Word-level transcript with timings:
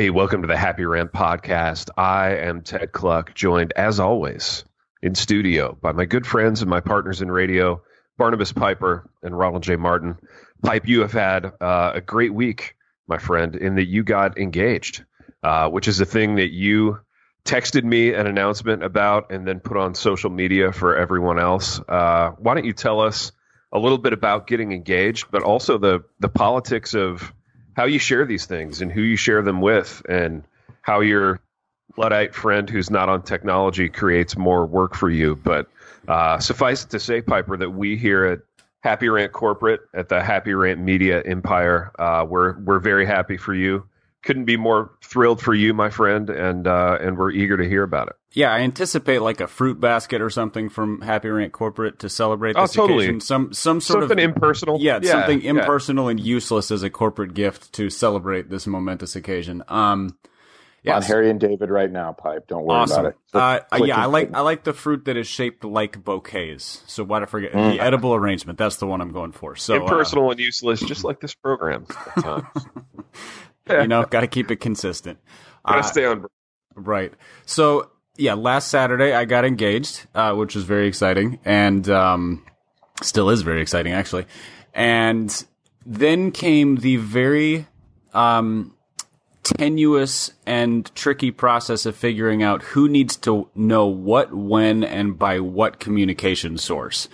Hey, 0.00 0.08
welcome 0.08 0.40
to 0.40 0.48
the 0.48 0.56
Happy 0.56 0.86
Rant 0.86 1.12
podcast. 1.12 1.90
I 1.94 2.36
am 2.36 2.62
Ted 2.62 2.90
Kluck, 2.90 3.34
joined 3.34 3.74
as 3.76 4.00
always 4.00 4.64
in 5.02 5.14
studio 5.14 5.76
by 5.78 5.92
my 5.92 6.06
good 6.06 6.26
friends 6.26 6.62
and 6.62 6.70
my 6.70 6.80
partners 6.80 7.20
in 7.20 7.30
radio, 7.30 7.82
Barnabas 8.16 8.50
Piper 8.50 9.10
and 9.22 9.38
Ronald 9.38 9.62
J. 9.62 9.76
Martin. 9.76 10.16
Pipe, 10.62 10.88
you 10.88 11.02
have 11.02 11.12
had 11.12 11.52
uh, 11.60 11.92
a 11.96 12.00
great 12.00 12.32
week, 12.32 12.76
my 13.08 13.18
friend, 13.18 13.54
in 13.54 13.74
that 13.74 13.88
you 13.88 14.02
got 14.02 14.38
engaged, 14.38 15.04
uh, 15.42 15.68
which 15.68 15.86
is 15.86 16.00
a 16.00 16.06
thing 16.06 16.36
that 16.36 16.50
you 16.50 16.98
texted 17.44 17.84
me 17.84 18.14
an 18.14 18.26
announcement 18.26 18.82
about 18.82 19.30
and 19.30 19.46
then 19.46 19.60
put 19.60 19.76
on 19.76 19.94
social 19.94 20.30
media 20.30 20.72
for 20.72 20.96
everyone 20.96 21.38
else. 21.38 21.78
Uh, 21.86 22.30
why 22.38 22.54
don't 22.54 22.64
you 22.64 22.72
tell 22.72 23.00
us 23.02 23.32
a 23.70 23.78
little 23.78 23.98
bit 23.98 24.14
about 24.14 24.46
getting 24.46 24.72
engaged, 24.72 25.26
but 25.30 25.42
also 25.42 25.76
the 25.76 26.04
the 26.20 26.30
politics 26.30 26.94
of 26.94 27.34
how 27.80 27.86
you 27.86 27.98
share 27.98 28.26
these 28.26 28.44
things 28.44 28.82
and 28.82 28.92
who 28.92 29.00
you 29.00 29.16
share 29.16 29.40
them 29.40 29.62
with, 29.62 30.02
and 30.06 30.44
how 30.82 31.00
your 31.00 31.40
luddite 31.96 32.34
friend 32.34 32.68
who's 32.68 32.90
not 32.90 33.08
on 33.08 33.22
technology 33.22 33.88
creates 33.88 34.36
more 34.36 34.66
work 34.66 34.94
for 34.94 35.08
you. 35.08 35.34
But 35.34 35.66
uh, 36.06 36.38
suffice 36.40 36.84
it 36.84 36.90
to 36.90 37.00
say, 37.00 37.22
Piper, 37.22 37.56
that 37.56 37.70
we 37.70 37.96
here 37.96 38.26
at 38.26 38.40
Happy 38.80 39.08
Rant 39.08 39.32
Corporate 39.32 39.80
at 39.94 40.10
the 40.10 40.22
Happy 40.22 40.52
Rant 40.52 40.78
Media 40.78 41.22
Empire, 41.22 41.90
uh, 41.98 42.26
we're 42.28 42.58
we're 42.58 42.80
very 42.80 43.06
happy 43.06 43.38
for 43.38 43.54
you. 43.54 43.88
Couldn't 44.22 44.44
be 44.44 44.56
more 44.58 44.90
thrilled 45.02 45.40
for 45.40 45.54
you, 45.54 45.72
my 45.72 45.88
friend, 45.88 46.28
and 46.28 46.66
uh, 46.66 46.98
and 47.00 47.16
we're 47.16 47.30
eager 47.30 47.56
to 47.56 47.66
hear 47.66 47.82
about 47.82 48.08
it. 48.08 48.16
Yeah, 48.32 48.52
I 48.52 48.58
anticipate 48.60 49.20
like 49.22 49.40
a 49.40 49.46
fruit 49.46 49.80
basket 49.80 50.20
or 50.20 50.28
something 50.28 50.68
from 50.68 51.00
Happy 51.00 51.28
Rant 51.30 51.52
Corporate 51.52 51.98
to 52.00 52.08
celebrate 52.10 52.54
Oh, 52.56 52.66
totally. 52.66 53.04
occasion. 53.04 53.20
Some 53.20 53.52
some 53.54 53.80
sort 53.80 54.02
Something 54.02 54.18
of 54.18 54.24
impersonal. 54.36 54.78
yeah, 54.78 55.00
Yeah, 55.02 55.10
something 55.12 55.40
yeah. 55.40 55.50
impersonal 55.50 56.08
and 56.08 56.20
useless 56.20 56.70
as 56.70 56.82
a 56.82 56.90
corporate 56.90 57.32
gift 57.34 57.72
to 57.74 57.88
celebrate 57.88 58.50
this 58.50 58.66
momentous 58.66 59.16
occasion. 59.16 59.62
Um, 59.68 60.16
yeah, 60.82 60.96
on 60.96 61.02
Harry 61.02 61.28
and 61.30 61.40
David 61.40 61.68
right 61.70 61.90
now, 61.90 62.12
Pipe. 62.12 62.46
Don't 62.46 62.64
worry 62.64 62.78
awesome. 62.80 63.06
about 63.06 63.62
it. 63.64 63.72
Uh, 63.72 63.84
yeah, 63.84 63.96
I 63.96 64.04
like 64.06 64.28
click. 64.28 64.36
I 64.38 64.40
like 64.42 64.64
the 64.64 64.72
fruit 64.74 65.06
that 65.06 65.16
is 65.16 65.26
shaped 65.26 65.64
like 65.64 66.02
bouquets. 66.04 66.82
So 66.86 67.04
why 67.04 67.20
to 67.20 67.26
forget 67.26 67.52
Mm. 67.52 67.72
the 67.72 67.80
edible 67.80 68.14
arrangement? 68.14 68.58
That's 68.58 68.76
the 68.76 68.86
one 68.86 69.00
I'm 69.00 69.12
going 69.12 69.32
for. 69.32 69.56
So 69.56 69.74
uh, 69.74 69.80
impersonal 69.80 70.30
and 70.30 70.38
useless, 70.40 70.80
just 70.80 71.04
like 71.04 71.20
this 71.20 71.34
program. 71.34 71.86
You 73.68 73.86
know, 73.86 74.04
got 74.10 74.20
to 74.20 74.26
keep 74.26 74.50
it 74.50 74.56
consistent. 74.56 75.18
Gotta 75.66 75.80
Uh, 75.80 75.82
stay 75.82 76.04
on. 76.04 76.26
Right. 76.74 77.12
So 77.46 77.90
yeah, 78.16 78.34
last 78.34 78.68
Saturday 78.68 79.12
I 79.12 79.24
got 79.24 79.44
engaged, 79.44 80.06
uh, 80.14 80.34
which 80.34 80.54
was 80.54 80.64
very 80.64 80.86
exciting, 80.86 81.38
and 81.44 81.88
um, 81.88 82.44
still 83.02 83.30
is 83.30 83.42
very 83.42 83.62
exciting 83.62 83.92
actually. 83.92 84.26
And 84.74 85.44
then 85.84 86.30
came 86.30 86.76
the 86.76 86.96
very 86.96 87.66
um, 88.12 88.74
tenuous 89.42 90.32
and 90.46 90.94
tricky 90.94 91.30
process 91.30 91.86
of 91.86 91.96
figuring 91.96 92.42
out 92.42 92.62
who 92.62 92.88
needs 92.88 93.16
to 93.16 93.48
know 93.54 93.86
what, 93.86 94.32
when, 94.32 94.84
and 94.84 95.18
by 95.18 95.40
what 95.40 95.80
communication 95.80 96.58
source. 96.58 97.08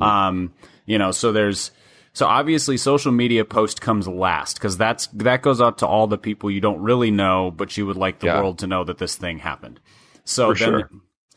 Um, 0.00 0.52
you 0.86 0.98
know, 0.98 1.12
so 1.12 1.32
there's 1.32 1.70
so 2.16 2.24
obviously 2.24 2.78
social 2.78 3.12
media 3.12 3.44
post 3.44 3.82
comes 3.82 4.08
last 4.08 4.54
because 4.54 4.78
that's 4.78 5.06
that 5.08 5.42
goes 5.42 5.60
out 5.60 5.76
to 5.78 5.86
all 5.86 6.06
the 6.06 6.16
people 6.16 6.50
you 6.50 6.62
don't 6.62 6.80
really 6.80 7.10
know, 7.10 7.50
but 7.54 7.76
you 7.76 7.84
would 7.84 7.98
like 7.98 8.20
the 8.20 8.28
Yeah. 8.28 8.40
world 8.40 8.60
to 8.60 8.66
know 8.66 8.84
that 8.84 8.96
this 8.96 9.16
thing 9.16 9.38
happened. 9.38 9.80
So 10.24 10.54
For 10.54 10.58
then. 10.58 10.68
sure. 10.80 10.90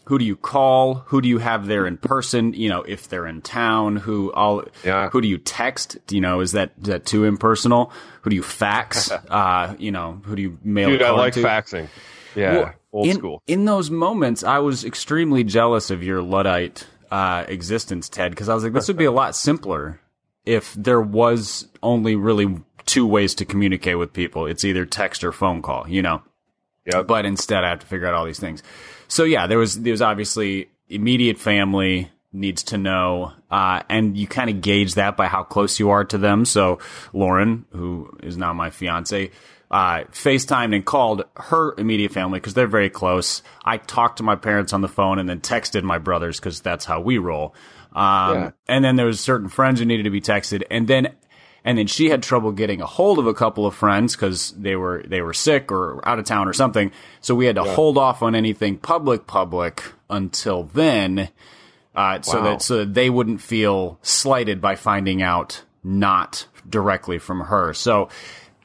Who 0.06 0.18
do 0.18 0.24
you 0.24 0.38
call? 0.38 1.04
Who 1.08 1.20
do 1.20 1.28
you 1.28 1.40
have 1.40 1.68
there 1.68 1.86
in 1.86 1.98
person? 1.98 2.54
You 2.54 2.70
know, 2.70 2.84
if 2.84 3.10
they're 3.10 3.28
in 3.28 3.42
town, 3.42 3.98
who 3.98 4.32
all, 4.32 4.64
Yeah. 4.86 5.10
who 5.10 5.20
do 5.20 5.28
you 5.28 5.38
text? 5.38 5.98
You 6.10 6.22
know, 6.22 6.40
is 6.40 6.54
that, 6.54 6.72
is 6.82 6.88
that 6.88 7.06
too 7.06 7.26
impersonal? 7.26 7.92
Who 8.22 8.30
do 8.30 8.38
you 8.38 8.42
fax? 8.42 9.12
uh, 9.30 9.76
you 9.78 9.92
know, 9.92 10.22
who 10.24 10.38
do 10.38 10.42
you 10.42 10.58
mail 10.64 10.92
Dude, 10.92 11.02
I 11.02 11.12
like 11.12 11.34
to? 11.34 11.44
faxing. 11.44 11.90
Yeah, 12.36 12.54
Well, 12.54 12.74
old 12.94 13.08
in, 13.08 13.18
school. 13.18 13.44
In 13.48 13.66
those 13.66 13.92
moments, 13.92 14.46
I 14.46 14.60
was 14.60 14.86
extremely 14.86 15.44
jealous 15.44 15.92
of 15.92 16.04
your 16.04 16.22
Luddite 16.22 16.88
uh, 17.12 17.44
existence, 17.50 18.08
Ted, 18.08 18.32
because 18.32 18.48
I 18.48 18.54
was 18.56 18.64
like, 18.64 18.72
this 18.72 18.88
would 18.88 18.98
be 18.98 19.06
a 19.06 19.12
lot 19.12 19.36
simpler 19.36 20.00
if 20.50 20.74
there 20.74 21.00
was 21.00 21.68
only 21.84 22.16
really 22.16 22.60
two 22.88 23.06
ways 23.06 23.36
to 23.36 23.46
communicate 23.46 24.00
with 24.00 24.12
people. 24.12 24.48
It's 24.48 24.66
either 24.66 24.84
text 24.84 25.24
or 25.24 25.32
phone 25.32 25.62
call, 25.62 25.88
you 25.88 26.02
know? 26.02 26.24
Yep. 26.92 27.06
But 27.06 27.26
instead, 27.26 27.64
I 27.64 27.70
have 27.70 27.80
to 27.80 27.86
figure 27.86 28.08
out 28.08 28.16
all 28.16 28.26
these 28.26 28.40
things. 28.40 28.64
So 29.08 29.26
yeah, 29.26 29.46
there 29.46 29.60
was 29.60 29.80
there 29.80 29.94
was 29.94 30.02
obviously 30.02 30.70
immediate 30.88 31.38
family 31.38 32.10
needs 32.34 32.64
to 32.64 32.78
know, 32.80 33.34
uh, 33.52 33.84
and 33.90 34.18
you 34.18 34.28
kind 34.28 34.50
of 34.50 34.62
gauge 34.62 34.96
that 34.96 35.16
by 35.16 35.28
how 35.28 35.44
close 35.44 35.80
you 35.80 35.92
are 35.92 36.04
to 36.06 36.18
them. 36.18 36.46
So 36.46 36.80
Lauren, 37.14 37.66
who 37.72 38.12
is 38.24 38.38
now 38.38 38.54
my 38.54 38.72
fiance, 38.72 39.30
uh, 39.70 40.06
FaceTimed 40.12 40.74
and 40.74 40.84
called 40.84 41.26
her 41.36 41.76
immediate 41.78 42.12
family 42.12 42.40
because 42.40 42.56
they're 42.56 42.68
very 42.68 42.90
close. 42.90 43.44
I 43.64 43.78
talked 43.78 44.18
to 44.18 44.24
my 44.24 44.36
parents 44.36 44.74
on 44.74 44.82
the 44.82 44.88
phone 44.88 45.20
and 45.20 45.30
then 45.30 45.42
texted 45.42 45.84
my 45.84 46.00
brothers 46.00 46.40
because 46.40 46.60
that's 46.62 46.86
how 46.86 47.02
we 47.02 47.20
roll. 47.20 47.54
Um, 47.94 48.36
Yeah. 48.36 48.52
and 48.68 48.86
then 48.86 48.96
there 48.96 49.06
was 49.06 49.20
certain 49.20 49.50
friends 49.50 49.80
who 49.80 49.86
needed 49.86 50.04
to 50.04 50.10
be 50.12 50.22
texted, 50.22 50.64
and 50.70 50.88
then 50.88 51.10
and 51.66 51.78
then 51.78 51.88
she 51.88 52.10
had 52.10 52.24
trouble 52.24 52.52
getting 52.52 52.82
a 52.82 52.86
hold 52.86 53.20
of 53.20 53.28
a 53.28 53.34
couple 53.34 53.66
of 53.66 53.76
friends 53.76 54.16
because 54.16 54.52
they 54.52 54.76
were 54.76 55.04
they 55.06 55.22
were 55.22 55.34
sick 55.34 55.72
or 55.72 56.08
out 56.08 56.20
of 56.20 56.26
town 56.26 56.48
or 56.48 56.54
something. 56.54 56.92
So 57.22 57.36
we 57.36 57.46
had 57.48 57.56
to 57.56 57.64
hold 57.64 57.98
off 57.98 58.22
on 58.24 58.36
anything 58.36 58.78
public 58.78 59.28
public 59.28 59.84
until 60.10 60.64
then, 60.64 61.30
uh, 61.96 62.22
so 62.22 62.42
that 62.44 62.62
so 62.62 62.78
that 62.78 62.94
they 62.94 63.10
wouldn't 63.10 63.42
feel 63.42 64.00
slighted 64.02 64.62
by 64.62 64.76
finding 64.76 65.22
out 65.22 65.64
not 65.84 66.48
directly 66.70 67.18
from 67.18 67.42
her. 67.42 67.74
So 67.74 68.10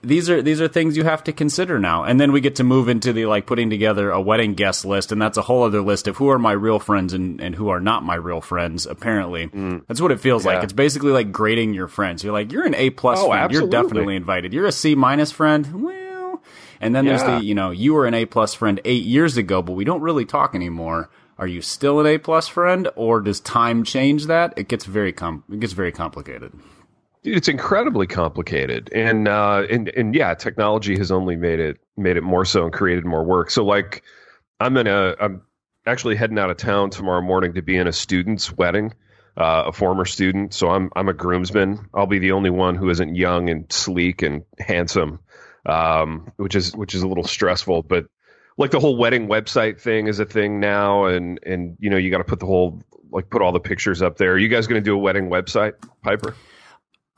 these 0.04 0.30
are 0.30 0.40
these 0.42 0.60
are 0.60 0.68
things 0.68 0.96
you 0.96 1.04
have 1.04 1.24
to 1.24 1.32
consider 1.32 1.78
now. 1.78 2.04
And 2.04 2.20
then 2.20 2.30
we 2.32 2.40
get 2.40 2.56
to 2.56 2.64
move 2.64 2.88
into 2.88 3.12
the 3.12 3.26
like 3.26 3.46
putting 3.46 3.70
together 3.70 4.10
a 4.10 4.20
wedding 4.20 4.54
guest 4.54 4.84
list, 4.84 5.10
and 5.12 5.20
that's 5.20 5.36
a 5.36 5.42
whole 5.42 5.62
other 5.64 5.80
list 5.80 6.06
of 6.06 6.16
who 6.16 6.28
are 6.30 6.38
my 6.38 6.52
real 6.52 6.78
friends 6.78 7.12
and, 7.12 7.40
and 7.40 7.54
who 7.54 7.68
are 7.70 7.80
not 7.80 8.02
my 8.04 8.14
real 8.14 8.40
friends. 8.40 8.86
Apparently, 8.86 9.46
that's 9.88 10.00
what 10.00 10.12
it 10.12 10.20
feels 10.20 10.44
like. 10.44 10.60
Mm. 10.60 10.64
It's 10.64 10.72
basically 10.72 11.12
like 11.12 11.32
grading 11.32 11.74
your 11.74 11.88
friends. 11.88 12.22
You're 12.22 12.32
like 12.32 12.52
you're 12.52 12.66
an 12.66 12.74
A 12.74 12.90
plus 12.90 13.18
Oh, 13.20 13.28
friend. 13.30 13.52
You're 13.52 13.68
definitely 13.68 14.16
invited. 14.16 14.52
You're 14.52 14.66
a 14.66 14.72
C 14.72 14.94
minus 14.94 15.32
friend. 15.32 15.82
Well, 15.82 16.42
and 16.80 16.94
then 16.94 17.04
there's 17.06 17.22
the 17.22 17.40
you 17.42 17.54
know 17.54 17.70
you 17.70 17.94
were 17.94 18.06
an 18.06 18.14
A 18.14 18.26
plus 18.26 18.54
friend 18.54 18.80
eight 18.84 19.04
years 19.04 19.36
ago, 19.36 19.62
but 19.62 19.72
we 19.72 19.84
don't 19.84 20.02
really 20.02 20.24
talk 20.24 20.54
anymore. 20.54 21.10
Are 21.36 21.48
you 21.48 21.62
still 21.62 21.98
an 21.98 22.06
A 22.06 22.18
plus 22.18 22.46
friend, 22.46 22.88
or 22.94 23.20
does 23.20 23.40
time 23.40 23.82
change 23.82 24.26
that? 24.26 24.54
It 24.56 24.68
gets 24.68 24.84
very 24.84 25.12
com- 25.12 25.42
it 25.50 25.58
gets 25.58 25.72
very 25.72 25.90
complicated. 25.90 26.52
It's 27.24 27.48
incredibly 27.48 28.06
complicated, 28.06 28.90
and 28.92 29.26
uh, 29.26 29.64
and 29.70 29.88
and 29.88 30.14
yeah, 30.14 30.34
technology 30.34 30.98
has 30.98 31.10
only 31.10 31.36
made 31.36 31.58
it 31.58 31.78
made 31.96 32.18
it 32.18 32.22
more 32.22 32.44
so 32.44 32.64
and 32.64 32.72
created 32.72 33.06
more 33.06 33.24
work. 33.24 33.50
So 33.50 33.64
like, 33.64 34.02
I'm 34.60 34.76
in 34.76 34.86
a 34.86 35.16
I'm 35.18 35.42
actually 35.86 36.16
heading 36.16 36.38
out 36.38 36.50
of 36.50 36.58
town 36.58 36.90
tomorrow 36.90 37.22
morning 37.22 37.54
to 37.54 37.62
be 37.62 37.76
in 37.76 37.86
a 37.86 37.92
student's 37.92 38.52
wedding, 38.52 38.92
uh, 39.38 39.64
a 39.66 39.72
former 39.72 40.04
student. 40.04 40.52
So 40.52 40.68
I'm 40.68 40.90
I'm 40.94 41.08
a 41.08 41.14
groomsman. 41.14 41.88
I'll 41.94 42.06
be 42.06 42.18
the 42.18 42.32
only 42.32 42.50
one 42.50 42.74
who 42.74 42.90
isn't 42.90 43.14
young 43.14 43.48
and 43.48 43.72
sleek 43.72 44.20
and 44.20 44.44
handsome, 44.58 45.20
um, 45.64 46.30
which 46.36 46.54
is 46.54 46.76
which 46.76 46.94
is 46.94 47.02
a 47.02 47.08
little 47.08 47.24
stressful. 47.24 47.84
But 47.84 48.04
like 48.58 48.70
the 48.70 48.80
whole 48.80 48.98
wedding 48.98 49.28
website 49.28 49.80
thing 49.80 50.08
is 50.08 50.20
a 50.20 50.26
thing 50.26 50.60
now, 50.60 51.06
and 51.06 51.40
and 51.44 51.78
you 51.80 51.88
know 51.88 51.96
you 51.96 52.10
got 52.10 52.18
to 52.18 52.24
put 52.24 52.40
the 52.40 52.46
whole 52.46 52.82
like 53.10 53.30
put 53.30 53.40
all 53.40 53.52
the 53.52 53.60
pictures 53.60 54.02
up 54.02 54.18
there. 54.18 54.32
Are 54.32 54.38
you 54.38 54.48
guys 54.48 54.66
going 54.66 54.82
to 54.82 54.84
do 54.84 54.94
a 54.94 54.98
wedding 54.98 55.30
website, 55.30 55.72
Piper? 56.02 56.34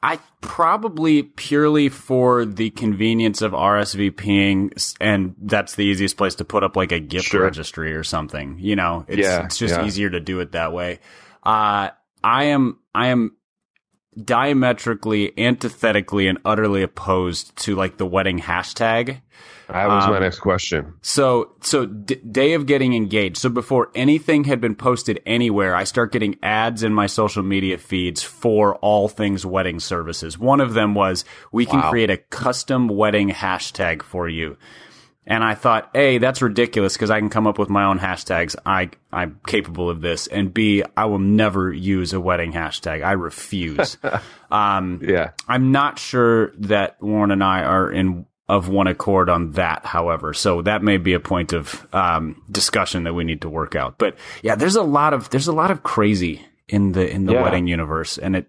I 0.06 0.18
probably 0.40 1.22
purely 1.24 1.88
for 1.88 2.44
the 2.44 2.70
convenience 2.70 3.42
of 3.42 3.52
RSVPing, 3.52 4.94
and 5.00 5.34
that's 5.42 5.74
the 5.74 5.82
easiest 5.84 6.16
place 6.16 6.36
to 6.36 6.44
put 6.44 6.62
up 6.62 6.76
like 6.76 6.92
a 6.92 7.00
gift 7.00 7.26
Sure. 7.26 7.42
registry 7.42 7.92
or 7.94 8.04
something. 8.04 8.56
You 8.60 8.76
know, 8.76 9.04
it's 9.08 9.18
Yeah, 9.26 9.44
it's 9.46 9.58
just 9.58 9.74
yeah. 9.74 9.84
easier 9.84 10.08
to 10.10 10.20
do 10.20 10.38
it 10.40 10.52
that 10.52 10.72
way. 10.72 11.00
Uh, 11.42 11.90
I 12.22 12.44
am 12.44 12.78
I 12.94 13.08
am 13.08 13.32
diametrically, 14.22 15.32
antithetically, 15.38 16.28
and 16.28 16.38
utterly 16.44 16.82
opposed 16.82 17.56
to 17.64 17.74
like 17.74 17.96
the 17.96 18.06
wedding 18.06 18.38
hashtag. 18.40 19.20
That 19.68 19.88
was 19.88 20.06
my 20.06 20.16
Um, 20.16 20.22
next 20.22 20.38
question. 20.38 20.94
So, 21.02 21.52
so 21.60 21.86
d- 21.86 22.14
day 22.30 22.54
of 22.54 22.66
getting 22.66 22.94
engaged. 22.94 23.36
So 23.38 23.48
before 23.48 23.90
anything 23.94 24.44
had 24.44 24.60
been 24.60 24.76
posted 24.76 25.20
anywhere, 25.26 25.74
I 25.74 25.84
start 25.84 26.12
getting 26.12 26.36
ads 26.42 26.82
in 26.84 26.92
my 26.94 27.06
social 27.06 27.42
media 27.42 27.76
feeds 27.78 28.22
for 28.22 28.76
all 28.76 29.08
things 29.08 29.44
wedding 29.44 29.80
services. 29.80 30.38
One 30.38 30.60
of 30.60 30.74
them 30.74 30.94
was, 30.94 31.24
we 31.50 31.66
can 31.66 31.80
Wow. 31.80 31.90
create 31.90 32.10
a 32.10 32.16
custom 32.16 32.86
wedding 32.88 33.30
hashtag 33.30 34.02
for 34.02 34.28
you. 34.28 34.56
And 35.28 35.42
I 35.42 35.56
thought, 35.56 35.90
A, 35.96 36.18
that's 36.18 36.40
ridiculous 36.40 36.92
because 36.92 37.10
I 37.10 37.18
can 37.18 37.30
come 37.30 37.48
up 37.48 37.58
with 37.58 37.68
my 37.68 37.82
own 37.82 37.98
hashtags. 37.98 38.54
I, 38.64 38.90
I'm 39.12 39.40
capable 39.48 39.90
of 39.90 40.00
this. 40.00 40.28
And 40.28 40.54
B, 40.54 40.84
I 40.96 41.06
will 41.06 41.18
never 41.18 41.72
use 41.72 42.12
a 42.12 42.20
wedding 42.20 42.52
hashtag. 42.52 43.04
I 43.04 43.10
refuse. 43.12 43.98
um, 44.52 45.00
Yeah. 45.02 45.30
I'm 45.48 45.72
not 45.72 45.98
sure 45.98 46.52
that 46.58 46.98
Lauren 47.02 47.32
and 47.32 47.42
I 47.42 47.64
are 47.64 47.90
in 47.90 48.26
of 48.48 48.68
one 48.68 48.86
accord 48.86 49.28
on 49.28 49.52
that, 49.52 49.84
however. 49.84 50.32
So 50.32 50.62
that 50.62 50.82
may 50.82 50.98
be 50.98 51.14
a 51.14 51.20
point 51.20 51.52
of 51.52 51.86
um, 51.92 52.42
discussion 52.50 53.04
that 53.04 53.14
we 53.14 53.24
need 53.24 53.40
to 53.42 53.48
work 53.48 53.74
out. 53.74 53.98
But 53.98 54.16
yeah, 54.42 54.54
there's 54.54 54.76
a 54.76 54.82
lot 54.82 55.12
of 55.14 55.30
there's 55.30 55.48
a 55.48 55.52
lot 55.52 55.70
of 55.70 55.82
crazy 55.82 56.44
in 56.68 56.92
the 56.92 57.08
in 57.10 57.26
the 57.26 57.32
Yeah. 57.34 57.42
wedding 57.42 57.66
universe, 57.66 58.18
and 58.18 58.36
it 58.36 58.46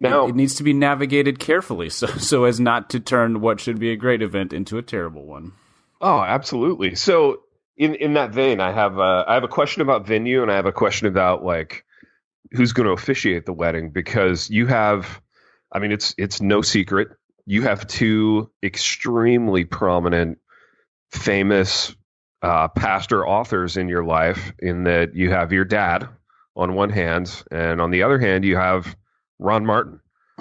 Now- 0.00 0.26
it, 0.26 0.30
it 0.30 0.34
needs 0.36 0.54
to 0.56 0.62
be 0.62 0.72
navigated 0.72 1.38
carefully, 1.38 1.90
so 1.90 2.06
so 2.06 2.44
as 2.44 2.58
not 2.60 2.90
to 2.90 3.00
turn 3.00 3.40
what 3.40 3.60
should 3.60 3.78
be 3.78 3.90
a 3.92 3.96
great 3.96 4.22
event 4.22 4.52
into 4.52 4.78
a 4.78 4.82
terrible 4.82 5.26
one. 5.26 5.52
Oh, 6.00 6.20
absolutely. 6.20 6.94
So 6.94 7.40
in 7.76 7.94
in 7.94 8.14
that 8.14 8.30
vein, 8.32 8.60
I 8.60 8.72
have 8.72 8.98
uh, 8.98 9.24
I 9.26 9.34
have 9.34 9.44
a 9.44 9.48
question 9.48 9.82
about 9.82 10.06
venue, 10.06 10.42
and 10.42 10.50
I 10.50 10.56
have 10.56 10.66
a 10.66 10.72
question 10.72 11.06
about 11.06 11.44
like 11.44 11.84
who's 12.52 12.72
going 12.72 12.86
to 12.86 12.92
officiate 12.92 13.44
the 13.46 13.52
wedding 13.52 13.90
because 13.90 14.50
you 14.50 14.66
have, 14.66 15.20
I 15.70 15.78
mean, 15.78 15.92
it's 15.92 16.14
it's 16.18 16.40
no 16.40 16.62
secret 16.62 17.08
you 17.50 17.62
have 17.62 17.84
two 17.88 18.48
extremely 18.62 19.64
prominent, 19.64 20.38
famous 21.10 21.92
uh, 22.42 22.68
pastor 22.68 23.26
authors 23.26 23.76
in 23.76 23.88
your 23.88 24.04
life. 24.04 24.52
In 24.60 24.84
that 24.84 25.16
you 25.16 25.32
have 25.32 25.50
your 25.52 25.64
dad 25.64 26.08
on 26.54 26.74
one 26.74 26.90
hand, 26.90 27.42
and 27.50 27.80
on 27.80 27.90
the 27.90 28.04
other 28.04 28.20
hand, 28.20 28.44
you 28.44 28.54
have 28.54 28.94
Ron 29.40 29.66
Martin. 29.66 29.98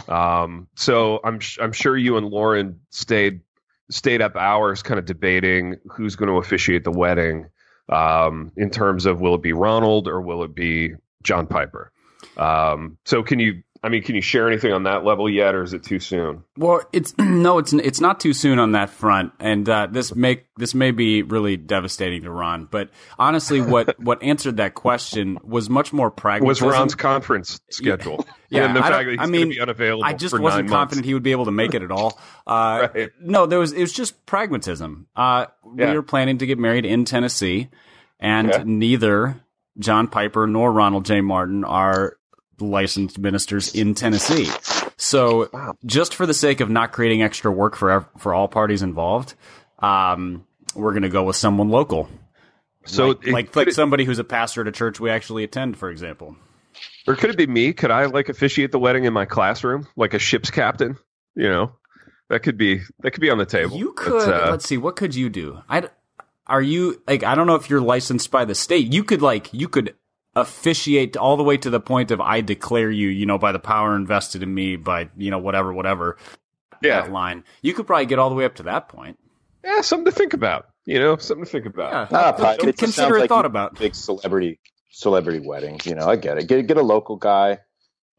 Um, 0.07 0.67
so 0.75 1.19
I'm 1.23 1.39
I'm 1.59 1.71
sure 1.71 1.97
you 1.97 2.17
and 2.17 2.27
Lauren 2.27 2.81
stayed 2.91 3.41
stayed 3.89 4.21
up 4.21 4.35
hours 4.35 4.83
kind 4.83 5.00
of 5.00 5.06
debating 5.06 5.77
who's 5.91 6.15
going 6.15 6.29
to 6.29 6.38
officiate 6.38 6.83
the 6.83 6.91
wedding 6.91 7.47
um, 7.91 8.51
in 8.56 8.69
terms 8.69 9.07
of 9.07 9.19
will 9.19 9.33
it 9.33 9.41
be 9.41 9.53
Ronald 9.53 10.07
or 10.07 10.21
will 10.21 10.44
it 10.44 10.53
be 10.53 10.94
John 11.23 11.47
Piper. 11.47 11.91
Um, 12.38 13.00
so 13.06 13.23
can 13.23 13.39
you 13.39 13.63
I 13.81 13.87
mean, 13.89 14.03
can 14.03 14.15
you 14.15 14.21
share 14.21 14.47
anything 14.47 14.73
on 14.73 14.83
that 14.83 15.05
level 15.05 15.29
yet, 15.29 15.55
or 15.55 15.63
is 15.63 15.73
it 15.73 15.83
too 15.83 15.99
soon? 15.99 16.43
Well, 16.57 16.81
it's 16.91 17.13
no, 17.19 17.59
it's 17.59 17.71
it's 17.71 18.01
not 18.01 18.19
too 18.19 18.33
soon 18.33 18.59
on 18.59 18.73
that 18.73 18.89
front, 18.89 19.31
and 19.39 19.67
uh, 19.69 19.87
this 19.89 20.13
may 20.15 20.43
this 20.57 20.75
may 20.75 20.91
be 20.91 21.23
really 21.23 21.55
devastating 21.55 22.23
to 22.23 22.31
Ron. 22.31 22.65
But 22.65 22.89
honestly, 23.17 23.61
what 23.61 23.97
what 24.03 24.21
answered 24.21 24.57
that 24.57 24.73
question 24.73 25.37
was 25.43 25.69
much 25.69 25.93
more 25.93 26.11
pragmatism. 26.11 26.67
Was 26.67 26.75
Ron's 26.75 26.95
conference 26.95 27.59
schedule? 27.69 28.25
Yeah, 28.51 28.65
and 28.65 28.75
the 28.75 28.79
I, 28.83 28.89
fact 28.89 29.05
that 29.05 29.11
he's 29.11 29.19
I 29.19 29.27
mean, 29.27 29.49
be 29.49 29.59
unavailable. 29.61 30.03
I 30.03 30.13
just 30.13 30.39
wasn't 30.39 30.69
confident 30.69 31.01
months. 31.01 31.07
he 31.07 31.13
would 31.13 31.21
be 31.21 31.33
able 31.33 31.45
to 31.45 31.51
make 31.51 31.75
it 31.75 31.83
at 31.83 31.91
all. 31.91 32.19
Uh, 32.47 32.87
Right. 32.95 33.09
No, 33.21 33.45
there 33.45 33.59
was 33.59 33.73
it 33.73 33.81
was 33.81 33.93
just 33.93 34.25
pragmatism. 34.25 35.05
Uh, 35.15 35.45
Yeah. 35.77 35.91
We 35.91 35.95
were 35.95 36.01
planning 36.01 36.39
to 36.39 36.47
get 36.47 36.57
married 36.57 36.83
in 36.83 37.05
Tennessee, 37.05 37.69
and 38.19 38.51
Okay. 38.51 38.63
neither 38.65 39.39
John 39.77 40.07
Piper 40.07 40.47
nor 40.47 40.71
Ronald 40.71 41.05
J. 41.05 41.21
Martin 41.21 41.63
are 41.63 42.17
licensed 42.61 43.17
ministers 43.19 43.73
in 43.73 43.94
Tennessee. 43.95 44.47
So, 44.97 45.50
Wow. 45.53 45.75
just 45.85 46.13
for 46.15 46.25
the 46.25 46.33
sake 46.33 46.59
of 46.59 46.69
not 46.69 46.91
creating 46.91 47.21
extra 47.23 47.51
work 47.51 47.75
for 47.75 48.06
for 48.17 48.33
all 48.33 48.47
parties 48.47 48.81
involved, 48.81 49.33
um, 49.79 50.45
we're 50.75 50.91
going 50.91 51.03
to 51.03 51.09
go 51.09 51.23
with 51.23 51.35
someone 51.35 51.69
local. 51.69 52.09
So, 52.85 53.07
like 53.09 53.27
it- 53.27 53.33
like, 53.33 53.56
like 53.56 53.67
it- 53.69 53.75
somebody 53.75 54.06
who's 54.06 54.19
a 54.19 54.23
pastor 54.23 54.61
at 54.61 54.67
a 54.67 54.71
church 54.71 55.00
we 55.00 55.09
actually 55.09 55.44
attend, 55.44 55.77
for 55.77 55.89
example. 55.89 56.35
or 57.07 57.15
could 57.15 57.29
it 57.29 57.38
be 57.38 57.47
me? 57.47 57.73
Could 57.73 57.91
I 57.91 58.06
like 58.06 58.29
officiate 58.29 58.71
the 58.71 58.79
wedding 58.79 59.03
in 59.06 59.13
my 59.13 59.25
classroom, 59.25 59.88
like 59.95 60.13
a 60.13 60.19
ship's 60.19 60.50
captain? 60.51 60.97
You 61.35 61.50
know, 61.50 61.71
that 62.29 62.41
could 62.44 62.57
be 62.57 62.81
that 63.00 63.11
could 63.11 63.21
be 63.21 63.29
on 63.29 63.38
the 63.38 63.45
table. 63.45 63.77
You 63.77 63.94
But, 63.95 64.03
could. 64.03 64.29
uh, 64.33 64.47
let's 64.51 64.65
see. 64.67 64.77
What 64.77 64.95
could 64.95 65.15
you 65.15 65.29
do? 65.29 65.59
I 65.69 65.89
are 66.47 66.61
you 66.61 67.01
like? 67.07 67.23
I 67.23 67.35
don't 67.35 67.47
know 67.47 67.56
if 67.56 67.69
you're 67.69 67.81
licensed 67.81 68.31
by 68.31 68.44
the 68.45 68.56
state. 68.56 68.91
You 68.94 69.03
could 69.03 69.21
like 69.21 69.50
you 69.53 69.67
could 69.69 69.95
officiate 70.39 71.15
all 71.18 71.38
the 71.38 71.44
way 71.44 71.57
to 71.57 71.69
the 71.69 71.80
point 71.80 72.12
of 72.12 72.19
I 72.21 72.41
declare 72.41 72.89
you. 72.91 73.07
You 73.09 73.25
know, 73.25 73.38
by 73.38 73.51
the 73.51 73.59
power 73.59 73.95
invested 73.95 74.44
in 74.44 74.53
me, 74.53 74.75
by 74.75 75.09
you 75.18 75.31
know 75.31 75.39
whatever 75.39 75.74
whatever 75.74 76.18
yeah, 76.81 77.01
that 77.01 77.12
line. 77.12 77.44
You 77.62 77.74
could 77.74 77.86
probably 77.88 78.06
get 78.06 78.19
all 78.19 78.30
the 78.30 78.36
way 78.36 78.45
up 78.45 78.56
to 78.56 78.63
that 78.63 78.88
point. 78.89 79.18
yeah, 79.63 79.81
something 79.81 80.06
to 80.06 80.12
think 80.12 80.33
about. 80.33 80.68
You 80.86 80.97
know, 81.00 81.18
something 81.18 81.45
to 81.45 81.51
think 81.51 81.65
about. 81.65 82.12
Yeah, 82.12 82.18
Ah, 82.19 82.31
Con- 82.33 82.68
it 82.69 82.77
consider 82.77 82.91
sounds 82.91 83.15
a 83.15 83.19
like 83.19 83.30
thought 83.30 83.45
about. 83.45 83.77
big 83.77 83.94
celebrity 83.95 84.59
celebrity 84.91 85.39
weddings. 85.45 85.86
You 85.86 85.95
know, 85.95 86.07
I 86.07 86.15
get 86.15 86.38
it. 86.38 86.47
Get 86.47 86.65
get 86.68 86.77
a 86.77 86.81
local 86.81 87.15
guy 87.18 87.59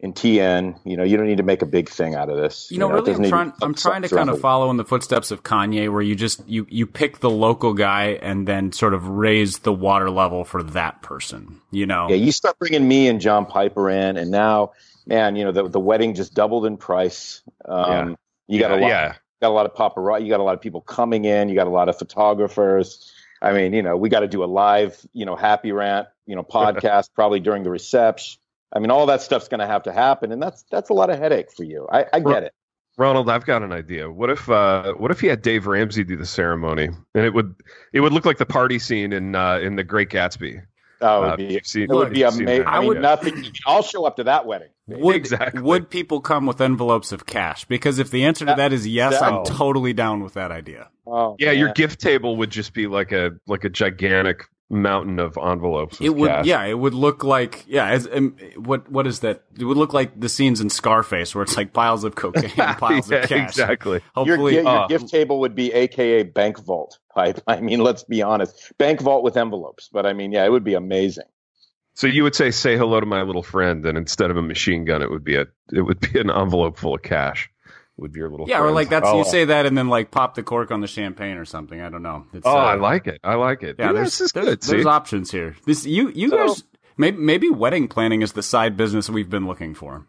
in 0.00 0.14
TN. 0.14 0.79
You 0.85 0.97
know, 0.97 1.05
you 1.05 1.17
don't 1.17 1.26
need 1.26 1.37
to 1.37 1.43
make 1.43 1.62
a 1.62 1.67
big 1.67 1.88
thing 1.88 2.14
out 2.14 2.29
of 2.29 2.37
this. 2.37 2.70
You 2.70 2.79
know, 2.79 2.91
it 2.91 2.94
really, 2.94 3.14
I'm 3.14 3.29
trying. 3.29 3.52
I'm 3.62 3.75
trying 3.75 4.02
to 4.02 4.08
kind 4.08 4.31
of 4.31 4.41
follow 4.41 4.70
in 4.70 4.76
the 4.76 4.85
footsteps 4.85 5.31
of 5.31 5.43
Kanye, 5.43 5.93
where 5.93 6.02
you 6.02 6.14
just 6.14 6.47
you 6.49 6.67
you 6.70 6.87
pick 6.87 7.20
the 7.20 7.31
local 7.31 7.75
guy 7.75 8.19
and 8.23 8.49
then 8.49 8.73
sort 8.73 8.94
of 8.94 9.06
raise 9.06 9.58
the 9.61 9.73
water 9.73 10.11
level 10.11 10.44
for 10.44 10.62
that 10.62 11.02
person. 11.02 11.61
You 11.70 11.87
know, 11.87 12.08
Yeah, 12.08 12.17
you 12.17 12.32
start 12.32 12.58
bringing 12.58 12.87
me 12.87 13.08
and 13.08 13.20
John 13.20 13.47
Piper 13.47 13.91
in, 13.91 14.17
and 14.17 14.31
now, 14.31 14.73
man, 15.06 15.37
you 15.37 15.44
know 15.44 15.52
the 15.52 15.69
the 15.69 15.81
wedding 15.81 16.14
just 16.14 16.35
doubled 16.35 16.67
in 16.67 16.76
price. 16.76 17.43
Um, 17.67 18.17
You 18.49 18.58
got 18.58 18.70
yeah, 18.70 18.76
a 18.76 18.81
lot, 18.81 18.88
yeah. 18.88 19.14
got 19.41 19.49
a 19.49 19.55
lot 19.55 19.67
of 19.67 19.75
paparazzi. 19.75 20.25
You 20.25 20.31
got 20.31 20.41
a 20.41 20.44
lot 20.44 20.55
of 20.55 20.61
people 20.61 20.81
coming 20.81 21.25
in. 21.25 21.49
You 21.49 21.55
got 21.55 21.67
a 21.67 21.70
lot 21.70 21.88
of 21.88 21.99
photographers. 21.99 23.12
I 23.43 23.52
mean, 23.52 23.73
you 23.73 23.82
know, 23.82 23.97
we 23.97 24.08
got 24.08 24.20
to 24.20 24.29
do 24.29 24.44
a 24.44 24.47
live, 24.47 25.06
you 25.14 25.25
know, 25.25 25.35
happy 25.35 25.73
rant, 25.73 26.08
you 26.26 26.37
know, 26.37 26.43
podcast 26.50 27.11
probably 27.14 27.41
during 27.41 27.62
the 27.62 27.70
reception. 27.70 28.41
I 28.72 28.78
mean, 28.78 28.90
all 28.90 29.06
that 29.06 29.22
stuff's 29.22 29.49
going 29.49 29.61
to 29.61 29.67
have 29.67 29.82
to 29.84 29.93
happen, 29.93 30.32
and 30.32 30.43
that's 30.43 30.64
that's 30.70 30.90
a 30.90 30.93
lot 30.94 31.11
of 31.11 31.19
headache 31.19 31.50
for 31.52 31.64
you. 31.64 31.88
I, 31.90 32.06
I 32.12 32.20
get 32.20 32.44
it. 32.44 32.52
Ronald, 32.99 33.31
I've 33.31 33.46
got 33.46 33.62
an 33.62 33.72
idea. 33.72 34.11
What 34.11 34.31
if 34.31 34.49
uh, 34.50 34.93
what 34.94 35.11
if 35.11 35.20
he 35.20 35.26
had 35.28 35.43
Dave 35.43 35.67
Ramsey 35.67 36.05
do 36.05 36.17
the 36.17 36.26
ceremony, 36.26 36.88
and 37.14 37.25
it 37.25 37.32
would 37.34 37.55
it 37.93 38.00
would 38.00 38.12
look 38.12 38.25
like 38.26 38.38
the 38.38 38.46
party 38.46 38.78
scene 38.78 39.12
in 39.12 39.34
uh, 39.34 39.58
in 39.58 39.76
The 39.76 39.84
Great 39.84 40.11
Gatsby. 40.11 40.62
Oh, 41.02 41.22
Uh, 41.22 41.26
it 41.28 41.31
would 41.31 41.37
be, 41.38 41.61
seen- 41.64 41.82
it 41.84 41.88
would 41.94 42.12
be 42.12 42.22
amazing. 42.25 42.44
that. 42.46 42.69
I 42.69 42.76
I 42.76 42.81
mean, 42.81 42.88
would- 42.88 43.00
nothing. 43.00 43.46
I'll 43.67 43.82
show 43.82 44.05
up 44.05 44.17
to 44.17 44.25
that 44.25 44.44
wedding. 44.44 44.69
Would 44.87 45.16
Exactly. 45.16 45.62
would 45.62 45.88
people 45.88 46.20
come 46.20 46.44
with 46.46 46.61
envelopes 46.61 47.11
of 47.12 47.25
cash? 47.25 47.64
Because 47.64 47.99
if 47.99 48.11
the 48.11 48.25
answer 48.25 48.40
to 48.44 48.50
That- 48.50 48.56
that 48.58 48.73
is 48.75 48.87
yes, 48.87 49.19
that- 49.19 49.23
I'm 49.32 49.44
totally 49.44 49.94
down 49.94 50.23
with 50.23 50.34
that 50.34 50.50
idea. 50.52 50.90
Oh, 51.06 51.37
Yeah, 51.38 51.52
your 51.52 51.73
gift 51.73 52.00
table 52.00 52.37
would 52.37 52.50
just 52.50 52.75
be 52.75 52.87
like 52.87 53.12
a 53.12 53.31
like 53.46 53.64
a 53.64 53.70
gigantic 53.70 54.44
mountain 54.70 55.19
of 55.19 55.37
envelopes. 55.37 55.99
With 55.99 56.06
It 56.06 56.14
would, 56.14 56.28
cash. 56.31 56.46
yeah, 56.46 56.64
it 56.64 56.78
would 56.78 56.94
look 56.94 57.25
like, 57.25 57.64
yeah, 57.67 57.88
as, 57.88 58.08
um, 58.12 58.37
what 58.56 58.90
what 58.90 59.06
is 59.06 59.20
that? 59.20 59.43
It 59.58 59.64
would 59.64 59.76
look 59.76 59.93
like 59.93 60.19
the 60.19 60.28
scenes 60.28 60.61
in 60.61 60.70
Scarface 60.70 61.34
where 61.34 61.43
it's 61.43 61.56
like 61.56 61.72
piles 61.72 62.05
of 62.05 62.14
cocaine, 62.14 62.50
piles 62.78 63.11
Yeah, 63.11 63.19
of 63.19 63.28
cash. 63.28 63.49
exactly. 63.50 63.94
Your, 63.94 64.02
Hopefully, 64.14 64.52
gi- 64.52 64.58
your 64.62 64.69
uh, 64.69 64.87
gift 64.87 65.08
table 65.08 65.40
would 65.40 65.55
be 65.55 65.72
AKA 65.72 66.22
bank 66.22 66.58
vault 66.64 66.99
pipe. 67.14 67.40
I 67.46 67.61
mean, 67.61 67.81
let's 67.81 68.05
be 68.05 68.22
honest, 68.22 68.72
bank 68.78 69.00
vault 69.00 69.25
with 69.25 69.37
envelopes. 69.37 69.88
But 69.93 70.06
I 70.06 70.12
mean, 70.12 70.31
yeah, 70.32 70.44
it 70.44 70.50
would 70.52 70.64
be 70.64 70.75
amazing. 70.75 71.25
So 71.94 72.06
you 72.06 72.23
would 72.23 72.37
say, 72.37 72.50
"Say 72.52 72.76
hello 72.78 73.00
to 73.00 73.05
my 73.06 73.23
little 73.23 73.43
friend," 73.43 73.84
and 73.84 73.99
instead 73.99 74.31
of 74.31 74.37
a 74.37 74.43
machine 74.43 74.84
gun, 74.84 75.02
it 75.02 75.11
would 75.11 75.25
be 75.25 75.34
a 75.37 75.46
it 75.73 75.82
would 75.82 76.00
be 76.00 76.20
an 76.20 76.31
envelope 76.31 76.78
full 76.78 76.94
of 76.94 77.02
cash. 77.02 77.50
Would 78.00 78.12
be 78.12 78.19
your 78.20 78.31
little 78.31 78.49
yeah, 78.49 78.61
or 78.61 78.70
like 78.73 78.88
that's 78.88 79.06
oh, 79.06 79.19
you 79.19 79.25
say 79.25 79.44
that 79.44 79.67
and 79.67 79.76
then 79.76 79.88
like 79.88 80.11
pop 80.11 80.35
the 80.35 80.43
cork 80.43 80.70
on 80.70 80.81
the 80.81 80.87
champagne 80.87 81.37
or 81.37 81.44
something. 81.44 81.81
I 81.81 81.91
don't 81.91 82.02
know. 82.02 82.25
It's, 82.32 82.47
Oh, 82.47 82.50
uh, 82.50 82.55
I 82.55 82.75
like 82.76 83.06
it. 83.06 83.20
I 83.23 83.35
like 83.35 83.62
it. 83.62 83.76
Yeah, 83.79 83.93
this 83.93 84.19
there's 84.19 84.20
is 84.20 84.32
there's, 84.32 84.47
good. 84.47 84.62
there's 84.62 84.83
see? 84.85 84.88
options 84.88 85.30
here. 85.30 85.54
This 85.66 85.85
you 85.87 86.11
you 86.14 86.30
So- 86.30 86.47
guys 86.47 86.64
maybe 86.97 87.19
maybe 87.19 87.50
wedding 87.50 87.88
planning 87.88 88.23
is 88.23 88.33
the 88.33 88.42
side 88.42 88.76
business 88.76 89.11
we've 89.11 89.28
been 89.30 89.47
looking 89.47 89.75
for. 89.75 90.07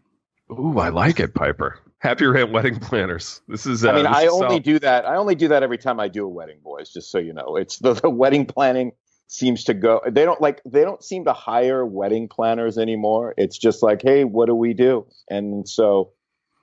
Ooh, 0.51 0.79
I 0.79 0.89
like 0.89 1.19
it, 1.19 1.33
Piper. 1.33 1.79
Happy 1.99 2.25
Rant 2.25 2.51
Wedding 2.51 2.79
Planners. 2.79 3.41
This 3.47 3.65
is. 3.65 3.85
Uh, 3.85 3.91
I 3.91 3.95
mean, 3.95 4.05
I 4.07 4.25
only 4.27 4.47
solid. 4.47 4.63
do 4.63 4.79
that. 4.79 5.05
I 5.05 5.15
only 5.17 5.35
do 5.35 5.49
that 5.49 5.61
every 5.63 5.77
time 5.77 5.99
I 5.99 6.07
do 6.07 6.25
a 6.25 6.29
wedding, 6.29 6.57
boys. 6.63 6.89
Just 6.91 7.11
so 7.11 7.19
you 7.19 7.33
know, 7.33 7.57
it's 7.57 7.77
the, 7.77 7.93
the 7.93 8.09
wedding 8.09 8.45
planning 8.45 8.93
seems 9.27 9.65
to 9.65 9.73
go. 9.73 10.01
They 10.09 10.25
don't 10.25 10.41
like. 10.41 10.61
They 10.65 10.81
don't 10.81 11.03
seem 11.03 11.25
to 11.25 11.33
hire 11.33 11.85
wedding 11.85 12.27
planners 12.27 12.77
anymore. 12.77 13.33
It's 13.37 13.57
just 13.57 13.83
like, 13.83 14.01
hey, 14.01 14.23
what 14.23 14.47
do 14.47 14.55
we 14.55 14.73
do? 14.73 15.05
And 15.29 15.67
so, 15.69 16.11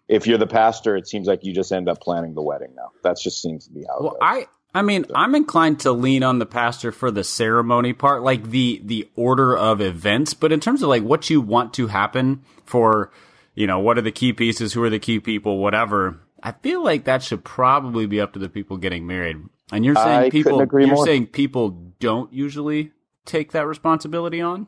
if 0.09 0.27
you're 0.27 0.39
the 0.39 0.47
pastor, 0.47 0.97
it 0.97 1.07
seems 1.07 1.27
like 1.27 1.45
you 1.45 1.53
just 1.53 1.71
end 1.71 1.89
up 1.89 2.01
planning 2.01 2.35
the 2.35 2.43
wedding 2.43 2.75
now. 2.75 2.91
That 3.03 3.19
just 3.21 3.41
seems 3.43 3.67
to 3.67 3.73
be 3.73 3.85
how. 3.85 4.01
Well. 4.01 4.17
I 4.21 4.47
I 4.75 4.83
mean, 4.83 5.07
I'm 5.15 5.35
inclined 5.35 5.81
to 5.81 5.93
lean 5.93 6.23
on 6.23 6.39
the 6.39 6.47
pastor 6.47 6.93
for 6.93 7.11
the 7.11 7.25
ceremony 7.25 7.93
part, 7.93 8.23
like 8.23 8.51
the 8.51 8.81
the 8.85 9.09
order 9.17 9.57
of 9.57 9.81
events, 9.81 10.35
but 10.35 10.53
in 10.53 10.61
terms 10.61 10.83
of 10.83 10.89
like 10.89 11.03
what 11.03 11.31
you 11.31 11.41
want 11.41 11.75
to 11.75 11.87
happen 11.87 12.43
for, 12.65 13.11
you 13.55 13.67
know, 13.67 13.79
what 13.79 13.99
are 13.99 14.03
the 14.03 14.13
key 14.13 14.33
pieces, 14.33 14.73
who 14.73 14.83
are 14.83 14.91
the 14.91 14.99
key 14.99 15.21
people, 15.21 15.59
whatever. 15.59 16.21
I 16.43 16.53
feel 16.53 16.85
like 16.85 17.05
that 17.05 17.23
should 17.23 17.45
probably 17.45 18.07
be 18.07 18.21
up 18.21 18.35
to 18.35 18.39
the 18.39 18.49
people 18.49 18.77
getting 18.77 19.07
married. 19.07 19.39
And 19.73 19.85
you're 19.85 19.97
saying 19.97 20.07
I 20.07 20.31
people 20.31 20.59
you're 20.59 20.87
more. 20.87 21.05
saying 21.05 21.29
people 21.29 21.71
don't 21.99 22.33
usually 22.33 22.93
take 23.25 23.53
that 23.53 23.67
responsibility 23.67 24.41
on? 24.41 24.67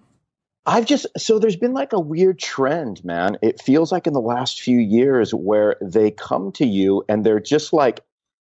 I've 0.67 0.87
just 0.87 1.07
so 1.17 1.39
there's 1.39 1.57
been 1.57 1.73
like 1.73 1.93
a 1.93 2.01
weird 2.01 2.39
trend, 2.39 3.05
man. 3.05 3.39
It 3.43 3.61
feels 3.61 3.91
like 3.91 4.07
in 4.07 4.13
the 4.13 4.21
last 4.21 4.61
few 4.61 4.79
years 4.79 5.33
where 5.33 5.77
they 5.81 6.11
come 6.11 6.53
to 6.53 6.67
you 6.67 7.05
and 7.09 7.25
they're 7.25 7.41
just 7.41 7.73
like 7.73 8.01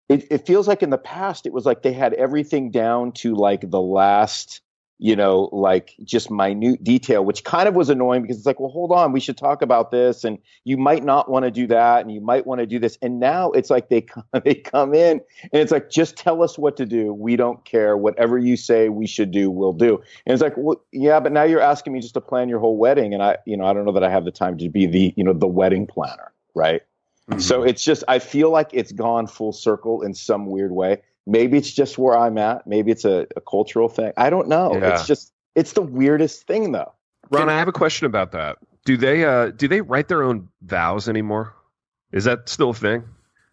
it, 0.07 0.27
it 0.29 0.45
feels 0.45 0.67
like 0.67 0.83
in 0.83 0.91
the 0.91 0.97
past 0.99 1.45
it 1.45 1.53
was 1.53 1.65
like 1.65 1.81
they 1.81 1.93
had 1.93 2.13
everything 2.13 2.69
down 2.69 3.11
to 3.13 3.35
like 3.35 3.69
the 3.69 3.81
last, 3.81 4.61
you 4.97 5.15
know, 5.15 5.49
like 5.51 5.93
just 6.03 6.31
minute 6.31 6.83
detail, 6.83 7.25
which 7.25 7.43
kind 7.43 7.67
of 7.67 7.75
was 7.75 7.89
annoying 7.89 8.21
because 8.21 8.37
it's 8.37 8.45
like, 8.45 8.59
well, 8.59 8.69
hold 8.69 8.91
on, 8.91 9.11
we 9.11 9.19
should 9.19 9.37
talk 9.37 9.61
about 9.61 9.91
this, 9.91 10.23
and 10.23 10.37
you 10.63 10.77
might 10.77 11.03
not 11.03 11.29
want 11.29 11.43
to 11.43 11.51
do 11.51 11.67
that, 11.67 12.01
and 12.01 12.11
you 12.11 12.21
might 12.21 12.47
want 12.47 12.59
to 12.59 12.65
do 12.65 12.79
this, 12.79 12.97
and 13.01 13.19
now 13.19 13.51
it's 13.51 13.69
like 13.69 13.89
they 13.89 14.01
come, 14.01 14.23
they 14.45 14.55
come 14.55 14.93
in 14.93 15.21
and 15.41 15.61
it's 15.61 15.71
like, 15.71 15.89
just 15.89 16.15
tell 16.15 16.41
us 16.41 16.57
what 16.57 16.77
to 16.77 16.85
do. 16.85 17.13
We 17.13 17.35
don't 17.35 17.63
care. 17.65 17.97
Whatever 17.97 18.37
you 18.37 18.55
say 18.55 18.89
we 18.89 19.05
should 19.05 19.31
do, 19.31 19.51
we'll 19.51 19.73
do. 19.73 20.01
And 20.25 20.33
it's 20.33 20.41
like, 20.41 20.53
well, 20.55 20.81
yeah, 20.93 21.19
but 21.19 21.33
now 21.33 21.43
you're 21.43 21.61
asking 21.61 21.93
me 21.93 21.99
just 21.99 22.13
to 22.13 22.21
plan 22.21 22.47
your 22.47 22.59
whole 22.59 22.77
wedding, 22.77 23.13
and 23.13 23.21
I, 23.21 23.37
you 23.45 23.57
know, 23.57 23.65
I 23.65 23.73
don't 23.73 23.85
know 23.85 23.93
that 23.93 24.03
I 24.03 24.09
have 24.09 24.23
the 24.23 24.31
time 24.31 24.57
to 24.59 24.69
be 24.69 24.85
the, 24.85 25.13
you 25.17 25.23
know, 25.23 25.33
the 25.33 25.47
wedding 25.47 25.87
planner, 25.87 26.31
right? 26.53 26.81
Mm-hmm. 27.29 27.39
So 27.39 27.63
it's 27.63 27.83
just, 27.83 28.03
I 28.07 28.19
feel 28.19 28.49
like 28.51 28.69
it's 28.71 28.91
gone 28.91 29.27
full 29.27 29.51
circle 29.51 30.03
in 30.03 30.13
some 30.13 30.45
weird 30.45 30.71
way. 30.71 31.01
Maybe 31.27 31.57
it's 31.57 31.71
just 31.71 31.97
where 31.97 32.17
I'm 32.17 32.37
at. 32.37 32.67
Maybe 32.67 32.91
it's 32.91 33.05
a, 33.05 33.27
a 33.35 33.41
cultural 33.41 33.89
thing. 33.89 34.11
I 34.17 34.29
don't 34.29 34.47
know. 34.47 34.75
Yeah. 34.75 34.93
It's 34.93 35.07
just, 35.07 35.33
it's 35.55 35.73
the 35.73 35.81
weirdest 35.81 36.45
thing 36.47 36.71
though. 36.71 36.91
Ron, 37.31 37.49
I 37.49 37.57
have 37.57 37.67
a 37.67 37.71
question 37.73 38.05
about 38.05 38.31
that. 38.33 38.57
Do 38.85 38.97
they 38.97 39.25
uh 39.25 39.49
do 39.49 39.67
they 39.67 39.81
write 39.81 40.07
their 40.09 40.21
own 40.21 40.47
vows 40.61 41.09
anymore? 41.09 41.55
Is 42.11 42.25
that 42.25 42.47
still 42.49 42.69
a 42.69 42.73
thing? 42.73 43.03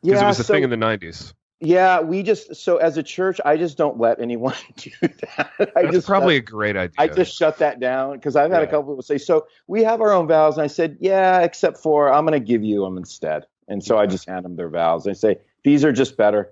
Because 0.02 0.20
Yeah, 0.20 0.24
it 0.24 0.28
was 0.28 0.38
a 0.40 0.44
so- 0.44 0.52
thing 0.52 0.62
in 0.62 0.70
the 0.70 0.76
nineties. 0.76 1.32
Yeah, 1.64 2.00
we 2.00 2.24
just 2.24 2.56
so 2.56 2.78
as 2.78 2.96
a 2.98 3.04
church, 3.04 3.40
I 3.44 3.56
just 3.56 3.78
don't 3.78 3.96
let 3.96 4.20
anyone 4.20 4.54
do 4.76 4.90
that. 5.00 5.52
I 5.76 5.82
That's 5.82 5.94
just 5.94 6.06
probably 6.08 6.36
a 6.36 6.40
great 6.40 6.76
idea. 6.76 6.96
I 6.98 7.06
just 7.06 7.38
shut 7.38 7.58
that 7.58 7.78
down 7.78 8.14
because 8.14 8.34
I've 8.34 8.50
had 8.50 8.62
a 8.64 8.66
couple 8.66 8.92
people 8.92 9.02
say, 9.02 9.16
"So 9.16 9.46
we 9.68 9.84
have 9.84 10.00
our 10.00 10.12
own 10.12 10.26
vows," 10.26 10.56
and 10.56 10.64
I 10.64 10.66
said, 10.66 10.96
"Yeah, 11.00 11.38
except 11.42 11.78
for 11.78 12.12
I'm 12.12 12.26
going 12.26 12.32
to 12.38 12.44
give 12.44 12.64
you 12.64 12.82
them 12.82 12.96
instead." 12.98 13.46
And 13.68 13.82
so 13.82 13.96
I 13.96 14.06
just 14.06 14.28
hand 14.28 14.44
them 14.44 14.56
their 14.56 14.68
vows. 14.70 15.06
I 15.06 15.12
say, 15.12 15.38
"These 15.62 15.84
are 15.84 15.92
just 15.92 16.16
better." 16.16 16.50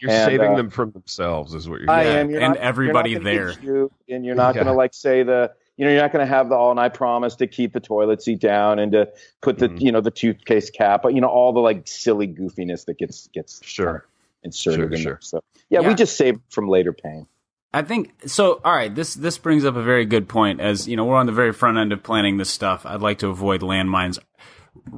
You're 0.00 0.10
and, 0.10 0.24
saving 0.30 0.52
uh, 0.52 0.56
them 0.56 0.70
from 0.70 0.90
themselves, 0.92 1.54
is 1.54 1.68
what 1.68 1.80
you're 1.80 1.90
I 1.90 2.04
am. 2.04 2.30
You're 2.30 2.40
and 2.40 2.54
not, 2.54 2.62
everybody 2.62 3.10
you're 3.10 3.20
there. 3.20 3.52
you, 3.60 3.90
and 4.08 4.24
you're 4.24 4.34
not 4.34 4.54
Yeah. 4.54 4.64
going 4.64 4.66
to 4.72 4.78
like 4.78 4.94
say 4.94 5.22
the, 5.22 5.52
you 5.76 5.84
know, 5.84 5.92
you're 5.92 6.00
not 6.02 6.12
going 6.12 6.26
to 6.26 6.32
have 6.32 6.48
the 6.48 6.54
all. 6.54 6.70
And 6.70 6.80
I 6.80 6.88
promise 6.88 7.36
to 7.36 7.46
keep 7.46 7.72
the 7.72 7.80
toilet 7.80 8.22
seat 8.22 8.40
down 8.40 8.78
and 8.78 8.92
to 8.92 9.08
put 9.40 9.58
the, 9.58 9.68
Mhm. 9.68 9.80
you 9.80 9.92
know, 9.92 10.00
the 10.00 10.10
toothpaste 10.10 10.74
cap, 10.74 11.02
but 11.02 11.14
you 11.14 11.20
know, 11.20 11.28
all 11.28 11.52
the 11.52 11.60
like 11.60 11.86
silly 11.86 12.26
goofiness 12.28 12.84
that 12.86 12.98
gets 12.98 13.28
gets 13.28 13.60
Sure. 13.64 14.06
inserted 14.42 14.78
Sure, 14.80 14.90
in 14.92 14.96
sure. 14.98 15.12
there. 15.14 15.18
So 15.20 15.40
yeah, 15.70 15.80
Yeah. 15.80 15.88
we 15.88 15.94
just 15.94 16.16
save 16.16 16.38
from 16.50 16.68
later 16.68 16.92
pain. 16.92 17.26
I 17.72 17.82
think 17.82 18.12
so. 18.26 18.60
All 18.64 18.74
right, 18.74 18.92
this 18.94 19.12
this 19.14 19.36
brings 19.36 19.64
up 19.66 19.76
a 19.76 19.82
very 19.82 20.06
good 20.06 20.26
point. 20.26 20.60
As 20.60 20.88
you 20.88 20.96
know, 20.96 21.04
we're 21.04 21.16
on 21.16 21.26
the 21.26 21.32
very 21.32 21.52
front 21.52 21.76
end 21.76 21.92
of 21.92 22.02
planning 22.02 22.38
this 22.38 22.48
stuff. 22.48 22.86
I'd 22.86 23.02
like 23.02 23.18
to 23.18 23.28
avoid 23.28 23.60
landmines. 23.60 24.18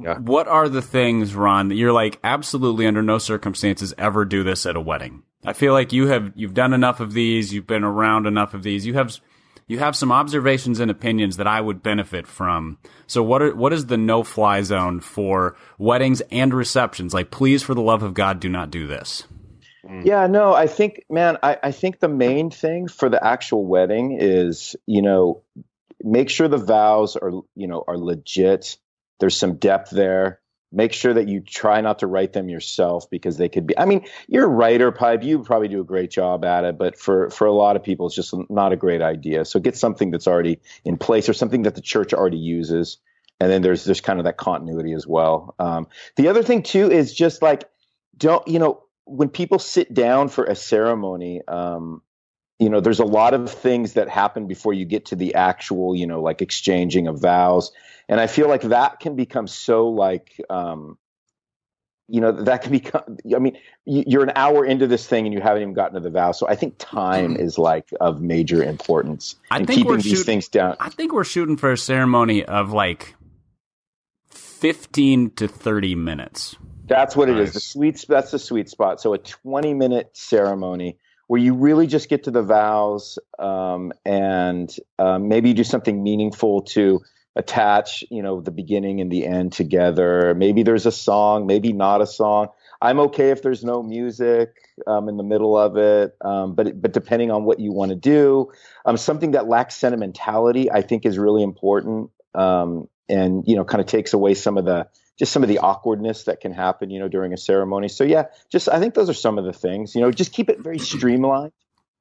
Yeah. 0.01 0.17
What 0.17 0.47
are 0.47 0.69
the 0.69 0.81
things, 0.81 1.35
Ron, 1.35 1.69
that 1.69 1.75
you're 1.75 1.93
like 1.93 2.19
absolutely 2.23 2.87
under 2.87 3.01
no 3.01 3.17
circumstances 3.17 3.93
ever 3.97 4.25
do 4.25 4.43
this 4.43 4.65
at 4.65 4.75
a 4.75 4.81
wedding? 4.81 5.23
I 5.45 5.53
feel 5.53 5.73
like 5.73 5.91
you 5.93 6.07
have 6.07 6.31
you've 6.35 6.53
done 6.53 6.73
enough 6.73 6.99
of 6.99 7.13
these. 7.13 7.53
You've 7.53 7.67
been 7.67 7.83
around 7.83 8.27
enough 8.27 8.53
of 8.53 8.63
these. 8.63 8.85
You 8.85 8.93
have 8.93 9.19
you 9.67 9.79
have 9.79 9.95
some 9.95 10.11
observations 10.11 10.79
and 10.79 10.91
opinions 10.91 11.37
that 11.37 11.47
I 11.47 11.61
would 11.61 11.81
benefit 11.81 12.27
from. 12.27 12.77
So 13.07 13.23
what 13.23 13.41
are 13.41 13.55
what 13.55 13.73
is 13.73 13.85
the 13.85 13.97
no 13.97 14.23
fly 14.23 14.61
zone 14.61 14.99
for 14.99 15.55
weddings 15.77 16.21
and 16.31 16.53
receptions? 16.53 17.13
Like, 17.13 17.31
please, 17.31 17.63
for 17.63 17.73
the 17.73 17.81
love 17.81 18.03
of 18.03 18.13
God, 18.13 18.39
do 18.39 18.49
not 18.49 18.69
do 18.69 18.85
this. 18.85 19.23
Mm. 19.85 20.05
Yeah, 20.05 20.27
no, 20.27 20.53
I 20.53 20.67
think, 20.67 21.05
man, 21.09 21.37
I, 21.41 21.57
I 21.63 21.71
think 21.71 21.99
the 21.99 22.07
main 22.07 22.51
thing 22.51 22.87
for 22.87 23.09
the 23.09 23.23
actual 23.23 23.65
wedding 23.65 24.17
is, 24.19 24.75
you 24.85 25.01
know, 25.01 25.41
make 26.01 26.29
sure 26.29 26.47
the 26.47 26.57
vows 26.57 27.15
are, 27.15 27.31
you 27.55 27.67
know, 27.67 27.83
are 27.87 27.97
legit. 27.97 28.77
There's 29.21 29.37
some 29.37 29.55
depth 29.55 29.91
there. 29.91 30.39
Make 30.73 30.93
sure 30.93 31.13
that 31.13 31.27
you 31.27 31.41
try 31.41 31.79
not 31.81 31.99
to 31.99 32.07
write 32.07 32.33
them 32.33 32.49
yourself 32.49 33.09
because 33.09 33.37
they 33.37 33.49
could 33.49 33.67
be. 33.67 33.77
I 33.77 33.85
mean, 33.85 34.05
you're 34.27 34.45
a 34.45 34.49
writer, 34.49 34.91
Pipe. 34.91 35.21
You 35.21 35.43
probably 35.43 35.67
do 35.67 35.79
a 35.79 35.85
great 35.85 36.09
job 36.09 36.43
at 36.43 36.63
it, 36.63 36.77
but 36.77 36.97
for 36.97 37.29
for 37.29 37.45
a 37.45 37.53
lot 37.53 37.75
of 37.75 37.83
people, 37.83 38.07
it's 38.07 38.15
just 38.15 38.33
not 38.49 38.73
a 38.73 38.77
great 38.77 39.01
idea. 39.01 39.45
So 39.45 39.59
get 39.59 39.77
something 39.77 40.11
that's 40.11 40.27
already 40.27 40.59
in 40.83 40.97
place 40.97 41.29
or 41.29 41.33
something 41.33 41.63
that 41.63 41.75
the 41.75 41.81
church 41.81 42.13
already 42.13 42.37
uses, 42.37 42.97
and 43.39 43.51
then 43.51 43.61
there's 43.61 43.83
there's 43.83 44.01
kind 44.01 44.19
of 44.19 44.25
that 44.25 44.37
continuity 44.37 44.93
as 44.93 45.05
well. 45.05 45.55
Um, 45.59 45.87
the 46.15 46.29
other 46.29 46.41
thing 46.41 46.63
too 46.63 46.89
is 46.89 47.13
just 47.13 47.41
like 47.41 47.69
don't 48.17 48.47
you 48.47 48.59
know 48.59 48.81
when 49.05 49.29
people 49.29 49.59
sit 49.59 49.93
down 49.93 50.29
for 50.29 50.45
a 50.45 50.55
ceremony 50.55 51.41
um 51.47 52.01
you 52.61 52.69
know 52.69 52.79
there's 52.79 52.99
a 52.99 53.05
lot 53.05 53.33
of 53.33 53.51
things 53.51 53.93
that 53.93 54.07
happen 54.07 54.45
before 54.45 54.71
you 54.71 54.85
get 54.85 55.05
to 55.07 55.15
the 55.15 55.33
actual 55.33 55.95
you 55.95 56.05
know 56.05 56.21
like 56.21 56.41
exchanging 56.43 57.07
of 57.07 57.19
vows 57.19 57.71
and 58.07 58.19
i 58.21 58.27
feel 58.27 58.47
like 58.47 58.61
that 58.61 58.99
can 58.99 59.15
become 59.15 59.47
so 59.47 59.89
like 59.89 60.39
um 60.49 60.95
you 62.07 62.21
know 62.21 62.31
that 62.31 62.61
can 62.61 62.71
become 62.71 63.17
i 63.35 63.39
mean 63.39 63.57
you- 63.85 64.03
you're 64.05 64.23
an 64.23 64.31
hour 64.35 64.63
into 64.63 64.85
this 64.85 65.07
thing 65.07 65.25
and 65.25 65.33
you 65.33 65.41
haven't 65.41 65.63
even 65.63 65.73
gotten 65.73 65.95
to 65.95 65.99
the 65.99 66.11
vow 66.11 66.31
so 66.31 66.47
i 66.47 66.55
think 66.55 66.75
time 66.77 67.35
is 67.35 67.57
like 67.57 67.89
of 67.99 68.21
major 68.21 68.63
importance 68.63 69.35
I 69.49 69.59
in 69.59 69.65
think 69.65 69.77
keeping 69.77 69.89
we're 69.89 69.97
these 69.97 70.17
shoot- 70.19 70.25
things 70.25 70.47
down 70.47 70.75
I 70.79 70.89
think 70.89 71.13
we're 71.13 71.23
shooting 71.23 71.57
for 71.57 71.71
a 71.71 71.77
ceremony 71.77 72.45
of 72.45 72.71
like 72.71 73.15
15 74.29 75.31
to 75.31 75.47
30 75.47 75.95
minutes. 75.95 76.55
That's 76.85 77.15
what 77.15 77.29
it 77.29 77.37
is. 77.39 77.53
The 77.53 77.59
sweet 77.59 78.05
that's 78.07 78.29
the 78.31 78.37
sweet 78.37 78.69
spot. 78.69 79.01
So 79.01 79.13
a 79.13 79.17
20 79.17 79.73
minute 79.73 80.11
ceremony 80.13 80.97
where 81.31 81.39
you 81.39 81.53
really 81.53 81.87
just 81.87 82.09
get 82.09 82.25
to 82.25 82.29
the 82.29 82.43
vows 82.43 83.17
um, 83.39 83.93
and 84.03 84.75
um, 84.99 85.29
maybe 85.29 85.47
you 85.47 85.55
do 85.55 85.63
something 85.63 86.03
meaningful 86.03 86.61
to 86.61 86.99
attach, 87.37 88.03
you 88.11 88.21
know, 88.21 88.41
the 88.41 88.51
beginning 88.51 88.99
and 88.99 89.09
the 89.09 89.25
end 89.25 89.53
together. 89.53 90.35
Maybe 90.35 90.63
there's 90.63 90.85
a 90.85 90.91
song, 90.91 91.47
maybe 91.47 91.71
not 91.71 92.01
a 92.01 92.05
song. 92.05 92.49
I'm 92.81 92.99
okay 92.99 93.29
if 93.29 93.43
there's 93.43 93.63
no 93.63 93.81
music 93.81 94.57
um, 94.85 95.07
in 95.07 95.15
the 95.15 95.23
middle 95.23 95.57
of 95.57 95.77
it, 95.77 96.17
um, 96.19 96.53
but 96.53 96.81
but 96.81 96.91
depending 96.91 97.31
on 97.31 97.45
what 97.45 97.61
you 97.61 97.71
want 97.71 97.91
to 97.91 97.95
do, 97.95 98.51
um, 98.83 98.97
something 98.97 99.31
that 99.31 99.47
lacks 99.47 99.75
sentimentality, 99.75 100.69
I 100.69 100.81
think, 100.81 101.05
is 101.05 101.17
really 101.17 101.43
important, 101.43 102.09
um, 102.35 102.89
and 103.07 103.45
you 103.47 103.55
know, 103.55 103.63
kind 103.63 103.79
of 103.79 103.87
takes 103.87 104.11
away 104.11 104.33
some 104.33 104.57
of 104.57 104.65
the 104.65 104.89
just 105.21 105.31
some 105.33 105.43
of 105.43 105.49
the 105.49 105.59
awkwardness 105.59 106.23
that 106.23 106.41
can 106.41 106.51
happen, 106.51 106.89
you 106.89 106.99
know, 106.99 107.07
during 107.07 107.31
a 107.31 107.37
ceremony. 107.37 107.89
So 107.89 108.03
yeah, 108.03 108.25
just 108.51 108.67
I 108.67 108.79
think 108.79 108.95
those 108.95 109.07
are 109.07 109.13
some 109.13 109.37
of 109.37 109.45
the 109.45 109.53
things. 109.53 109.93
You 109.95 110.01
know, 110.01 110.11
just 110.11 110.33
keep 110.33 110.49
it 110.49 110.61
very 110.61 110.79
streamlined. 110.79 111.53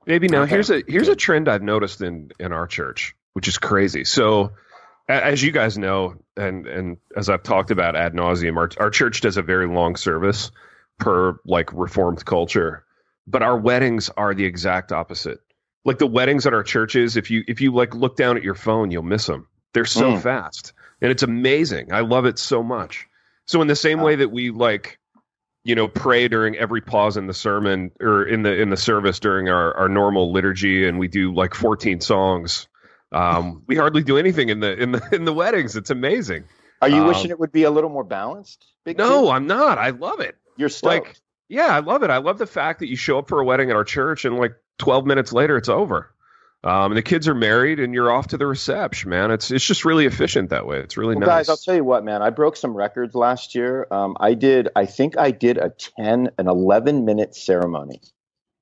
Maybe 0.06 0.28
now 0.28 0.44
Okay. 0.44 0.46
here's 0.46 0.70
a 0.70 0.82
here's 0.88 1.08
a 1.08 1.16
trend 1.16 1.48
I've 1.48 1.62
noticed 1.62 2.00
in 2.02 2.32
in 2.40 2.52
our 2.52 2.66
church, 2.66 3.14
which 3.34 3.48
is 3.48 3.58
crazy. 3.58 4.04
So, 4.04 4.52
as 5.08 5.42
you 5.42 5.52
guys 5.52 5.78
know, 5.78 6.16
and 6.36 6.66
and 6.66 6.96
as 7.16 7.28
I've 7.30 7.44
talked 7.44 7.70
about 7.70 7.96
ad 7.96 8.14
nauseum, 8.14 8.56
our 8.56 8.70
our 8.78 8.90
church 8.90 9.20
does 9.20 9.36
a 9.36 9.42
very 9.42 9.68
long 9.68 9.96
service 9.96 10.50
per 10.98 11.38
like 11.46 11.72
reformed 11.72 12.24
culture, 12.24 12.84
but 13.26 13.42
our 13.42 13.58
weddings 13.58 14.10
are 14.16 14.34
the 14.34 14.44
exact 14.46 14.92
opposite. 14.92 15.40
Like 15.84 15.98
the 15.98 16.06
weddings 16.08 16.46
at 16.46 16.54
our 16.54 16.64
churches, 16.64 17.16
if 17.16 17.30
you 17.30 17.44
if 17.48 17.60
you 17.60 17.72
like 17.72 17.94
look 17.94 18.16
down 18.16 18.36
at 18.36 18.42
your 18.42 18.56
phone, 18.56 18.90
you'll 18.90 19.02
miss 19.04 19.26
them. 19.26 19.48
They're 19.74 19.84
so 19.86 20.14
Mm. 20.14 20.22
fast, 20.22 20.72
and 21.02 21.10
it's 21.12 21.22
amazing. 21.22 21.92
I 21.92 22.00
love 22.00 22.26
it 22.26 22.38
so 22.38 22.62
much. 22.62 23.06
So 23.46 23.60
in 23.62 23.68
the 23.68 23.76
same 23.76 24.00
way 24.00 24.16
that 24.16 24.30
we 24.30 24.50
like 24.50 24.98
you 25.64 25.74
know 25.74 25.88
pray 25.88 26.28
during 26.28 26.56
every 26.56 26.80
pause 26.80 27.16
in 27.16 27.26
the 27.26 27.34
sermon 27.34 27.90
or 28.00 28.24
in 28.24 28.42
the 28.42 28.60
in 28.60 28.70
the 28.70 28.76
service 28.76 29.18
during 29.20 29.48
our 29.48 29.76
our 29.76 29.88
normal 29.88 30.32
liturgy 30.32 30.88
and 30.88 30.98
we 30.98 31.06
do 31.08 31.34
like 31.34 31.54
14 31.54 32.00
songs 32.00 32.66
um 33.12 33.62
we 33.68 33.76
hardly 33.76 34.02
do 34.02 34.16
anything 34.16 34.48
in 34.48 34.60
the 34.60 34.72
in 34.80 34.92
the 34.92 35.02
in 35.12 35.24
the 35.24 35.32
weddings. 35.34 35.76
It's 35.76 35.90
amazing. 35.90 36.44
Are 36.80 36.88
you 36.88 37.02
Um, 37.02 37.08
wishing 37.08 37.30
it 37.30 37.38
would 37.38 37.52
be 37.52 37.64
a 37.64 37.70
little 37.70 37.90
more 37.90 38.04
balanced? 38.04 38.66
Big 38.84 38.96
no 38.96 39.30
I'm 39.30 39.46
not. 39.46 39.76
I 39.78 39.90
love 39.90 40.20
it. 40.20 40.36
You're 40.56 40.68
stoked. 40.70 41.06
like 41.08 41.16
yeah 41.48 41.74
i 41.76 41.80
love 41.80 42.02
it. 42.04 42.10
I 42.10 42.18
love 42.18 42.38
the 42.38 42.46
fact 42.46 42.78
that 42.80 42.88
you 42.88 42.96
show 42.96 43.18
up 43.18 43.28
for 43.28 43.40
a 43.40 43.44
wedding 43.44 43.68
at 43.70 43.76
our 43.76 43.84
church 43.84 44.24
and 44.24 44.38
like 44.38 44.54
12 44.78 45.04
minutes 45.04 45.32
later 45.32 45.56
it's 45.58 45.68
over 45.68 46.14
um 46.64 46.92
and 46.92 46.96
the 46.96 47.02
kids 47.02 47.26
are 47.26 47.34
married 47.34 47.80
and 47.80 47.94
you're 47.94 48.10
off 48.10 48.28
to 48.28 48.36
the 48.36 48.46
reception 48.46 49.10
man 49.10 49.30
it's 49.30 49.50
it's 49.50 49.64
just 49.64 49.84
really 49.84 50.06
efficient 50.06 50.50
that 50.50 50.66
way 50.66 50.78
it's 50.78 50.96
really 50.96 51.14
Well, 51.14 51.26
nice 51.26 51.46
guys, 51.46 51.48
I'll 51.48 51.56
tell 51.56 51.74
you 51.74 51.84
what, 51.84 52.04
man. 52.04 52.22
I 52.22 52.30
broke 52.30 52.56
some 52.56 52.76
records 52.76 53.14
last 53.14 53.54
year. 53.54 53.86
Um, 53.90 54.16
I 54.20 54.34
did. 54.34 54.68
I 54.76 54.86
think 54.86 55.16
I 55.18 55.30
did 55.30 55.58
a 55.58 55.70
ten, 55.70 56.30
an 56.38 56.48
eleven 56.48 57.04
minute 57.04 57.34
ceremony 57.34 58.00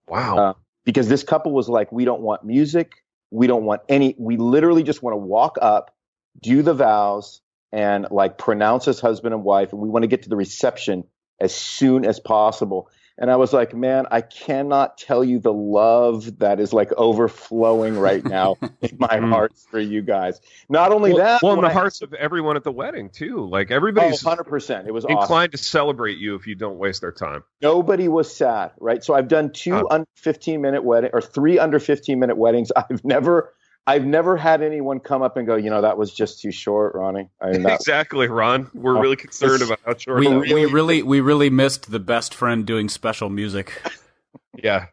wow 0.08 0.38
uh, 0.38 0.54
because 0.84 1.08
this 1.08 1.22
couple 1.22 1.52
was 1.52 1.68
like, 1.68 1.92
we 1.92 2.04
don't 2.04 2.22
want 2.22 2.44
music, 2.44 2.92
we 3.30 3.46
don't 3.46 3.64
want 3.64 3.82
any. 3.88 4.14
We 4.18 4.36
literally 4.36 4.82
just 4.82 5.02
want 5.02 5.14
to 5.14 5.18
walk 5.18 5.58
up, 5.60 5.94
do 6.40 6.62
the 6.62 6.74
vows, 6.74 7.40
and 7.72 8.06
like 8.10 8.38
pronounce 8.38 8.88
as 8.88 9.00
husband 9.00 9.34
and 9.34 9.44
wife, 9.44 9.72
and 9.72 9.80
we 9.80 9.88
want 9.88 10.04
to 10.04 10.08
get 10.08 10.22
to 10.22 10.28
the 10.28 10.36
reception 10.36 11.04
as 11.40 11.54
soon 11.54 12.04
as 12.04 12.20
possible. 12.20 12.90
And 13.20 13.30
I 13.32 13.36
was 13.36 13.52
like, 13.52 13.74
man, 13.74 14.06
I 14.12 14.20
cannot 14.20 14.96
tell 14.96 15.24
you 15.24 15.40
the 15.40 15.52
love 15.52 16.38
that 16.38 16.60
is 16.60 16.72
like 16.72 16.92
overflowing 16.92 17.98
right 17.98 18.24
now 18.24 18.56
in 18.80 18.96
my 18.98 19.08
Mm. 19.08 19.28
heart 19.30 19.52
for 19.70 19.80
you 19.80 20.02
guys. 20.02 20.40
Not 20.68 20.92
only 20.92 21.12
well, 21.12 21.24
that, 21.24 21.42
well 21.42 21.54
in 21.54 21.60
the 21.60 21.66
I- 21.66 21.72
hearts 21.72 22.00
of 22.02 22.14
everyone 22.14 22.56
at 22.56 22.62
the 22.64 22.70
wedding 22.72 23.10
too 23.10 23.48
like 23.48 23.70
Oh, 23.72 23.74
everybody's 23.74 24.22
100%. 24.22 24.86
It 24.86 24.92
was 24.92 25.04
awesome. 25.04 25.18
inclined 25.18 25.52
to 25.52 25.58
celebrate 25.58 26.18
you 26.18 26.36
if 26.36 26.46
you 26.46 26.54
don't 26.54 26.78
waste 26.78 27.00
their 27.00 27.10
time 27.12 27.42
Nobody 27.60 28.06
was 28.06 28.32
sad, 28.34 28.70
right? 28.78 29.02
So 29.02 29.14
I've 29.14 29.28
done 29.28 29.50
two 29.52 29.74
Oh. 29.74 29.86
under 29.90 30.06
15 30.14 30.60
minute 30.60 30.84
wedding 30.84 31.10
or 31.12 31.20
three 31.20 31.58
under 31.58 31.80
15 31.80 32.18
minute 32.20 32.36
weddings. 32.36 32.70
I've 32.76 33.04
never 33.04 33.52
I've 33.88 34.04
never 34.04 34.36
had 34.36 34.62
anyone 34.62 35.00
come 35.00 35.22
up 35.22 35.36
and 35.36 35.46
go, 35.46 35.56
you 35.56 35.70
know, 35.70 35.80
that 35.80 35.96
was 35.96 36.12
just 36.12 36.40
too 36.40 36.50
short, 36.52 36.94
Ronnie. 36.94 37.28
I 37.40 37.50
mean, 37.52 37.62
that, 37.62 37.74
exactly, 37.80 38.28
Ron. 38.28 38.70
We're 38.74 38.96
Oh, 38.96 39.00
really 39.00 39.16
concerned 39.16 39.62
about 39.62 39.80
how 39.84 39.96
short. 39.96 40.20
We, 40.20 40.28
we 40.28 40.66
really 40.66 41.02
we 41.02 41.20
really 41.20 41.50
missed 41.50 41.90
the 41.90 41.98
best 41.98 42.34
friend 42.34 42.66
doing 42.66 42.88
special 42.88 43.28
music. 43.30 43.72
yeah, 44.62 44.86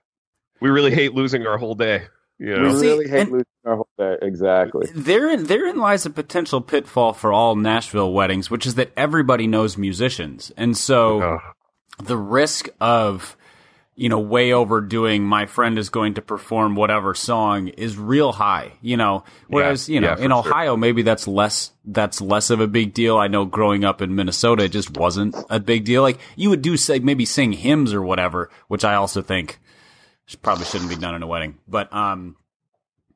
we 0.62 0.70
really 0.70 0.94
hate 0.94 1.14
losing 1.14 1.46
our 1.46 1.58
whole 1.58 1.76
day. 1.76 2.04
You 2.40 2.54
we 2.54 2.60
know, 2.60 2.76
See, 2.78 2.88
really 2.88 3.08
hate 3.10 3.20
and- 3.22 3.32
losing 3.32 3.46
our 3.66 3.76
whole 3.76 3.88
day. 3.98 4.18
Exactly. 4.22 4.88
Therein 4.94 5.46
therein 5.46 5.78
lies 5.78 6.06
a 6.06 6.10
potential 6.10 6.62
pitfall 6.62 7.14
for 7.14 7.32
all 7.34 7.56
Nashville 7.56 8.12
weddings, 8.14 8.50
which 8.52 8.66
is 8.66 8.76
that 8.76 8.92
everybody 8.98 9.48
knows 9.48 9.78
musicians, 9.78 10.52
and 10.58 10.76
so 10.78 11.22
Oh, 11.22 11.40
the 12.04 12.18
risk 12.18 12.68
of 12.82 13.36
you 13.96 14.10
know 14.10 14.20
way 14.20 14.52
overdoing 14.52 15.24
my 15.24 15.46
friend 15.46 15.78
is 15.78 15.90
going 15.90 16.14
to 16.16 16.22
perform 16.22 16.76
whatever 16.76 17.14
song 17.14 17.68
is 17.70 17.98
real 17.98 18.32
high 18.32 18.72
you 18.82 18.98
know 18.98 19.24
whereas 19.48 19.88
you 19.90 20.00
know 20.00 20.10
yeah, 20.10 20.16
for 20.16 20.24
in 20.24 20.32
sure. 20.32 20.40
ohio 20.40 20.78
maybe 20.78 21.02
that's 21.02 21.28
less 21.28 21.72
that's 21.86 22.22
less 22.22 22.50
of 22.50 22.60
a 22.60 22.68
big 22.68 22.94
deal 22.94 23.18
i 23.18 23.28
know 23.28 23.46
growing 23.46 23.84
up 23.84 24.02
in 24.02 24.16
minnesota 24.16 24.64
it 24.66 24.72
just 24.72 24.98
wasn't 24.98 25.36
a 25.50 25.60
big 25.60 25.86
deal 25.86 26.02
like 26.02 26.20
you 26.36 26.50
would 26.50 26.62
do 26.62 26.76
say 26.78 27.00
maybe 27.00 27.26
sing 27.26 27.54
hymns 27.54 27.94
or 27.94 28.02
whatever 28.02 28.50
which 28.68 28.84
i 28.84 28.96
also 28.96 29.22
think 29.22 29.60
probably 30.42 30.66
shouldn't 30.66 30.90
be 30.90 30.96
done 30.96 31.16
in 31.16 31.24
a 31.24 31.28
wedding 31.28 31.58
but 31.68 31.92
um 31.94 32.36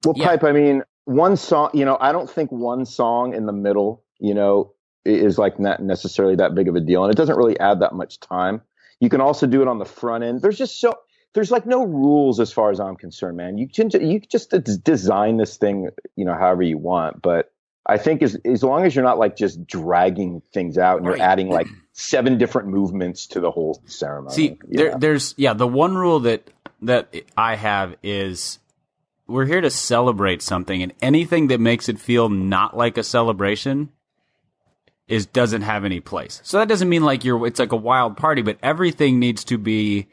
Well, 0.06 0.14
Yeah. 0.16 0.28
Pipe, 0.28 0.44
I 0.44 0.52
mean, 0.52 0.84
one 1.06 1.36
song, 1.36 1.72
you 1.74 1.84
know, 1.84 1.98
I 2.00 2.12
don't 2.12 2.30
think 2.30 2.52
one 2.52 2.86
song 2.86 3.34
in 3.34 3.48
the 3.48 3.52
middle 3.52 4.04
you 4.20 4.34
know, 4.34 4.74
is 5.06 5.38
like 5.38 5.60
not 5.60 5.82
necessarily 5.82 6.36
that 6.36 6.54
big 6.54 6.68
of 6.68 6.76
a 6.76 6.82
deal, 6.82 7.04
and 7.04 7.12
it 7.12 7.18
doesn't 7.18 7.38
really 7.38 7.60
add 7.60 7.80
that 7.80 7.94
much 7.94 8.20
time. 8.20 8.62
You 9.00 9.10
can 9.10 9.22
also 9.22 9.48
do 9.48 9.62
it 9.62 9.68
on 9.68 9.80
the 9.80 9.86
front 9.86 10.24
end. 10.24 10.42
There's 10.42 10.58
just 10.58 10.80
so 10.80 10.96
there's 11.34 11.52
like 11.52 11.66
no 11.66 11.86
rules 11.86 12.40
as 12.40 12.52
far 12.52 12.72
as 12.72 12.80
I'm 12.80 12.96
concerned, 12.96 13.38
man. 13.38 13.58
You 13.58 13.68
can 13.68 13.90
you 13.92 14.20
just 14.20 14.54
design 14.84 15.38
this 15.38 15.58
thing, 15.58 15.90
you 16.16 16.26
know, 16.26 16.34
however 16.34 16.64
you 16.64 16.78
want. 16.78 17.22
But 17.22 17.52
I 17.86 17.98
think 17.98 18.22
as 18.22 18.38
as 18.46 18.64
long 18.64 18.86
as 18.86 18.96
you're 18.96 19.06
not 19.06 19.18
like 19.18 19.36
just 19.36 19.66
dragging 19.66 20.42
things 20.54 20.78
out 20.78 20.98
and 20.98 21.06
you're 21.06 21.22
adding 21.22 21.50
like 21.50 21.68
seven 21.94 22.38
different 22.38 22.70
movements 22.70 23.28
to 23.28 23.40
the 23.40 23.52
whole 23.52 23.82
ceremony. 23.86 24.36
See, 24.36 24.60
there, 24.68 24.98
there's 24.98 25.34
yeah, 25.38 25.54
the 25.54 25.68
one 25.68 25.96
rule 25.96 26.22
that 26.22 26.50
that 26.82 27.14
I 27.38 27.56
have 27.56 27.96
is 28.04 28.60
we're 29.28 29.46
here 29.46 29.62
to 29.62 29.70
celebrate 29.70 30.42
something, 30.42 30.82
and 30.82 30.94
anything 31.02 31.48
that 31.48 31.60
makes 31.60 31.90
it 31.90 32.00
feel 32.00 32.30
not 32.30 32.76
like 32.76 32.98
a 32.98 33.04
celebration 33.04 33.90
is 35.10 35.26
doesn't 35.26 35.64
have 35.64 35.84
any 35.84 36.00
place. 36.00 36.40
So 36.44 36.60
that 36.60 36.70
doesn't 36.70 36.88
mean 36.88 37.04
like 37.04 37.26
you're 37.26 37.46
it's 37.46 37.60
like 37.60 37.74
a 37.74 37.78
wild 37.78 38.16
party, 38.16 38.42
but 38.42 38.58
everything 38.64 39.20
needs 39.20 39.44
to 39.46 39.58
be 39.58 40.08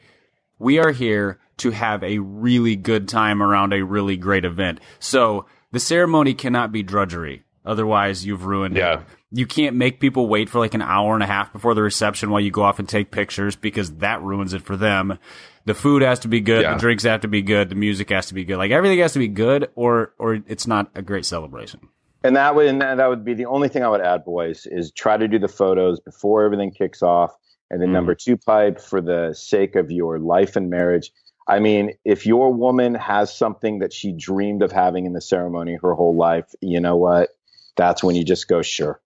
we 0.59 0.79
are 0.79 0.91
here 0.91 1.39
to 1.57 1.71
have 1.71 2.03
a 2.03 2.17
really 2.19 2.75
good 2.75 3.07
time 3.07 3.41
around 3.41 3.73
a 3.73 3.83
really 3.83 4.17
great 4.17 4.43
event. 4.43 4.79
So 4.99 5.45
the 5.71 5.79
ceremony 5.79 6.33
cannot 6.33 6.71
be 6.71 6.83
drudgery. 6.83 7.43
Otherwise, 7.65 8.25
you've 8.25 8.45
ruined 8.45 8.77
yeah. 8.77 8.99
it. 8.99 9.05
You 9.29 9.45
can't 9.45 9.75
make 9.75 9.99
people 9.99 10.27
wait 10.27 10.49
for 10.49 10.59
like 10.59 10.73
an 10.73 10.81
hour 10.81 11.13
and 11.13 11.21
a 11.21 11.27
half 11.27 11.51
before 11.51 11.73
the 11.73 11.81
reception 11.81 12.31
while 12.31 12.39
you 12.39 12.49
go 12.49 12.63
off 12.63 12.79
and 12.79 12.87
take 12.87 13.11
pictures 13.11 13.57
because 13.57 13.91
that 13.97 14.21
ruins 14.21 14.53
it 14.53 14.61
for 14.61 14.77
them. 14.77 15.19
The 15.65 15.73
food 15.73 16.01
has 16.01 16.19
to 16.19 16.29
be 16.29 16.39
good, 16.39 16.61
yeah. 16.61 16.75
the 16.75 16.79
drinks 16.79 17.03
have 17.03 17.21
to 17.21 17.27
be 17.27 17.41
good, 17.41 17.67
the 17.67 17.75
music 17.75 18.09
has 18.09 18.27
to 18.27 18.33
be 18.33 18.45
good. 18.45 18.57
Like 18.57 18.71
everything 18.71 18.99
has 18.99 19.13
to 19.13 19.19
be 19.19 19.27
good 19.27 19.69
or 19.75 20.13
or 20.17 20.35
it's 20.47 20.65
not 20.65 20.89
a 20.95 21.01
great 21.01 21.25
celebration. 21.25 21.89
And 22.27 22.35
that 22.35 22.55
would 22.55 22.67
and 22.67 22.81
that 22.81 23.07
would 23.07 23.23
be 23.23 23.35
the 23.35 23.45
only 23.45 23.69
thing 23.69 23.83
I 23.83 23.87
would 23.87 24.01
add, 24.01 24.25
boys, 24.25 24.65
is 24.65 24.91
try 24.91 25.15
to 25.15 25.29
do 25.29 25.39
the 25.39 25.47
photos 25.47 26.01
before 26.01 26.43
everything 26.43 26.71
kicks 26.71 27.01
off. 27.01 27.33
And 27.71 27.81
then 27.81 27.87
mm. 27.87 27.93
number 27.93 28.15
two 28.15 28.35
pipe 28.35 28.81
for 28.81 28.99
the 28.99 29.33
sake 29.33 29.77
of 29.77 29.91
your 29.91 30.19
life 30.19 30.57
and 30.57 30.69
marriage. 30.69 31.13
I 31.47 31.59
mean, 31.59 31.93
if 32.03 32.25
your 32.25 32.53
woman 32.53 32.95
has 32.95 33.33
something 33.33 33.79
that 33.79 33.93
she 33.93 34.11
dreamed 34.11 34.61
of 34.61 34.73
having 34.73 35.05
in 35.05 35.13
the 35.13 35.21
ceremony 35.21 35.77
her 35.81 35.93
whole 35.93 36.17
life, 36.17 36.53
you 36.59 36.81
know 36.81 36.97
what? 36.97 37.29
That's 37.77 38.03
when 38.03 38.17
you 38.17 38.25
just 38.25 38.49
go, 38.49 38.61
sure. 38.61 38.99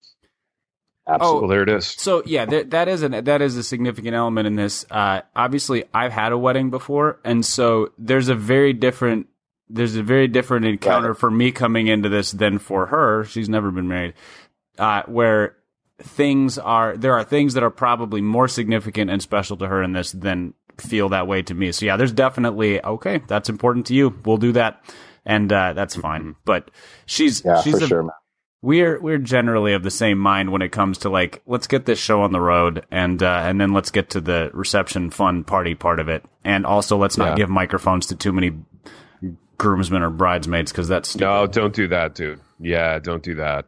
Absolutely. 1.08 1.38
Oh, 1.38 1.42
well, 1.42 1.50
there 1.50 1.62
it 1.62 1.70
is. 1.70 1.86
So 1.86 2.24
yeah, 2.25 2.46
there, 2.46 2.63
that 2.63 2.88
is 2.88 3.04
an 3.04 3.24
that 3.25 3.44
is 3.44 3.56
a 3.56 3.62
significant 3.62 4.16
element 4.16 4.48
in 4.48 4.56
this. 4.56 4.84
Uh, 4.90 5.22
obviously, 5.36 5.84
I've 5.94 6.12
had 6.12 6.32
a 6.32 6.40
wedding 6.40 6.72
before, 6.72 7.20
and 7.24 7.46
so 7.46 7.92
there's 8.00 8.30
a 8.30 8.36
very 8.36 8.74
different 8.74 9.28
there's 9.74 9.96
a 9.96 10.04
very 10.04 10.28
different 10.28 10.66
encounter 10.66 11.10
right. 11.10 11.18
for 11.18 11.32
me 11.32 11.51
coming 11.51 11.88
into 11.88 12.10
this 12.10 12.32
than 12.32 12.60
for 12.60 12.88
her. 12.88 13.24
She's 13.25 13.50
never 13.50 13.72
been 13.72 13.88
married. 13.88 14.13
Uh, 14.78 15.04
where 15.04 15.58
things 16.00 16.58
are 16.58 16.98
there 16.98 17.13
are 17.13 17.24
things 17.24 17.54
that 17.54 17.63
are 17.63 17.70
probably 17.70 18.22
more 18.22 18.48
significant 18.48 19.10
and 19.10 19.22
special 19.22 19.58
to 19.58 19.68
her 19.68 19.84
in 19.84 19.94
this 19.94 20.12
than 20.12 20.54
feel 20.78 21.10
that 21.10 21.28
way 21.28 21.42
to 21.44 21.54
me. 21.54 21.72
So 21.72 21.86
yeah, 21.86 21.98
there's 21.98 22.12
definitely 22.12 22.84
okay, 22.84 23.22
that's 23.28 23.50
important 23.50 23.88
to 23.88 23.94
you. 23.94 24.18
We'll 24.25 24.38
do 24.38 24.51
that, 24.54 24.84
and 25.25 25.51
uh, 25.51 25.74
that's 25.74 25.96
fine. 25.96 26.36
But 26.46 26.72
she's 27.06 27.44
yeah, 27.46 27.62
she's 27.62 27.82
a, 27.82 27.88
sure. 27.88 28.10
We're 28.63 29.00
we're 29.01 29.18
generally 29.18 29.74
of 29.74 29.84
the 29.84 29.92
same 29.92 30.18
mind 30.18 30.51
when 30.51 30.62
it 30.62 30.72
comes 30.72 31.00
to 31.00 31.10
like 31.10 31.42
let's 31.46 31.68
get 31.68 31.86
this 31.86 32.00
show 32.00 32.22
on 32.22 32.32
the 32.32 32.42
road 32.42 32.86
and 32.92 33.22
uh, 33.22 33.42
and 33.44 33.60
then 33.60 33.74
let's 33.74 33.92
get 33.92 34.12
to 34.12 34.22
the 34.22 34.51
reception 34.54 35.10
fun 35.10 35.44
party 35.44 35.75
part 35.75 36.00
of 36.00 36.10
it, 36.10 36.24
and 36.44 36.66
also 36.66 36.98
let's 36.98 37.18
not 37.18 37.30
yeah. 37.30 37.36
give 37.36 37.50
microphones 37.50 38.08
to 38.08 38.16
too 38.16 38.32
many 38.32 38.51
groomsmen 39.62 40.01
or 40.01 40.10
bridesmaids 40.10 40.72
because 40.72 40.88
that's 40.88 41.10
stupid. 41.10 41.25
no, 41.25 41.48
don't 41.48 41.74
do 41.74 41.88
that, 41.88 42.15
dude. 42.15 42.39
Yeah, 42.60 42.98
don't 43.00 43.22
do 43.22 43.35
that. 43.35 43.68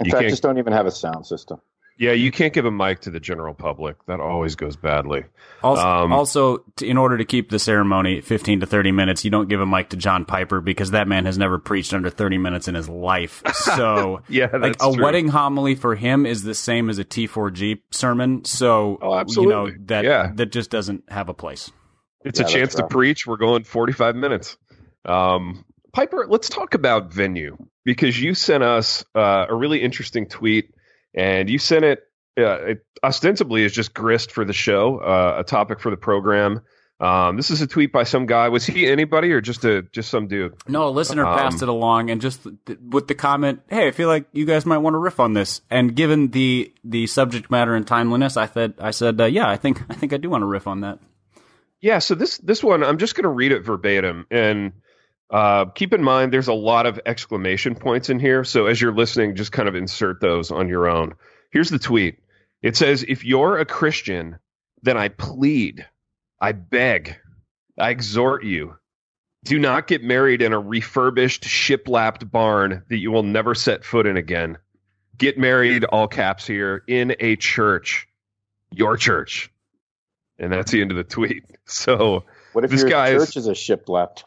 In 0.00 0.06
you 0.06 0.12
fact, 0.12 0.28
just 0.28 0.42
don't 0.42 0.58
even 0.58 0.72
have 0.72 0.86
a 0.86 0.90
sound 0.90 1.26
system. 1.26 1.60
Yeah, 1.96 2.10
you 2.10 2.32
can't 2.32 2.52
give 2.52 2.64
a 2.64 2.72
mic 2.72 3.02
to 3.02 3.10
the 3.10 3.20
general 3.20 3.54
public. 3.54 4.04
That 4.06 4.18
always 4.18 4.56
goes 4.56 4.74
badly. 4.74 5.24
Also, 5.62 5.86
um, 5.86 6.12
also 6.12 6.64
to, 6.76 6.86
in 6.86 6.96
order 6.96 7.16
to 7.16 7.24
keep 7.24 7.50
the 7.50 7.60
ceremony 7.60 8.20
15 8.20 8.60
to 8.60 8.66
30 8.66 8.90
minutes, 8.90 9.24
you 9.24 9.30
don't 9.30 9.48
give 9.48 9.60
a 9.60 9.66
mic 9.66 9.90
to 9.90 9.96
John 9.96 10.24
Piper 10.24 10.60
because 10.60 10.90
that 10.90 11.06
man 11.06 11.24
has 11.24 11.38
never 11.38 11.58
preached 11.58 11.94
under 11.94 12.10
30 12.10 12.38
minutes 12.38 12.66
in 12.66 12.74
his 12.74 12.88
life. 12.88 13.42
So, 13.52 14.22
yeah, 14.28 14.48
like 14.52 14.74
a 14.82 14.92
true. 14.92 15.04
wedding 15.04 15.28
homily 15.28 15.76
for 15.76 15.94
him 15.94 16.26
is 16.26 16.42
the 16.42 16.54
same 16.54 16.90
as 16.90 16.98
a 16.98 17.04
T4G 17.04 17.82
sermon. 17.92 18.44
So, 18.44 18.98
oh, 19.00 19.24
you 19.28 19.46
know, 19.46 19.70
that, 19.84 20.04
yeah. 20.04 20.32
that 20.34 20.46
just 20.46 20.70
doesn't 20.70 21.04
have 21.10 21.28
a 21.28 21.34
place. 21.34 21.70
It's 22.24 22.40
yeah, 22.40 22.46
a 22.46 22.48
chance 22.48 22.74
to 22.76 22.86
preach. 22.88 23.26
We're 23.26 23.36
going 23.36 23.62
45 23.62 24.16
minutes. 24.16 24.56
Um, 25.04 25.64
Piper, 25.92 26.26
let's 26.28 26.48
talk 26.48 26.74
about 26.74 27.12
venue 27.12 27.56
because 27.84 28.20
you 28.20 28.34
sent 28.34 28.62
us 28.62 29.04
uh, 29.14 29.46
a 29.48 29.54
really 29.54 29.80
interesting 29.80 30.26
tweet 30.26 30.74
and 31.14 31.48
you 31.48 31.58
sent 31.58 31.84
it, 31.84 32.00
uh, 32.38 32.64
it 32.64 32.86
ostensibly 33.02 33.62
is 33.62 33.72
just 33.72 33.94
grist 33.94 34.32
for 34.32 34.44
the 34.44 34.52
show, 34.52 34.98
uh, 34.98 35.36
a 35.38 35.44
topic 35.44 35.78
for 35.80 35.90
the 35.90 35.96
program. 35.96 36.62
Um, 37.00 37.36
this 37.36 37.50
is 37.50 37.60
a 37.60 37.66
tweet 37.66 37.92
by 37.92 38.04
some 38.04 38.26
guy. 38.26 38.48
Was 38.48 38.64
he 38.64 38.86
anybody 38.86 39.32
or 39.32 39.40
just 39.40 39.64
a 39.64 39.82
just 39.82 40.10
some 40.10 40.26
dude? 40.26 40.54
No, 40.68 40.88
a 40.88 40.90
listener 40.90 41.26
um, 41.26 41.38
passed 41.38 41.60
it 41.60 41.68
along 41.68 42.10
and 42.10 42.20
just 42.20 42.44
th- 42.66 42.78
with 42.88 43.08
the 43.08 43.14
comment, 43.14 43.60
"Hey, 43.68 43.88
I 43.88 43.90
feel 43.90 44.08
like 44.08 44.26
you 44.32 44.46
guys 44.46 44.64
might 44.64 44.78
want 44.78 44.94
to 44.94 44.98
riff 44.98 45.18
on 45.18 45.32
this." 45.34 45.60
And 45.70 45.94
given 45.94 46.28
the 46.30 46.72
the 46.84 47.06
subject 47.08 47.50
matter 47.50 47.74
and 47.74 47.86
timeliness, 47.86 48.36
I 48.36 48.46
said, 48.46 48.74
I 48.78 48.92
said, 48.92 49.20
uh, 49.20 49.24
"Yeah, 49.24 49.48
I 49.48 49.56
think 49.56 49.82
I 49.90 49.94
think 49.94 50.12
I 50.12 50.18
do 50.18 50.30
want 50.30 50.42
to 50.42 50.46
riff 50.46 50.68
on 50.68 50.80
that." 50.80 51.00
Yeah. 51.80 51.98
So 51.98 52.14
this 52.14 52.38
this 52.38 52.62
one, 52.62 52.84
I'm 52.84 52.98
just 52.98 53.16
going 53.16 53.24
to 53.24 53.28
read 53.28 53.52
it 53.52 53.64
verbatim 53.64 54.26
and. 54.30 54.72
Uh, 55.34 55.64
keep 55.64 55.92
in 55.92 56.00
mind, 56.00 56.32
there's 56.32 56.46
a 56.46 56.54
lot 56.54 56.86
of 56.86 57.00
exclamation 57.06 57.74
points 57.74 58.08
in 58.08 58.20
here. 58.20 58.44
So 58.44 58.66
as 58.66 58.80
you're 58.80 58.94
listening, 58.94 59.34
just 59.34 59.50
kind 59.50 59.68
of 59.68 59.74
insert 59.74 60.20
those 60.20 60.52
on 60.52 60.68
your 60.68 60.88
own. 60.88 61.14
Here's 61.50 61.70
the 61.70 61.80
tweet 61.80 62.20
it 62.62 62.76
says, 62.76 63.02
If 63.02 63.24
you're 63.24 63.58
a 63.58 63.64
Christian, 63.64 64.38
then 64.82 64.96
I 64.96 65.08
plead, 65.08 65.88
I 66.40 66.52
beg, 66.52 67.16
I 67.76 67.90
exhort 67.90 68.44
you. 68.44 68.76
Do 69.42 69.58
not 69.58 69.88
get 69.88 70.04
married 70.04 70.40
in 70.40 70.52
a 70.52 70.60
refurbished, 70.60 71.42
shiplapped 71.42 72.30
barn 72.30 72.84
that 72.88 72.98
you 72.98 73.10
will 73.10 73.24
never 73.24 73.56
set 73.56 73.84
foot 73.84 74.06
in 74.06 74.16
again. 74.16 74.58
Get 75.18 75.36
married, 75.36 75.82
all 75.82 76.06
caps 76.06 76.46
here, 76.46 76.84
in 76.86 77.16
a 77.18 77.34
church, 77.34 78.06
your 78.70 78.96
church. 78.96 79.50
And 80.38 80.52
that's 80.52 80.70
the 80.70 80.80
end 80.80 80.92
of 80.92 80.96
the 80.96 81.02
tweet. 81.02 81.42
So 81.66 82.24
what 82.52 82.64
if 82.64 82.70
this 82.70 82.82
your 82.82 82.90
guy 82.90 83.12
church 83.12 83.38
is, 83.38 83.48
is 83.48 83.48
a 83.48 83.52
shiplapped? 83.52 84.24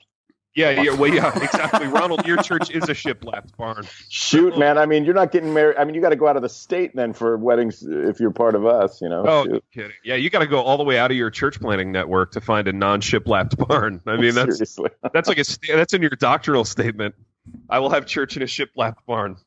Yeah, 0.57 0.71
yeah, 0.81 0.95
well, 0.95 1.13
yeah, 1.13 1.31
exactly. 1.43 1.85
Ronald, 1.85 2.25
your 2.25 2.41
church 2.41 2.71
is 2.71 2.85
a 2.85 2.93
shiplapped 2.93 3.55
barn. 3.57 3.87
Shoot, 4.09 4.57
man. 4.57 4.79
I 4.79 4.87
mean, 4.87 5.05
you're 5.05 5.13
not 5.13 5.31
getting 5.31 5.53
married. 5.53 5.77
I 5.77 5.85
mean, 5.85 5.93
you 5.93 6.01
got 6.01 6.09
to 6.09 6.15
go 6.15 6.27
out 6.27 6.35
of 6.35 6.41
the 6.41 6.49
state 6.49 6.95
then 6.95 7.13
for 7.13 7.37
weddings 7.37 7.83
if 7.83 8.19
you're 8.19 8.31
part 8.31 8.55
of 8.55 8.65
us, 8.65 8.99
you 8.99 9.07
know. 9.07 9.23
Oh, 9.23 9.43
no 9.43 9.59
kidding. 9.71 9.91
Yeah, 10.03 10.15
you 10.15 10.31
got 10.31 10.39
to 10.39 10.47
go 10.47 10.59
all 10.63 10.77
the 10.77 10.83
way 10.83 10.97
out 10.97 11.11
of 11.11 11.17
your 11.17 11.29
church 11.29 11.61
planning 11.61 11.91
network 11.91 12.31
to 12.31 12.41
find 12.41 12.67
a 12.67 12.73
non-shiplapped 12.73 13.67
barn. 13.67 14.01
I 14.07 14.17
mean, 14.17 14.33
that's 14.33 14.57
that's 15.13 15.27
like 15.27 15.37
a 15.37 15.45
that's 15.75 15.93
in 15.93 16.01
your 16.01 16.09
doctrinal 16.09 16.65
statement. 16.65 17.13
I 17.69 17.77
will 17.77 17.91
have 17.91 18.07
church 18.07 18.35
in 18.35 18.41
a 18.41 18.47
shiplapped 18.47 19.05
barn. 19.05 19.37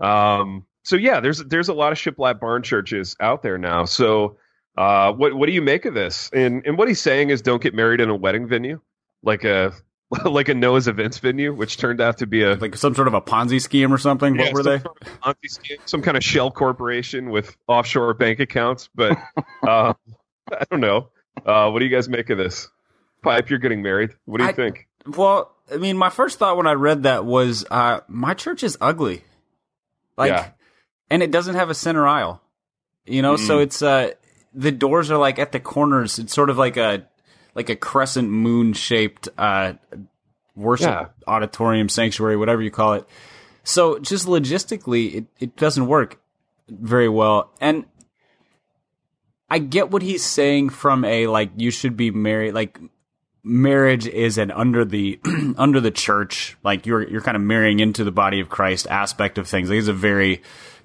Um, 0.00 0.66
so 0.82 0.96
yeah, 0.96 1.20
there's 1.20 1.38
there's 1.44 1.68
a 1.68 1.74
lot 1.74 1.92
of 1.92 1.98
shiplap 1.98 2.40
barn 2.40 2.64
churches 2.64 3.14
out 3.20 3.44
there 3.44 3.56
now. 3.56 3.84
So, 3.84 4.38
uh, 4.76 5.12
what 5.12 5.32
what 5.32 5.46
do 5.46 5.52
you 5.52 5.62
make 5.62 5.84
of 5.84 5.94
this? 5.94 6.28
And 6.32 6.66
and 6.66 6.76
what 6.76 6.88
he's 6.88 7.00
saying 7.00 7.30
is, 7.30 7.40
don't 7.40 7.62
get 7.62 7.72
married 7.72 8.00
in 8.00 8.10
a 8.10 8.16
wedding 8.16 8.48
venue, 8.48 8.80
like 9.22 9.44
a 9.44 9.72
like 10.24 10.48
a 10.48 10.54
Noah's 10.54 10.88
events 10.88 11.18
venue, 11.18 11.52
which 11.52 11.78
turned 11.78 12.00
out 12.00 12.18
to 12.18 12.26
be 12.26 12.42
a 12.42 12.54
like 12.54 12.76
some 12.76 12.94
sort 12.94 13.08
of 13.08 13.14
a 13.14 13.20
Ponzi 13.20 13.60
scheme 13.60 13.92
or 13.92 13.98
something. 13.98 14.36
Yeah, 14.36 14.44
what 14.44 14.52
were 14.54 14.62
they? 14.62 14.78
Sort 14.78 15.02
of 15.02 15.20
Ponzi 15.20 15.48
scheme, 15.50 15.78
some 15.84 16.02
kind 16.02 16.16
of 16.16 16.22
shell 16.22 16.50
corporation 16.50 17.30
with 17.30 17.56
offshore 17.66 18.14
bank 18.14 18.38
accounts. 18.38 18.88
But 18.94 19.18
uh, 19.66 19.94
I 20.52 20.64
don't 20.70 20.80
know. 20.80 21.08
Uh, 21.44 21.70
what 21.70 21.80
do 21.80 21.84
you 21.84 21.90
guys 21.90 22.08
make 22.08 22.30
of 22.30 22.38
this? 22.38 22.68
Pipe, 23.22 23.50
you're 23.50 23.58
getting 23.58 23.82
married. 23.82 24.10
What 24.24 24.38
do 24.38 24.44
you 24.44 24.50
I, 24.50 24.52
think? 24.52 24.86
Well, 25.06 25.52
I 25.72 25.78
mean, 25.78 25.96
my 25.96 26.10
first 26.10 26.38
thought 26.38 26.56
when 26.56 26.66
I 26.66 26.72
read 26.72 27.02
that 27.02 27.24
was, 27.24 27.64
uh, 27.70 28.00
my 28.08 28.34
church 28.34 28.62
is 28.62 28.78
ugly. 28.80 29.24
Like, 30.16 30.30
yeah. 30.30 30.50
and 31.10 31.22
it 31.22 31.30
doesn't 31.30 31.56
have 31.56 31.68
a 31.68 31.74
center 31.74 32.06
aisle. 32.06 32.40
You 33.04 33.22
know, 33.22 33.34
mm. 33.34 33.46
so 33.46 33.58
it's 33.58 33.82
uh, 33.82 34.12
the 34.54 34.72
doors 34.72 35.10
are 35.10 35.18
like 35.18 35.38
at 35.38 35.52
the 35.52 35.60
corners. 35.60 36.18
It's 36.18 36.34
sort 36.34 36.50
of 36.50 36.58
like 36.58 36.76
a 36.76 37.06
like 37.56 37.70
a 37.70 37.74
crescent 37.74 38.30
moon 38.30 38.74
shaped 38.74 39.28
uh, 39.36 39.72
worship 40.54 40.88
yeah. 40.88 41.06
auditorium 41.26 41.88
sanctuary, 41.88 42.36
whatever 42.36 42.62
you 42.62 42.70
call 42.70 42.92
it. 42.92 43.08
So 43.64 43.98
just 43.98 44.26
logistically, 44.26 45.14
it, 45.14 45.24
it 45.40 45.56
doesn't 45.56 45.88
work 45.88 46.20
very 46.68 47.08
well. 47.08 47.50
And 47.60 47.86
I 49.48 49.58
get 49.58 49.90
what 49.90 50.02
he's 50.02 50.24
saying 50.24 50.68
from 50.68 51.04
a 51.04 51.26
like 51.28 51.50
you 51.56 51.70
should 51.70 51.96
be 51.96 52.10
married 52.10 52.52
like 52.52 52.78
marriage 53.42 54.06
is 54.06 54.38
an 54.38 54.50
under 54.50 54.84
the 54.84 55.20
under 55.56 55.80
the 55.80 55.90
church 55.90 56.56
like 56.62 56.84
you're 56.84 57.08
you're 57.08 57.20
kind 57.20 57.36
of 57.36 57.42
marrying 57.42 57.80
into 57.80 58.04
the 58.04 58.12
body 58.12 58.40
of 58.40 58.48
Christ 58.48 58.86
aspect 58.88 59.38
of 59.38 59.48
things. 59.48 59.70
Like 59.70 59.78
it's 59.78 59.88
a 59.88 59.92
very 59.92 60.42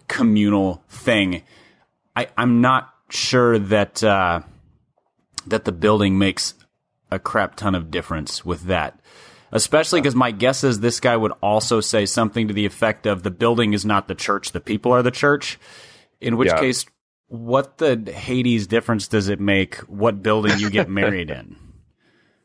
communal 0.07 0.83
thing. 0.89 1.43
I 2.15 2.27
I'm 2.37 2.61
not 2.61 2.93
sure 3.09 3.57
that 3.59 4.03
uh, 4.03 4.41
that 5.47 5.65
the 5.65 5.71
building 5.71 6.17
makes 6.17 6.53
a 7.11 7.19
crap 7.19 7.55
ton 7.55 7.75
of 7.75 7.91
difference 7.91 8.45
with 8.45 8.63
that. 8.63 8.99
Especially 9.51 9.99
because 9.99 10.15
my 10.15 10.31
guess 10.31 10.63
is 10.63 10.79
this 10.79 10.99
guy 11.01 11.17
would 11.17 11.33
also 11.41 11.81
say 11.81 12.05
something 12.05 12.47
to 12.47 12.53
the 12.53 12.65
effect 12.65 13.05
of 13.05 13.23
the 13.23 13.31
building 13.31 13.73
is 13.73 13.85
not 13.85 14.07
the 14.07 14.15
church, 14.15 14.51
the 14.53 14.61
people 14.61 14.93
are 14.93 15.03
the 15.03 15.11
church. 15.11 15.59
In 16.21 16.37
which 16.37 16.49
Yeah. 16.49 16.59
case, 16.59 16.85
what 17.27 17.77
the 17.77 17.95
Hades 18.11 18.67
difference 18.67 19.07
does 19.07 19.27
it 19.27 19.39
make 19.39 19.75
what 19.81 20.23
building 20.23 20.57
you 20.59 20.69
get 20.69 20.89
married 20.89 21.29
in? 21.29 21.57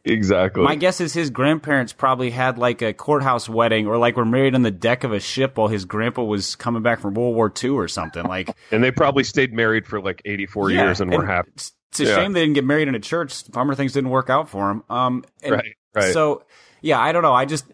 Exactly. 0.09 0.63
My 0.63 0.77
guess 0.77 1.01
is 1.01 1.13
his 1.13 1.31
grandparents 1.31 1.93
probably 1.93 2.31
had 2.31 2.59
like 2.59 2.81
a 2.81 2.93
courthouse 2.93 3.49
wedding 3.49 3.89
or 3.89 3.99
like 3.99 4.17
were 4.17 4.25
married 4.25 4.55
on 4.55 4.63
the 4.63 4.71
deck 4.71 5.03
of 5.03 5.13
a 5.13 5.19
ship 5.19 5.59
while 5.59 5.67
his 5.67 5.85
grandpa 5.85 6.23
was 6.23 6.55
coming 6.55 6.81
back 6.81 7.01
from 7.01 7.15
World 7.15 7.35
War 7.35 7.53
II 7.63 7.71
or 7.71 7.89
something. 7.89 8.23
Like, 8.23 8.55
and 8.71 8.85
they 8.85 8.93
probably 8.93 9.25
stayed 9.25 9.53
married 9.53 9.85
for 9.85 10.01
like 10.01 10.23
84 10.25 10.71
Yeah, 10.71 10.85
years 10.85 11.01
and, 11.01 11.11
were 11.11 11.27
happy. 11.27 11.51
It's, 11.91 12.01
a 12.01 12.05
Yeah. 12.05 12.17
shame 12.17 12.33
they 12.33 12.41
didn't 12.41 12.55
get 12.55 12.65
married 12.65 12.89
in 12.89 12.95
a 12.95 13.01
church. 13.01 13.51
Bummer 13.51 13.75
things 13.75 13.93
didn't 13.93 14.11
work 14.11 14.29
out 14.31 14.49
for 14.49 14.71
him. 14.71 14.83
Um, 14.91 15.25
and 15.43 15.53
Right, 15.53 15.75
right. 15.95 16.13
So, 16.13 16.43
yeah, 16.83 17.01
I 17.01 17.13
don't 17.13 17.23
know. 17.23 17.33
I 17.33 17.45
just 17.45 17.65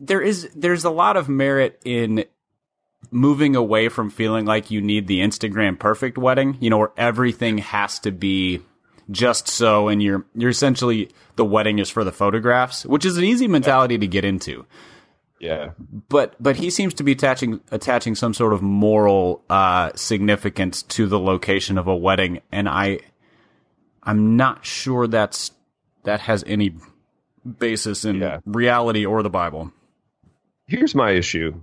there 0.00 0.20
is 0.20 0.48
there's 0.54 0.84
a 0.84 0.90
lot 0.90 1.16
of 1.16 1.28
merit 1.28 1.80
in 1.84 2.24
moving 3.10 3.54
away 3.56 3.88
from 3.88 4.10
feeling 4.10 4.44
like 4.44 4.70
you 4.70 4.80
need 4.80 5.06
the 5.06 5.20
Instagram 5.20 5.78
perfect 5.78 6.18
wedding. 6.18 6.56
You 6.60 6.70
know, 6.70 6.78
where 6.78 6.92
everything 6.96 7.58
has 7.58 7.98
to 8.00 8.10
be 8.10 8.60
just 9.10 9.48
so, 9.48 9.88
and 9.88 10.02
you're 10.02 10.24
you're 10.34 10.50
essentially 10.50 11.10
the 11.36 11.44
wedding 11.44 11.78
is 11.78 11.90
for 11.90 12.04
the 12.04 12.12
photographs, 12.12 12.84
which 12.86 13.04
is 13.04 13.16
an 13.16 13.24
easy 13.24 13.46
mentality 13.48 13.98
to 13.98 14.06
get 14.06 14.24
into 14.24 14.66
Yeah. 15.44 15.70
but 16.08 16.34
but 16.40 16.56
he 16.56 16.70
seems 16.70 16.94
to 16.94 17.02
be 17.04 17.12
attaching 17.12 17.60
attaching 17.70 18.14
some 18.14 18.32
sort 18.34 18.52
of 18.54 18.62
moral 18.62 19.44
uh, 19.50 19.90
significance 19.94 20.82
to 20.84 21.06
the 21.06 21.18
location 21.20 21.76
of 21.78 21.86
a 21.86 21.94
wedding, 21.94 22.40
and 22.50 22.68
I 22.68 23.00
I'm 24.02 24.36
not 24.36 24.64
sure 24.64 25.06
that's 25.06 25.50
that 26.04 26.20
has 26.20 26.44
any 26.46 26.74
basis 27.58 28.04
in 28.04 28.16
Yeah. 28.16 28.38
reality 28.46 29.04
or 29.04 29.22
the 29.22 29.30
Bible. 29.30 29.70
Here's 30.66 30.94
my 30.94 31.10
issue. 31.10 31.60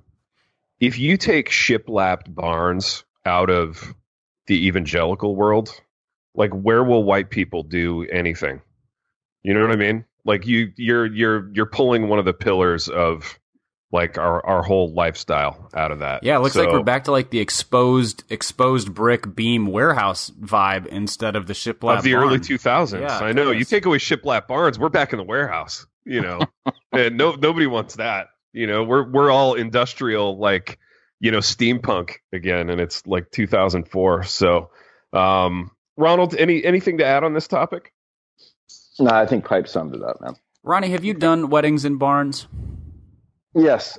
If 0.80 1.00
you 1.00 1.18
take 1.18 1.50
shiplapped 1.50 2.34
barns 2.34 3.04
out 3.26 3.50
of 3.50 3.96
the 4.48 4.68
evangelical 4.68 5.36
world, 5.36 5.70
like 6.36 6.52
where 6.52 6.84
will 6.84 7.04
white 7.04 7.30
people 7.32 7.64
do 7.64 8.04
anything? 8.12 8.62
You 9.44 9.54
know 9.56 9.62
what 9.62 9.72
I 9.72 9.76
mean? 9.76 10.06
Like 10.24 10.46
you 10.46 10.72
you're 10.76 11.06
you're 11.08 11.50
you're 11.54 11.66
pulling 11.66 12.08
one 12.10 12.20
of 12.20 12.26
the 12.26 12.34
pillars 12.34 12.88
of 12.88 13.40
like 13.92 14.18
our 14.18 14.46
our 14.46 14.64
whole 14.64 14.94
lifestyle 14.94 15.70
out 15.74 15.92
of 15.92 16.00
that. 16.00 16.24
Yeah, 16.24 16.38
it 16.38 16.40
looks 16.40 16.56
like 16.56 16.70
we're 16.70 16.84
back 16.84 17.06
to 17.06 17.12
like 17.12 17.30
the 17.30 17.40
exposed 17.40 18.24
exposed 18.30 18.94
brick 18.94 19.36
beam 19.36 19.68
warehouse 19.68 20.30
vibe 20.30 20.88
instead 20.88 21.36
of 21.36 21.48
the 21.48 21.54
shiplap 21.54 21.98
of 21.98 22.04
the 22.04 22.14
barn. 22.14 22.28
early 22.28 22.40
2000s. 22.40 23.02
Yeah, 23.02 23.18
I 23.18 23.34
know. 23.34 23.52
You 23.52 23.66
take 23.66 23.86
away 23.86 23.98
shiplap 23.98 24.48
barns, 24.48 24.80
we're 24.80 24.90
back 24.90 25.14
in 25.14 25.18
the 25.18 25.24
warehouse. 25.24 25.86
You 26.06 26.22
know, 26.22 26.40
and 26.92 27.18
no 27.18 27.36
nobody 27.36 27.68
wants 27.68 27.96
that. 27.96 28.28
You 28.54 28.68
know, 28.68 28.84
we're 28.84 29.10
we're 29.10 29.32
all 29.32 29.56
industrial, 29.56 30.38
like 30.38 30.80
you 31.20 31.32
know, 31.32 31.40
steampunk 31.40 32.16
again, 32.34 32.70
and 32.70 32.82
it's 32.82 33.06
like 33.06 33.30
2004. 33.32 34.24
So, 34.24 34.72
um, 35.14 35.72
Ronald, 35.98 36.36
any 36.36 36.64
anything 36.64 36.98
to 36.98 37.06
add 37.06 37.24
on 37.24 37.34
this 37.34 37.48
topic? 37.48 37.94
No, 39.00 39.12
I 39.12 39.26
think 39.26 39.46
Pipe 39.46 39.68
summed 39.68 39.96
it 39.96 40.02
up, 40.02 40.20
man. 40.22 40.36
Ronnie, 40.64 40.90
have 40.90 41.04
you 41.04 41.14
done 41.14 41.50
weddings 41.50 41.86
in 41.86 41.98
barns? 41.98 42.48
Yes, 43.54 43.98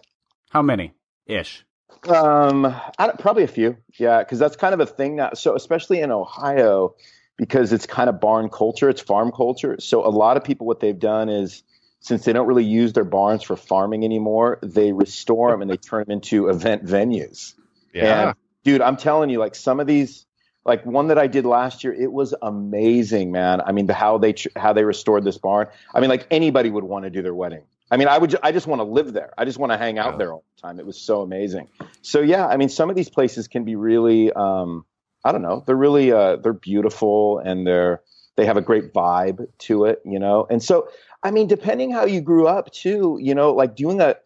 How 0.51 0.63
many? 0.63 0.93
Ish. 1.27 1.65
Um, 2.09 2.67
I 2.67 3.07
don't, 3.07 3.19
probably 3.19 3.45
a 3.45 3.49
few. 3.49 3.77
Yeah, 3.99 4.19
because 4.19 4.39
that's 4.39 4.57
kind 4.57 4.75
of 4.75 4.81
a 4.81 4.87
thing 4.87 5.17
now. 5.17 5.31
So 5.35 5.55
especially 5.55 6.01
in 6.01 6.11
Ohio, 6.11 6.95
because 7.37 7.73
it's 7.73 7.87
kind 7.87 8.09
of 8.11 8.21
barn 8.21 8.49
culture, 8.51 8.89
it's 8.91 9.01
farm 9.01 9.33
culture. 9.33 9.77
So 9.81 10.07
a 10.07 10.11
lot 10.11 10.37
of 10.37 10.45
people, 10.45 10.67
what 10.67 10.81
they've 10.81 10.99
done 10.99 11.29
is, 11.29 11.63
since 12.01 12.25
they 12.25 12.33
don't 12.33 12.49
really 12.49 12.65
use 12.65 12.93
their 12.93 13.05
barns 13.05 13.45
for 13.45 13.57
farming 13.57 14.05
anymore, 14.05 14.59
they 14.63 14.93
restore 14.93 15.53
them 15.53 15.63
and 15.63 15.71
they 15.71 15.77
turn 15.77 16.05
them 16.05 16.11
into 16.11 16.49
event 16.49 16.85
venues. 16.85 17.55
Yeah, 17.95 18.29
And, 18.29 18.37
dude, 18.65 18.81
I'm 18.81 18.97
telling 18.97 19.31
you, 19.31 19.39
like 19.39 19.55
some 19.55 19.79
of 19.79 19.87
these, 19.87 20.27
like 20.65 20.85
one 20.85 21.09
that 21.09 21.19
I 21.19 21.29
did 21.29 21.47
last 21.47 21.85
year, 21.85 21.93
it 21.93 22.13
was 22.13 22.35
amazing, 22.43 23.31
man. 23.31 23.61
I 23.61 23.73
mean, 23.73 23.87
the 23.87 23.95
how 23.95 24.19
they 24.19 24.33
tr- 24.33 24.49
how 24.57 24.73
they 24.73 24.85
restored 24.85 25.25
this 25.25 25.39
barn. 25.39 25.69
I 25.95 26.01
mean, 26.01 26.11
like 26.11 26.27
anybody 26.31 26.71
would 26.71 26.85
want 26.85 27.05
to 27.05 27.11
do 27.11 27.23
their 27.23 27.35
wedding. 27.35 27.63
I 27.93 27.99
mean, 27.99 28.09
I 28.09 28.17
would. 28.17 28.35
I 28.43 28.53
just 28.53 28.67
want 28.67 28.81
to 28.81 28.85
live 28.85 29.13
there. 29.13 29.35
I 29.37 29.45
just 29.45 29.59
want 29.59 29.71
to 29.71 29.77
hang 29.77 29.99
out 29.99 30.17
there 30.17 30.33
all 30.33 30.45
the 30.57 30.63
time. 30.63 30.81
It 30.81 30.87
was 30.87 30.99
so 30.99 31.21
amazing. 31.21 31.69
So 32.01 32.23
yeah, 32.23 32.47
I 32.47 32.57
mean, 32.57 32.71
some 32.71 32.89
of 32.89 32.97
these 32.97 33.11
places 33.11 33.49
can 33.49 33.65
be 33.65 33.77
really. 33.77 34.33
Um, 34.33 34.87
I 35.23 35.31
don't 35.31 35.43
know. 35.43 35.63
They're 35.67 35.77
really. 35.77 36.11
Uh, 36.11 36.37
they're 36.37 36.55
beautiful 36.55 37.39
and 37.39 37.67
they're. 37.67 38.01
They 38.37 38.47
have 38.47 38.57
a 38.57 38.63
great 38.63 38.95
vibe 38.95 39.47
to 39.59 39.85
it, 39.85 40.01
you 40.07 40.19
know. 40.19 40.47
And 40.49 40.63
so, 40.63 40.89
I 41.23 41.31
mean, 41.31 41.49
depending 41.49 41.91
how 41.91 42.07
you 42.07 42.23
grew 42.23 42.47
up, 42.47 42.73
too, 42.73 43.19
you 43.21 43.35
know, 43.35 43.53
like 43.53 43.77
doing 43.77 44.01
a 44.01 44.17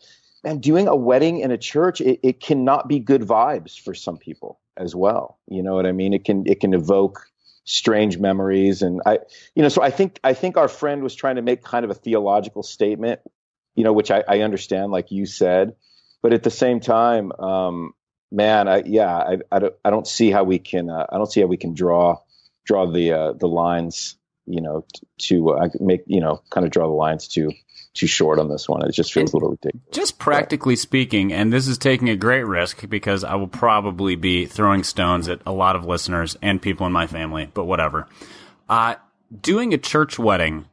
and 0.44 0.62
doing 0.62 0.86
a 0.86 0.94
wedding 0.94 1.40
in 1.40 1.50
a 1.50 1.58
church, 1.58 2.00
it, 2.00 2.20
it 2.22 2.40
cannot 2.40 2.86
be 2.86 3.00
good 3.00 3.22
vibes 3.22 3.76
for 3.76 3.94
some 3.94 4.16
people 4.16 4.60
as 4.76 4.94
well. 4.94 5.38
You 5.48 5.64
know 5.64 5.74
what 5.74 5.86
I 5.86 5.92
mean? 5.92 6.14
It 6.14 6.24
can 6.24 6.44
it 6.46 6.60
can 6.60 6.72
evoke 6.72 7.28
strange 7.64 8.16
memories, 8.16 8.82
and 8.82 9.02
I, 9.04 9.18
you 9.56 9.62
know, 9.64 9.68
so 9.68 9.82
I 9.82 9.90
think 9.90 10.20
I 10.22 10.34
think 10.34 10.56
our 10.56 10.68
friend 10.68 11.02
was 11.02 11.16
trying 11.16 11.34
to 11.34 11.42
make 11.42 11.64
kind 11.64 11.84
of 11.84 11.90
a 11.90 11.94
theological 11.94 12.62
statement, 12.62 13.20
you 13.76 13.84
know, 13.84 13.92
which 13.92 14.10
I, 14.10 14.24
I 14.26 14.40
understand, 14.40 14.90
like 14.90 15.12
you 15.12 15.26
said, 15.26 15.76
but 16.22 16.32
at 16.32 16.42
the 16.42 16.50
same 16.50 16.80
time, 16.80 17.30
um, 17.32 17.92
man, 18.32 18.66
I, 18.66 18.82
yeah, 18.84 19.14
I, 19.14 19.38
I 19.52 19.58
don't 19.60 19.74
I 19.84 19.90
don't 19.90 20.06
see 20.06 20.30
how 20.30 20.42
we 20.42 20.58
can 20.58 20.90
uh, 20.90 21.06
I 21.08 21.18
don't 21.18 21.30
see 21.30 21.40
how 21.40 21.46
we 21.46 21.58
can 21.58 21.74
draw 21.74 22.18
draw 22.64 22.86
the 22.86 23.12
uh, 23.12 23.32
the 23.34 23.46
lines, 23.46 24.16
you 24.46 24.60
know, 24.60 24.84
t- 24.92 25.06
to 25.28 25.50
uh, 25.50 25.68
make 25.78 26.02
you 26.06 26.20
know 26.20 26.42
kind 26.50 26.66
of 26.66 26.72
draw 26.72 26.86
the 26.86 26.94
lines 26.94 27.28
too 27.28 27.52
too 27.94 28.06
short 28.06 28.38
on 28.38 28.48
this 28.48 28.68
one. 28.68 28.86
It 28.86 28.92
just 28.92 29.12
feels 29.12 29.32
a 29.32 29.36
little 29.36 29.50
ridiculous. 29.50 29.86
Just 29.92 30.18
practically 30.18 30.76
speaking, 30.76 31.32
and 31.32 31.52
this 31.52 31.68
is 31.68 31.78
taking 31.78 32.08
a 32.08 32.16
great 32.16 32.44
risk 32.44 32.88
because 32.88 33.24
I 33.24 33.34
will 33.34 33.46
probably 33.46 34.16
be 34.16 34.46
throwing 34.46 34.84
stones 34.84 35.28
at 35.28 35.40
a 35.46 35.52
lot 35.52 35.76
of 35.76 35.84
listeners 35.84 36.36
and 36.42 36.60
people 36.60 36.86
in 36.86 36.92
my 36.92 37.06
family, 37.06 37.50
but 37.52 37.64
whatever. 37.64 38.08
Uh, 38.68 38.96
doing 39.40 39.72
a 39.72 39.78
church 39.78 40.18
wedding 40.18 40.66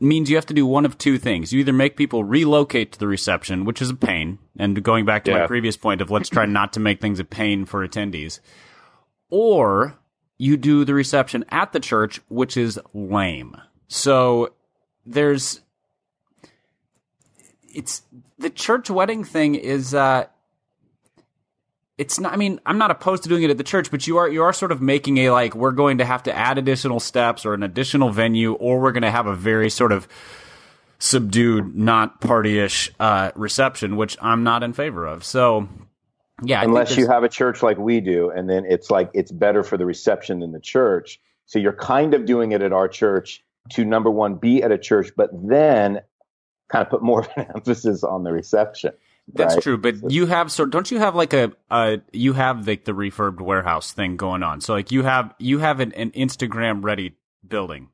means 0.00 0.30
you 0.30 0.36
have 0.36 0.46
to 0.46 0.54
do 0.54 0.66
one 0.66 0.84
of 0.84 0.96
two 0.96 1.18
things. 1.18 1.52
You 1.52 1.60
either 1.60 1.72
make 1.72 1.96
people 1.96 2.24
relocate 2.24 2.92
to 2.92 2.98
the 2.98 3.08
reception, 3.08 3.64
which 3.64 3.82
is 3.82 3.90
a 3.90 3.94
pain, 3.94 4.38
and 4.58 4.82
going 4.82 5.04
back 5.04 5.24
to 5.24 5.32
my 5.32 5.46
previous 5.46 5.76
point 5.76 6.00
of 6.00 6.10
let's 6.10 6.28
try 6.28 6.46
not 6.46 6.72
to 6.74 6.80
make 6.80 7.00
things 7.00 7.18
a 7.18 7.24
pain 7.24 7.64
for 7.64 7.86
attendees, 7.86 8.40
or 9.30 9.98
you 10.36 10.56
do 10.56 10.84
the 10.84 10.94
reception 10.94 11.44
at 11.48 11.72
the 11.72 11.80
church, 11.80 12.20
which 12.28 12.56
is 12.56 12.78
lame. 12.94 13.56
So 13.88 14.54
there's 15.04 15.60
it's 17.74 18.02
the 18.38 18.50
church 18.50 18.90
wedding 18.90 19.24
thing 19.24 19.54
is 19.54 19.94
uh 19.94 20.26
it's 21.98 22.18
not 22.18 22.32
i 22.32 22.36
mean 22.36 22.60
i'm 22.64 22.78
not 22.78 22.90
opposed 22.90 23.24
to 23.24 23.28
doing 23.28 23.42
it 23.42 23.50
at 23.50 23.58
the 23.58 23.64
church 23.64 23.90
but 23.90 24.06
you 24.06 24.16
are 24.16 24.28
you 24.28 24.42
are 24.42 24.52
sort 24.52 24.72
of 24.72 24.80
making 24.80 25.18
a 25.18 25.30
like 25.30 25.54
we're 25.54 25.72
going 25.72 25.98
to 25.98 26.04
have 26.04 26.22
to 26.22 26.34
add 26.34 26.56
additional 26.56 27.00
steps 27.00 27.44
or 27.44 27.52
an 27.52 27.62
additional 27.62 28.10
venue 28.10 28.54
or 28.54 28.80
we're 28.80 28.92
going 28.92 29.02
to 29.02 29.10
have 29.10 29.26
a 29.26 29.34
very 29.34 29.68
sort 29.68 29.92
of 29.92 30.08
subdued 30.98 31.76
not 31.76 32.20
partyish 32.20 32.90
uh 32.98 33.30
reception 33.34 33.96
which 33.96 34.16
i'm 34.20 34.42
not 34.42 34.62
in 34.62 34.72
favor 34.72 35.06
of. 35.06 35.24
So 35.24 35.68
yeah 36.42 36.60
I 36.60 36.64
unless 36.64 36.96
you 36.96 37.06
have 37.08 37.24
a 37.24 37.28
church 37.28 37.62
like 37.62 37.78
we 37.78 38.00
do 38.00 38.30
and 38.30 38.48
then 38.48 38.64
it's 38.64 38.90
like 38.90 39.10
it's 39.12 39.32
better 39.32 39.62
for 39.62 39.76
the 39.76 39.86
reception 39.86 40.40
than 40.40 40.52
the 40.52 40.60
church. 40.60 41.20
So 41.46 41.58
you're 41.58 41.72
kind 41.72 42.14
of 42.14 42.26
doing 42.26 42.52
it 42.52 42.62
at 42.62 42.72
our 42.72 42.88
church 42.88 43.42
to 43.70 43.84
number 43.84 44.10
one 44.10 44.34
be 44.36 44.62
at 44.62 44.72
a 44.72 44.78
church 44.78 45.10
but 45.16 45.30
then 45.32 46.00
kind 46.68 46.84
of 46.84 46.90
put 46.90 47.02
more 47.02 47.20
of 47.24 47.28
an 47.36 47.46
emphasis 47.54 48.02
on 48.02 48.24
the 48.24 48.32
reception 48.32 48.92
That's 49.34 49.54
right? 49.54 49.62
true, 49.62 49.76
but 49.78 50.10
you 50.10 50.26
have 50.26 50.50
sort. 50.50 50.70
Don't 50.70 50.90
you 50.90 50.98
have 50.98 51.14
like 51.14 51.32
a 51.34 51.52
uh 51.70 51.98
you 52.12 52.32
have 52.32 52.66
like 52.66 52.84
the 52.84 52.92
refurbed 52.92 53.40
warehouse 53.40 53.92
thing 53.92 54.16
going 54.16 54.42
on? 54.42 54.60
So 54.60 54.72
like 54.74 54.90
you 54.90 55.02
have 55.02 55.34
you 55.38 55.58
have 55.58 55.80
an, 55.80 55.92
an 55.92 56.10
Instagram 56.12 56.82
ready 56.82 57.14
building. 57.46 57.88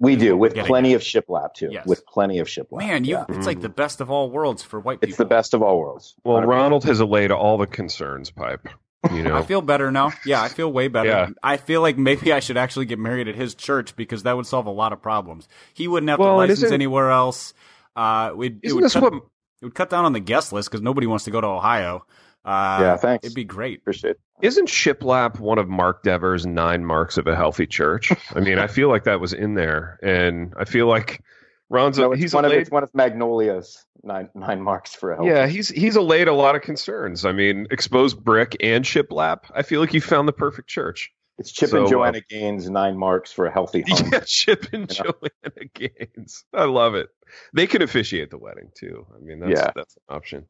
we 0.00 0.16
do 0.16 0.36
with 0.36 0.54
getting 0.54 0.66
plenty 0.68 0.94
of 0.94 1.00
shiplap 1.02 1.54
too 1.54 1.68
Yes. 1.70 1.86
with 1.86 2.04
plenty 2.06 2.38
of 2.40 2.48
shiplap 2.48 2.78
Man, 2.78 3.04
you 3.04 3.14
Yeah. 3.16 3.24
it's 3.28 3.46
like 3.46 3.60
the 3.60 3.68
best 3.68 4.00
of 4.00 4.10
all 4.10 4.30
worlds 4.30 4.62
for 4.62 4.80
white 4.80 5.00
people. 5.00 5.10
it's 5.10 5.18
the 5.18 5.24
best 5.24 5.54
of 5.54 5.62
all 5.62 5.78
worlds 5.78 6.14
Well, 6.24 6.38
100%. 6.42 6.46
Ronald 6.48 6.84
has 6.84 6.98
allayed 7.00 7.30
all 7.30 7.56
the 7.58 7.66
concerns, 7.68 8.30
pipe. 8.30 8.68
You 9.12 9.22
know, 9.22 9.36
I 9.36 9.42
feel 9.42 9.62
better 9.62 9.90
now. 9.90 10.12
Yeah, 10.26 10.40
I 10.42 10.48
feel 10.48 10.72
way 10.72 10.86
better. 10.88 11.08
Yeah. 11.08 11.28
I 11.42 11.56
feel 11.56 11.80
like 11.80 11.98
maybe 11.98 12.32
I 12.32 12.38
should 12.40 12.56
actually 12.56 12.86
get 12.86 12.98
married 13.00 13.26
at 13.28 13.34
his 13.34 13.54
church 13.56 13.96
because 13.96 14.22
that 14.24 14.36
would 14.36 14.46
solve 14.46 14.66
a 14.66 14.70
lot 14.70 14.92
of 14.92 15.02
problems. 15.02 15.48
He 15.74 15.88
wouldn't 15.88 16.10
have 16.10 16.20
Well, 16.20 16.30
to 16.34 16.36
license 16.36 16.70
anywhere 16.70 17.10
else. 17.10 17.52
Uh, 17.96 18.30
we'd, 18.36 18.58
it 18.62 18.66
isn't 18.66 18.76
would 18.76 18.84
this 18.84 18.92
cut, 18.94 19.12
what? 19.12 19.22
It 19.62 19.66
would 19.66 19.74
cut 19.74 19.88
down 19.88 20.04
on 20.04 20.12
the 20.12 20.20
guest 20.20 20.52
list 20.52 20.68
because 20.70 20.82
nobody 20.82 21.06
wants 21.06 21.24
to 21.24 21.30
go 21.30 21.40
to 21.40 21.46
Ohio. 21.46 22.04
Uh, 22.44 22.78
Yeah, 22.80 22.96
thanks. 22.96 23.24
It'd 23.24 23.34
be 23.36 23.44
great. 23.44 23.78
appreciate 23.78 24.10
it. 24.12 24.20
Isn't 24.42 24.66
shiplap 24.68 25.38
one 25.38 25.58
of 25.58 25.68
Mark 25.68 26.02
Dever's 26.02 26.44
nine 26.44 26.84
marks 26.84 27.16
of 27.16 27.28
a 27.28 27.36
healthy 27.36 27.66
church? 27.66 28.12
I 28.34 28.40
mean, 28.40 28.58
I 28.58 28.66
feel 28.66 28.88
like 28.88 29.04
that 29.04 29.20
was 29.20 29.32
in 29.32 29.54
there, 29.54 30.00
and 30.02 30.52
I 30.58 30.64
feel 30.64 30.88
like 30.88 31.22
Ron's 31.70 31.96
No, 31.96 32.10
it's 32.10 32.20
he's 32.20 32.34
one 32.34 32.44
of 32.44 32.50
allayed, 32.50 32.62
it's 32.62 32.70
one 32.72 32.82
of 32.82 32.90
Magnolia's 32.92 33.86
nine 34.02 34.28
nine 34.34 34.60
marks 34.60 34.94
for 34.96 35.14
help. 35.14 35.28
yeah 35.28 35.46
he's 35.46 35.68
he's 35.68 35.94
allayed 35.94 36.26
a 36.26 36.32
lot 36.32 36.56
of 36.56 36.62
concerns. 36.62 37.24
I 37.24 37.30
mean, 37.30 37.68
exposed 37.70 38.22
brick 38.24 38.56
and 38.60 38.84
shiplap. 38.84 39.44
I 39.54 39.62
feel 39.62 39.80
like 39.80 39.94
you 39.94 40.00
found 40.00 40.26
the 40.26 40.32
perfect 40.32 40.68
church. 40.68 41.12
It's 41.42 41.52
Chip 41.52 41.70
So, 41.70 41.78
and 41.78 41.86
uh, 41.86 41.90
Joanna 41.90 42.20
Gaines 42.28 42.70
nine 42.70 42.96
marks 42.96 43.32
for 43.32 43.46
a 43.46 43.52
healthy 43.52 43.82
home. 43.88 44.10
Yeah, 44.12 44.20
Chip 44.24 44.72
and 44.72 44.90
You 44.96 45.04
know? 45.04 45.12
Joanna 45.20 45.68
Gaines. 45.74 46.44
I 46.54 46.64
love 46.64 46.94
it. 46.94 47.08
They 47.52 47.66
can 47.66 47.82
officiate 47.82 48.30
the 48.30 48.38
wedding 48.38 48.70
too. 48.76 49.06
I 49.14 49.18
mean, 49.20 49.40
that's 49.40 49.60
Yeah. 49.60 49.70
that's 49.74 49.96
an 49.96 50.14
option. 50.16 50.46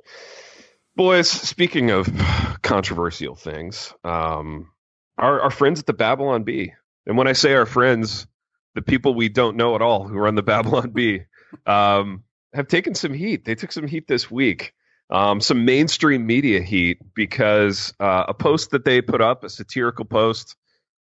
Boys, 0.95 1.31
speaking 1.31 1.91
of 1.91 2.07
controversial 2.63 3.35
things, 3.35 3.95
um, 4.05 4.71
our 5.17 5.41
our 5.41 5.51
friends 5.51 5.81
at 5.81 5.87
the 5.87 5.95
Babylon 5.95 6.43
Bee, 6.45 6.75
and 7.07 7.17
when 7.17 7.27
I 7.27 7.33
say 7.33 7.55
our 7.55 7.67
friends, 7.67 8.27
the 8.75 8.83
people 8.83 9.15
we 9.15 9.29
don't 9.31 9.57
know 9.57 9.75
at 9.75 9.83
all 9.83 10.07
who 10.07 10.19
run 10.19 10.35
the 10.35 10.43
Babylon 10.55 10.91
Bee, 10.91 11.23
um, 11.67 12.25
have 12.53 12.69
taken 12.69 12.95
some 12.95 13.15
heat. 13.15 13.45
They 13.47 13.55
took 13.55 13.73
some 13.73 13.87
heat 13.87 14.07
this 14.07 14.31
week. 14.31 14.75
Um, 15.11 15.41
some 15.43 15.67
mainstream 15.67 16.27
media 16.27 16.63
heat 16.63 16.99
because 17.15 17.93
uh, 18.01 18.25
a 18.29 18.35
post 18.35 18.71
that 18.71 18.85
they 18.87 19.03
put 19.03 19.21
up, 19.21 19.45
a 19.45 19.51
satirical 19.51 20.07
post 20.07 20.57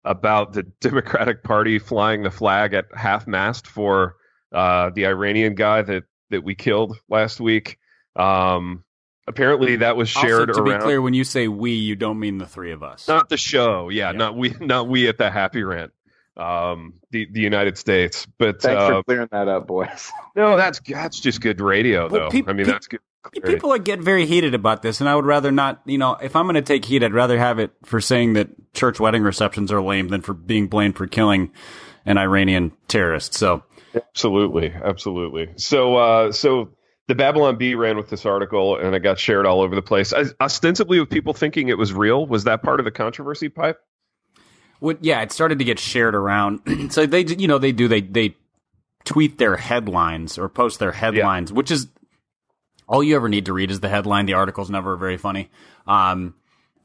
about 0.05 0.53
the 0.53 0.63
Democratic 0.81 1.43
Party 1.43 1.79
flying 1.79 2.23
the 2.23 2.31
flag 2.31 2.75
at 2.75 2.87
half 2.95 3.27
mast 3.27 3.67
for 3.67 4.17
uh, 4.53 4.91
the 4.95 5.07
Iranian 5.07 5.55
guy 5.55 5.83
that 5.83 6.05
that 6.31 6.43
we 6.45 6.55
killed 6.55 6.97
last 7.09 7.41
week. 7.41 7.79
Um, 8.17 8.85
apparently, 9.27 9.77
that 9.77 9.97
was 9.97 10.09
shared 10.09 10.51
also, 10.51 10.63
to 10.65 10.69
around. 10.71 10.81
be 10.81 10.85
clear, 10.85 11.03
when 11.03 11.15
you 11.15 11.25
say 11.25 11.49
we, 11.49 11.73
you 11.73 11.97
don't 11.97 12.19
mean 12.19 12.39
the 12.39 12.47
three 12.47 12.73
of 12.73 12.83
us. 12.83 13.07
not 13.09 13.29
the 13.29 13.37
show, 13.37 13.89
yeah, 13.89 14.11
Yeah. 14.11 14.17
not 14.19 14.37
we, 14.37 14.55
not 14.61 14.89
we 14.89 15.09
at 15.09 15.19
the 15.19 15.31
Happy 15.31 15.63
Rant, 15.63 15.93
um, 16.37 16.95
the 17.11 17.29
the 17.33 17.41
United 17.41 17.79
States. 17.79 18.27
But 18.39 18.61
Thanks 18.63 18.83
uh, 18.83 18.89
for 18.89 19.03
clearing 19.05 19.29
that 19.33 19.49
up, 19.49 19.67
boys. 19.67 20.11
no, 20.37 20.57
that's 20.57 20.81
that's 20.81 21.21
just 21.21 21.41
good 21.41 21.61
radio, 21.61 22.09
Well, 22.09 22.23
though. 22.23 22.31
peop- 22.31 22.49
I 22.49 22.53
mean, 22.53 22.67
peop- 22.67 22.75
that's 22.75 22.87
good. 22.89 23.01
People 23.45 23.71
like, 23.71 23.85
get 23.85 24.01
very 24.01 24.27
heated 24.27 24.55
about 24.55 24.83
this, 24.83 25.01
and 25.01 25.09
I 25.09 25.15
would 25.15 25.27
rather 25.27 25.51
not. 25.51 25.83
You 25.85 25.99
know, 25.99 26.15
if 26.15 26.35
I'm 26.37 26.47
going 26.47 26.55
to 26.55 26.63
take 26.63 26.85
heat, 26.85 27.03
I'd 27.03 27.13
rather 27.13 27.39
have 27.39 27.59
it 27.59 27.73
for 27.85 28.01
saying 28.01 28.35
that 28.35 28.49
church 28.75 29.01
wedding 29.01 29.23
receptions 29.23 29.73
are 29.73 29.83
lame 29.83 30.09
than 30.09 30.23
for 30.23 30.35
being 30.35 30.69
blamed 30.69 30.97
for 30.97 31.07
killing 31.07 31.51
an 32.07 32.17
Iranian 32.17 32.73
terrorist. 32.87 33.35
So, 33.35 33.65
Absolutely, 33.95 34.73
absolutely. 34.73 35.49
So, 35.57 35.97
uh, 35.97 36.33
so 36.33 36.71
the 37.07 37.15
Babylon 37.15 37.57
Bee 37.57 37.75
ran 37.75 37.97
with 37.97 38.09
this 38.09 38.27
article, 38.27 38.77
and 38.77 38.95
it 38.95 39.01
got 39.01 39.19
shared 39.19 39.47
all 39.47 39.61
over 39.61 39.75
the 39.75 39.83
place, 39.83 40.13
Os- 40.13 40.35
ostensibly 40.41 41.01
with 41.01 41.11
people 41.11 41.33
thinking 41.35 41.69
it 41.69 41.79
was 41.79 41.93
real. 41.93 42.27
Was 42.27 42.45
that 42.45 42.63
part 42.63 42.81
of 42.81 42.85
the 42.85 42.91
controversy 42.91 43.49
pipe? 43.49 43.79
what? 44.81 45.03
Yeah, 45.03 45.23
it 45.23 45.33
started 45.33 45.59
to 45.59 45.65
get 45.65 45.79
shared 45.79 46.15
around. 46.15 46.61
so 46.91 47.07
they, 47.07 47.25
you 47.25 47.49
know, 47.49 47.59
they 47.59 47.73
do 47.73 47.89
they 47.89 48.03
they 48.03 48.37
tweet 49.05 49.39
their 49.39 49.57
headlines 49.57 50.39
or 50.39 50.49
post 50.49 50.79
their 50.79 50.93
headlines, 50.93 51.53
which 51.53 51.71
is 51.71 51.89
all 52.89 53.03
you 53.03 53.17
ever 53.17 53.29
need 53.29 53.47
to 53.47 53.53
read 53.53 53.71
is 53.71 53.81
the 53.81 53.89
headline. 53.89 54.27
The 54.27 54.35
article's 54.35 54.71
never 54.71 54.97
very 54.97 55.19
funny. 55.19 55.51
Um, 55.87 56.35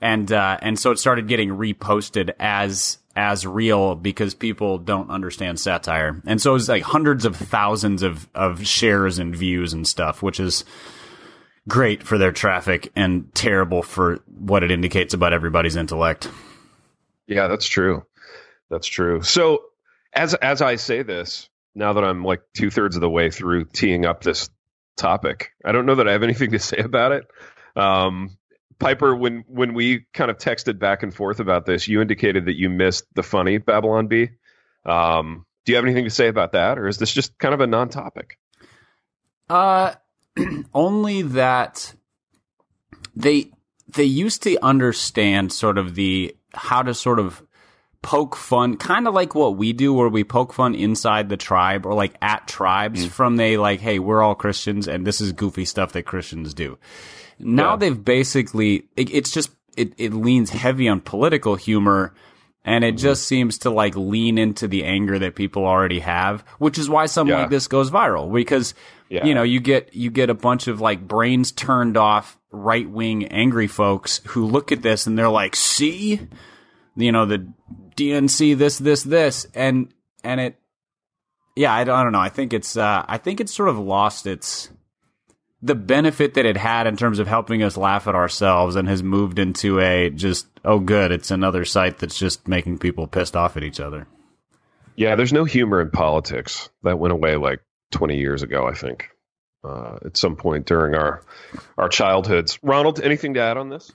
and 0.02 0.32
uh, 0.32 0.58
and 0.62 0.78
so 0.78 0.92
it 0.92 1.00
started 1.00 1.28
getting 1.28 1.50
reposted 1.50 2.34
as 2.40 2.98
as 3.16 3.48
real 3.48 3.96
because 3.96 4.34
people 4.34 4.78
don't 4.78 5.10
understand 5.10 5.60
satire, 5.60 6.22
and 6.26 6.42
so 6.42 6.56
it's 6.56 6.68
like 6.68 6.84
hundreds 6.84 7.26
of 7.26 7.38
thousands 7.38 8.04
of 8.04 8.28
of 8.36 8.68
shares 8.68 9.18
and 9.18 9.34
views 9.36 9.72
and 9.72 9.88
stuff, 9.88 10.22
which 10.22 10.42
is 10.42 10.66
great 11.70 12.04
for 12.04 12.18
their 12.18 12.34
traffic 12.34 12.92
and 12.98 13.34
terrible 13.34 13.82
for 13.82 14.20
what 14.28 14.64
it 14.64 14.72
indicates 14.72 15.14
about 15.14 15.32
everybody's 15.32 15.78
intellect. 15.78 16.30
Yeah, 17.26 17.48
that's 17.48 17.66
true. 17.66 18.06
That's 18.70 18.88
true. 18.88 19.22
So, 19.22 19.64
as 20.12 20.34
as 20.34 20.62
I 20.62 20.76
say 20.76 21.04
this, 21.04 21.48
now 21.76 21.94
that 21.94 22.04
I'm 22.04 22.26
like 22.26 22.42
two 22.54 22.70
thirds 22.70 22.98
of 22.98 23.02
the 23.02 23.10
way 23.10 23.30
through 23.30 23.66
teeing 23.66 24.06
up 24.06 24.22
this 24.22 24.50
topic, 24.96 25.52
I 25.64 25.72
don't 25.72 25.86
know 25.86 25.96
that 25.96 26.08
I 26.08 26.12
have 26.12 26.24
anything 26.24 26.52
to 26.52 26.60
say 26.60 26.78
about 26.78 27.12
it. 27.12 27.26
Um, 27.76 28.38
Piper, 28.80 29.16
when 29.16 29.44
when 29.48 29.74
we 29.74 30.06
kind 30.14 30.30
of 30.32 30.38
texted 30.38 30.80
back 30.80 31.04
and 31.04 31.14
forth 31.14 31.40
about 31.40 31.66
this, 31.66 31.88
you 31.88 32.02
indicated 32.02 32.46
that 32.46 32.58
you 32.58 32.70
missed 32.70 33.06
the 33.14 33.24
funny 33.24 33.58
Babylon 33.58 34.08
Bee. 34.08 34.30
Um, 34.86 35.46
do 35.66 35.72
you 35.72 35.78
have 35.78 35.86
anything 35.86 36.04
to 36.04 36.10
say 36.10 36.28
about 36.28 36.52
that, 36.54 36.78
or 36.78 36.88
is 36.88 36.98
this 36.98 37.14
just 37.14 37.38
kind 37.38 37.54
of 37.54 37.62
a 37.62 37.68
non-topic? 37.68 38.38
Uh, 39.50 39.94
only 40.74 41.22
that 41.22 41.94
they 43.16 43.52
they 43.88 44.04
used 44.04 44.44
to 44.44 44.62
understand 44.64 45.54
sort 45.54 45.78
of 45.78 45.96
the 45.96 46.36
how 46.54 46.82
to 46.82 46.94
sort 46.94 47.20
of 47.20 47.44
poke 48.04 48.36
fun, 48.36 48.78
kind 48.78 49.08
of 49.08 49.16
like 49.16 49.34
what 49.34 49.58
we 49.58 49.74
do, 49.74 49.92
where 49.94 50.10
we 50.10 50.24
poke 50.24 50.54
fun 50.54 50.76
inside 50.76 51.30
the 51.30 51.38
tribe 51.38 51.88
or 51.88 51.96
like 51.96 52.14
at 52.22 52.48
tribes 52.48 53.08
mm. 53.08 53.10
from 53.10 53.38
they 53.38 53.58
like, 53.58 53.80
hey, 53.80 53.98
we're 53.98 54.22
all 54.22 54.36
Christians 54.36 54.88
and 54.88 55.08
this 55.08 55.20
is 55.22 55.32
goofy 55.32 55.66
stuff 55.66 55.94
that 55.94 56.04
Christians 56.04 56.54
do. 56.54 56.78
Now 57.40 57.72
Yeah. 57.72 57.78
they've 57.78 58.06
basically 58.06 58.84
it, 58.96 59.10
it's 59.12 59.32
just 59.32 59.50
it 59.76 59.94
it 59.98 60.14
leans 60.14 60.52
heavy 60.52 60.88
on 60.88 61.02
political 61.02 61.56
humor. 61.56 62.14
And 62.66 62.86
it 62.86 62.96
mm-hmm. 62.96 63.02
just 63.02 63.26
seems 63.28 63.58
to 63.60 63.70
like 63.70 63.96
lean 63.96 64.38
into 64.38 64.68
the 64.70 64.86
anger 64.86 65.20
that 65.20 65.36
people 65.36 65.66
already 65.66 66.00
have, 66.00 66.46
which 66.60 66.78
is 66.78 66.90
why 66.90 67.08
something 67.08 67.34
Yeah. 67.34 67.42
like 67.42 67.50
this 67.50 67.68
goes 67.68 67.90
viral 67.90 68.32
because 68.32 68.74
Yeah. 69.10 69.26
you 69.26 69.34
know 69.34 69.44
you 69.44 69.60
get 69.60 69.94
you 69.96 70.12
get 70.12 70.30
a 70.30 70.34
bunch 70.34 70.68
of 70.68 70.80
like 70.80 71.06
brains 71.08 71.52
turned 71.52 71.98
off 71.98 72.38
right 72.52 72.90
wing 72.90 73.26
angry 73.28 73.68
folks 73.68 74.22
who 74.28 74.46
look 74.46 74.72
at 74.72 74.82
this 74.82 75.08
and 75.08 75.18
they're 75.18 75.28
like 75.30 75.56
see 75.56 76.22
you 76.96 77.12
know 77.12 77.26
the 77.26 77.48
dnc 77.96 78.58
this 78.58 78.78
this 78.78 79.04
this 79.04 79.48
and 79.54 79.94
and 80.24 80.40
it 80.42 80.60
yeah 81.56 81.74
i 81.74 81.84
don't, 81.84 81.98
I 81.98 82.04
don't 82.04 82.12
know 82.12 82.20
i 82.20 82.30
think 82.30 82.54
it's 82.54 82.76
uh 82.78 83.06
i 83.08 83.18
think 83.18 83.40
it's 83.40 83.54
sort 83.54 83.70
of 83.70 83.78
lost 83.78 84.28
its 84.28 84.70
the 85.62 85.76
benefit 85.76 86.34
that 86.34 86.46
it 86.46 86.58
had 86.58 86.88
in 86.88 86.98
terms 86.98 87.20
of 87.20 87.28
helping 87.28 87.64
us 87.64 87.78
laugh 87.78 88.08
at 88.08 88.16
ourselves 88.16 88.76
and 88.76 88.88
has 88.90 89.02
moved 89.02 89.40
into 89.40 89.80
a 89.80 90.10
just 90.10 90.48
oh 90.66 90.80
good 90.80 91.12
it's 91.12 91.32
another 91.32 91.66
site 91.66 92.00
that's 92.00 92.18
just 92.18 92.48
making 92.48 92.78
people 92.78 93.08
pissed 93.08 93.36
off 93.36 93.56
at 93.58 93.64
each 93.64 93.80
other 93.80 94.08
Yeah, 94.96 95.16
there's 95.16 95.34
no 95.34 95.44
humor 95.44 95.82
in 95.82 95.90
politics. 95.90 96.70
That 96.84 97.00
went 97.00 97.14
away 97.14 97.36
like 97.36 97.62
20 97.92 98.18
years 98.18 98.44
ago, 98.44 98.68
I 98.68 98.76
think. 98.76 99.10
Uh, 99.64 99.98
at 100.06 100.16
some 100.18 100.36
point 100.36 100.68
during 100.68 100.94
our 100.94 101.24
our 101.80 101.90
childhoods. 101.90 102.60
Ronald, 102.62 103.02
anything 103.02 103.34
to 103.34 103.40
add 103.40 103.58
on 103.58 103.70
this? 103.70 103.92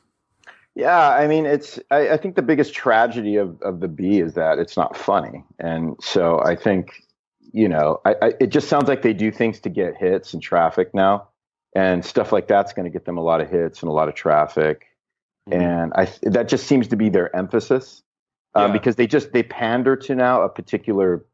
Yeah, 0.78 1.10
I 1.10 1.26
mean, 1.26 1.44
it's. 1.44 1.80
I, 1.90 2.10
I 2.10 2.16
think 2.16 2.36
the 2.36 2.42
biggest 2.42 2.72
tragedy 2.72 3.34
of, 3.34 3.60
of 3.62 3.80
the 3.80 3.88
bee 3.88 4.20
is 4.20 4.34
that 4.34 4.60
it's 4.60 4.76
not 4.76 4.96
funny, 4.96 5.42
and 5.58 5.96
so 6.00 6.40
I 6.40 6.54
think, 6.54 7.02
you 7.52 7.68
know, 7.68 8.00
I, 8.04 8.14
I, 8.22 8.32
it 8.38 8.50
just 8.50 8.68
sounds 8.68 8.86
like 8.86 9.02
they 9.02 9.12
do 9.12 9.32
things 9.32 9.58
to 9.60 9.70
get 9.70 9.96
hits 9.96 10.32
and 10.32 10.40
traffic 10.40 10.94
now, 10.94 11.26
and 11.74 12.04
stuff 12.04 12.30
like 12.30 12.46
that's 12.46 12.72
going 12.74 12.84
to 12.84 12.92
get 12.92 13.06
them 13.06 13.18
a 13.18 13.20
lot 13.20 13.40
of 13.40 13.50
hits 13.50 13.82
and 13.82 13.88
a 13.88 13.92
lot 13.92 14.08
of 14.08 14.14
traffic, 14.14 14.86
and 15.50 15.92
I 15.96 16.08
that 16.22 16.46
just 16.46 16.68
seems 16.68 16.86
to 16.88 16.96
be 16.96 17.08
their 17.08 17.34
emphasis, 17.34 18.04
um, 18.54 18.68
Yeah. 18.68 18.72
because 18.74 18.94
they 18.94 19.08
just 19.08 19.32
they 19.32 19.42
pander 19.42 19.96
to 19.96 20.14
now 20.14 20.42
a 20.42 20.48
particular 20.48 21.26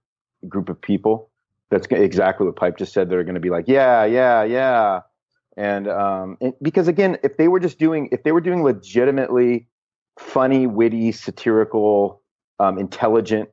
group 0.48 0.70
of 0.70 0.80
people. 0.80 1.28
That's 1.70 1.87
exactly 1.90 2.46
what 2.46 2.57
Pipe 2.57 2.78
just 2.78 2.94
said. 2.94 3.11
They're 3.11 3.24
going 3.24 3.35
to 3.35 3.40
be 3.40 3.50
like, 3.50 3.68
yeah, 3.68 4.07
yeah, 4.07 4.42
yeah, 4.42 5.00
and 5.56 5.88
um, 5.88 6.36
and 6.40 6.54
because 6.62 6.88
again, 6.88 7.18
if 7.22 7.36
they 7.36 7.48
were 7.48 7.60
just 7.60 7.78
doing, 7.78 8.08
if 8.12 8.22
they 8.22 8.32
were 8.32 8.40
doing 8.40 8.62
legitimately 8.62 9.66
funny, 10.18 10.66
witty, 10.66 11.12
satirical, 11.12 12.22
um, 12.58 12.78
intelligent 12.78 13.50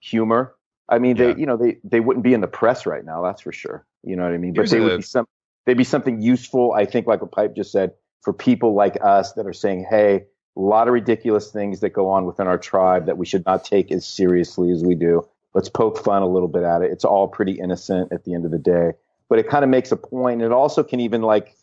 humor, 0.00 0.54
I 0.88 0.98
mean, 0.98 1.16
Yeah. 1.16 1.32
they, 1.32 1.40
you 1.40 1.46
know, 1.46 1.56
they 1.56 1.78
they 1.84 2.00
wouldn't 2.00 2.24
be 2.24 2.34
in 2.34 2.40
the 2.40 2.48
press 2.48 2.86
right 2.86 3.04
now. 3.04 3.22
That's 3.22 3.42
for 3.42 3.52
sure. 3.52 3.86
You 4.02 4.16
know 4.16 4.24
what 4.24 4.32
I 4.32 4.38
mean? 4.38 4.52
But 4.52 4.62
Here's 4.62 4.70
they 4.70 4.80
would 4.80 4.96
be 4.98 5.02
some, 5.02 5.26
they'd 5.66 5.76
be 5.76 5.84
something 5.84 6.20
useful. 6.20 6.72
I 6.72 6.84
think, 6.86 7.06
like 7.06 7.20
what 7.22 7.32
Pipe 7.32 7.54
just 7.54 7.72
said, 7.72 7.92
for 8.22 8.32
people 8.32 8.74
like 8.74 8.98
us 9.02 9.32
that 9.34 9.46
are 9.46 9.52
saying, 9.52 9.86
hey. 9.88 10.24
A 10.54 10.60
lot 10.60 10.86
of 10.86 10.92
ridiculous 10.92 11.50
things 11.50 11.80
that 11.80 11.94
go 11.94 12.10
on 12.10 12.26
within 12.26 12.46
our 12.46 12.58
tribe 12.58 13.06
that 13.06 13.16
we 13.16 13.24
should 13.24 13.42
not 13.46 13.64
take 13.64 13.90
as 13.90 14.06
seriously 14.06 14.70
as 14.70 14.84
we 14.84 14.94
do. 14.94 15.26
Let's 15.54 15.70
poke 15.70 15.96
fun 16.04 16.20
a 16.20 16.28
little 16.28 16.46
bit 16.46 16.62
at 16.62 16.82
it. 16.82 16.90
It's 16.92 17.06
all 17.06 17.26
pretty 17.26 17.52
innocent 17.52 18.12
at 18.12 18.24
the 18.24 18.34
end 18.34 18.44
of 18.44 18.50
the 18.50 18.58
day, 18.58 18.92
but 19.32 19.38
it 19.38 19.48
kind 19.48 19.64
of 19.64 19.70
makes 19.70 19.90
a 19.90 19.96
point. 19.96 20.42
And 20.42 20.52
it 20.52 20.52
also 20.52 20.82
can 20.82 21.00
even 21.00 21.22
like, 21.22 21.56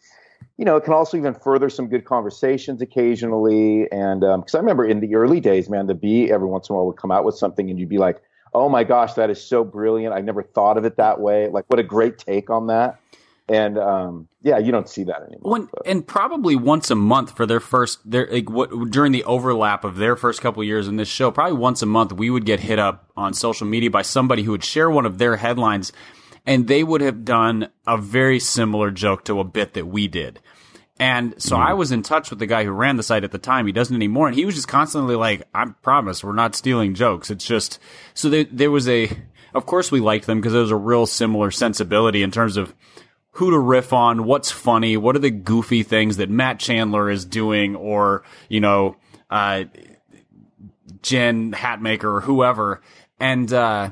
you 0.58 0.66
know, 0.66 0.76
it 0.76 0.84
can 0.84 0.92
also 0.92 1.18
even 1.18 1.36
further 1.36 1.70
some 1.70 1.88
good 1.88 2.04
conversations 2.04 2.82
occasionally. 2.82 3.88
And 3.92 4.22
because 4.22 4.56
I 4.56 4.58
remember 4.58 4.88
in 4.88 5.02
the 5.02 5.14
early 5.14 5.40
days, 5.40 5.70
man, 5.70 5.86
the 5.86 5.94
bee 5.94 6.32
every 6.32 6.48
once 6.48 6.68
in 6.68 6.74
a 6.74 6.78
while 6.78 6.88
would 6.88 6.98
come 6.98 7.12
out 7.12 7.26
with 7.26 7.36
something, 7.36 7.70
and 7.70 7.80
you'd 7.80 7.88
be 7.88 8.00
like, 8.00 8.24
"Oh 8.56 8.70
my 8.70 8.84
gosh, 8.84 9.14
that 9.14 9.30
is 9.30 9.40
so 9.40 9.64
brilliant! 9.64 10.16
I 10.16 10.22
never 10.22 10.42
thought 10.42 10.80
of 10.80 10.84
it 10.84 10.98
that 10.98 11.22
way. 11.22 11.48
Like, 11.48 11.66
what 11.68 11.78
a 11.78 11.84
great 11.84 12.18
take 12.18 12.50
on 12.50 12.66
that." 12.68 13.00
And 13.48 13.78
um, 13.78 14.28
yeah, 14.42 14.58
you 14.58 14.72
don't 14.72 14.90
see 14.90 15.04
that 15.04 15.22
anymore. 15.22 15.52
When, 15.52 15.70
and 15.86 16.08
probably 16.08 16.56
once 16.56 16.90
a 16.90 16.96
month 16.96 17.38
for 17.38 17.46
their 17.46 17.60
first 17.60 18.00
their 18.10 18.28
like 18.32 18.50
what 18.50 18.72
during 18.90 19.12
the 19.12 19.26
overlap 19.26 19.84
of 19.84 19.98
their 19.98 20.16
first 20.16 20.42
couple 20.42 20.64
years 20.64 20.88
in 20.88 20.96
this 20.96 21.08
show 21.08 21.30
probably 21.30 21.58
once 21.58 21.84
a 21.84 21.86
month 21.86 22.14
we 22.14 22.32
would 22.32 22.46
get 22.46 22.62
hit 22.62 22.80
up 22.80 23.12
on 23.16 23.36
social 23.36 23.68
media 23.68 23.92
by 23.92 24.02
somebody 24.02 24.42
who 24.42 24.50
would 24.50 24.64
share 24.64 24.90
one 24.90 25.06
of 25.06 25.20
their 25.20 25.36
headlines 25.36 25.94
and 26.50 26.68
they 26.68 26.84
would 26.84 27.02
have 27.02 27.24
done 27.24 27.70
a 27.88 27.98
very 27.98 28.40
similar 28.40 28.92
joke 28.92 29.24
to 29.26 29.40
a 29.40 29.44
bit 29.44 29.74
that 29.74 29.88
we 29.88 30.08
did 30.08 30.40
and 31.00 31.42
so 31.42 31.56
I 31.56 31.74
was 31.74 31.94
in 31.94 32.04
touch 32.04 32.30
with 32.30 32.40
the 32.40 32.46
guy 32.46 32.66
who 32.66 32.72
ran 32.72 32.98
the 32.98 33.04
site 33.04 33.24
at 33.24 33.32
the 33.32 33.38
time. 33.38 33.66
He 33.66 33.72
doesn't 33.72 33.96
anymore, 33.96 34.28
and 34.28 34.36
he 34.36 34.44
was 34.44 34.56
just 34.56 34.68
constantly 34.68 35.16
like, 35.16 35.44
"I 35.56 35.68
promise, 35.82 36.24
we're 36.26 36.34
not 36.34 36.56
stealing 36.56 36.94
jokes. 36.94 37.32
It's 37.32 37.46
just." 37.46 37.80
So 38.14 38.30
there, 38.30 38.44
there 38.44 38.70
was 38.70 38.90
a. 38.90 39.10
Of 39.54 39.66
course, 39.66 39.92
we 39.92 40.02
liked 40.02 40.28
them 40.28 40.40
because 40.40 40.52
there 40.52 40.62
was 40.62 40.72
a 40.72 40.76
real 40.76 41.06
similar 41.06 41.52
sensibility 41.52 42.22
in 42.22 42.32
terms 42.32 42.58
of 42.58 42.76
who 43.32 43.50
to 43.50 43.58
riff 43.58 43.94
on, 43.94 44.26
what's 44.26 44.52
funny, 44.52 44.98
what 44.98 45.16
are 45.16 45.20
the 45.20 45.32
goofy 45.32 45.84
things 45.84 46.18
that 46.18 46.30
Matt 46.30 46.60
Chandler 46.60 47.10
is 47.10 47.24
doing, 47.24 47.78
or 47.78 48.24
you 48.50 48.60
know, 48.60 48.98
uh, 49.30 49.64
Jen 51.02 51.54
Hatmaker 51.54 52.16
or 52.16 52.22
whoever, 52.22 52.82
and 53.22 53.52
uh, 53.54 53.92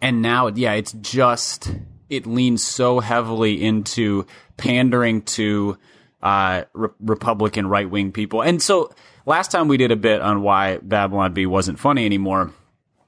and 0.00 0.22
now 0.22 0.48
yeah, 0.48 0.72
it's 0.72 0.92
just 0.92 1.72
it 2.08 2.26
leans 2.26 2.64
so 2.64 3.00
heavily 3.00 3.62
into 3.62 4.26
pandering 4.56 5.22
to 5.22 5.78
uh, 6.22 6.64
re- 6.74 6.88
Republican 7.00 7.66
right 7.66 7.88
wing 7.88 8.12
people, 8.12 8.42
and 8.42 8.60
so 8.62 8.92
last 9.26 9.50
time 9.50 9.68
we 9.68 9.76
did 9.76 9.90
a 9.90 9.96
bit 9.96 10.20
on 10.20 10.42
why 10.42 10.78
Babylon 10.78 11.32
Bee 11.32 11.46
wasn't 11.46 11.78
funny 11.78 12.04
anymore. 12.04 12.52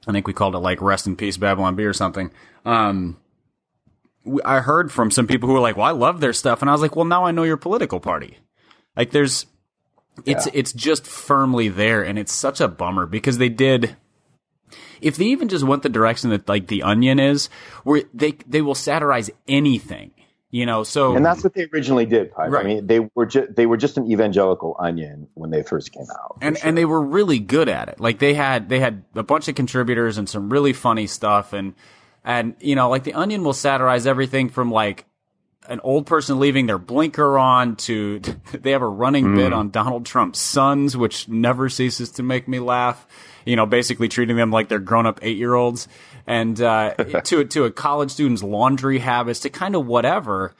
I 0.06 0.12
think 0.12 0.26
we 0.26 0.32
called 0.32 0.54
it 0.54 0.58
like 0.58 0.80
"Rest 0.80 1.06
in 1.06 1.16
Peace 1.16 1.36
Babylon 1.36 1.74
Bee" 1.76 1.84
or 1.84 1.92
something. 1.92 2.30
Um, 2.64 3.18
I 4.44 4.60
heard 4.60 4.92
from 4.92 5.10
some 5.10 5.26
people 5.26 5.48
who 5.48 5.54
were 5.54 5.60
like, 5.60 5.76
"Well, 5.76 5.86
I 5.86 5.90
love 5.90 6.20
their 6.20 6.32
stuff," 6.32 6.60
and 6.60 6.70
I 6.70 6.72
was 6.72 6.80
like, 6.82 6.96
"Well, 6.96 7.04
now 7.04 7.24
I 7.24 7.32
know 7.32 7.42
your 7.42 7.56
political 7.56 8.00
party." 8.00 8.38
Like, 8.96 9.10
there's, 9.10 9.46
it's 10.26 10.46
Yeah. 10.46 10.52
it's 10.54 10.72
just 10.72 11.06
firmly 11.06 11.68
there, 11.68 12.02
and 12.04 12.18
it's 12.18 12.32
such 12.32 12.60
a 12.60 12.68
bummer 12.68 13.06
because 13.06 13.38
they 13.38 13.48
did. 13.48 13.96
If 15.02 15.16
they 15.16 15.26
even 15.26 15.48
just 15.48 15.64
went 15.64 15.82
the 15.82 15.88
direction 15.88 16.30
that 16.30 16.48
like 16.48 16.68
the 16.68 16.82
Onion 16.82 17.18
is, 17.18 17.48
where 17.84 18.02
they 18.14 18.32
they 18.46 18.62
will 18.62 18.74
satirize 18.74 19.30
anything, 19.48 20.12
you 20.50 20.66
know. 20.66 20.82
So 20.82 21.16
And 21.16 21.24
that's 21.24 21.44
what 21.44 21.54
they 21.54 21.68
originally 21.72 22.06
did. 22.06 22.32
Right. 22.36 22.52
I 22.52 22.62
mean, 22.62 22.86
they 22.86 23.00
were 23.14 23.26
just 23.26 23.54
they 23.54 23.66
were 23.66 23.76
just 23.76 23.96
an 23.96 24.10
evangelical 24.10 24.76
onion 24.78 25.28
when 25.34 25.50
they 25.50 25.62
first 25.62 25.92
came 25.92 26.06
out. 26.10 26.38
and 26.40 26.56
sure. 26.56 26.68
and 26.68 26.78
they 26.78 26.84
were 26.84 27.02
really 27.02 27.38
good 27.38 27.68
at 27.68 27.88
it. 27.88 28.00
Like 28.00 28.18
they 28.18 28.34
had 28.34 28.68
they 28.68 28.80
had 28.80 29.04
a 29.14 29.22
bunch 29.22 29.48
of 29.48 29.54
contributors 29.54 30.18
and 30.18 30.28
some 30.28 30.50
really 30.50 30.72
funny 30.72 31.06
stuff 31.06 31.52
and 31.52 31.74
and 32.24 32.54
you 32.60 32.76
know 32.76 32.88
like 32.88 33.04
the 33.04 33.14
Onion 33.14 33.44
will 33.44 33.52
satirize 33.52 34.06
everything 34.06 34.48
from 34.48 34.70
like 34.70 35.06
an 35.68 35.80
old 35.80 36.06
person 36.06 36.38
leaving 36.38 36.66
their 36.66 36.78
blinker 36.78 37.38
on 37.38 37.76
to 37.76 38.20
they 38.52 38.72
have 38.72 38.82
a 38.82 38.88
running 38.88 39.34
bit 39.34 39.52
on 39.52 39.70
Donald 39.70 40.04
Trump's 40.06 40.38
sons, 40.38 40.96
which 40.96 41.28
never 41.28 41.68
ceases 41.68 42.10
to 42.12 42.22
make 42.22 42.48
me 42.48 42.58
laugh. 42.58 43.06
You 43.44 43.56
know, 43.56 43.66
basically 43.66 44.08
treating 44.08 44.36
them 44.36 44.50
like 44.50 44.68
they're 44.68 44.78
grown 44.78 45.06
up 45.06 45.18
eight 45.22 45.36
year 45.36 45.54
olds, 45.54 45.88
and 46.26 46.60
uh, 46.60 46.94
to 47.24 47.44
to 47.44 47.64
a 47.64 47.70
college 47.70 48.10
student's 48.10 48.42
laundry 48.42 48.98
habits, 48.98 49.40
to 49.40 49.50
kind 49.50 49.74
of 49.74 49.86
whatever. 49.86 50.54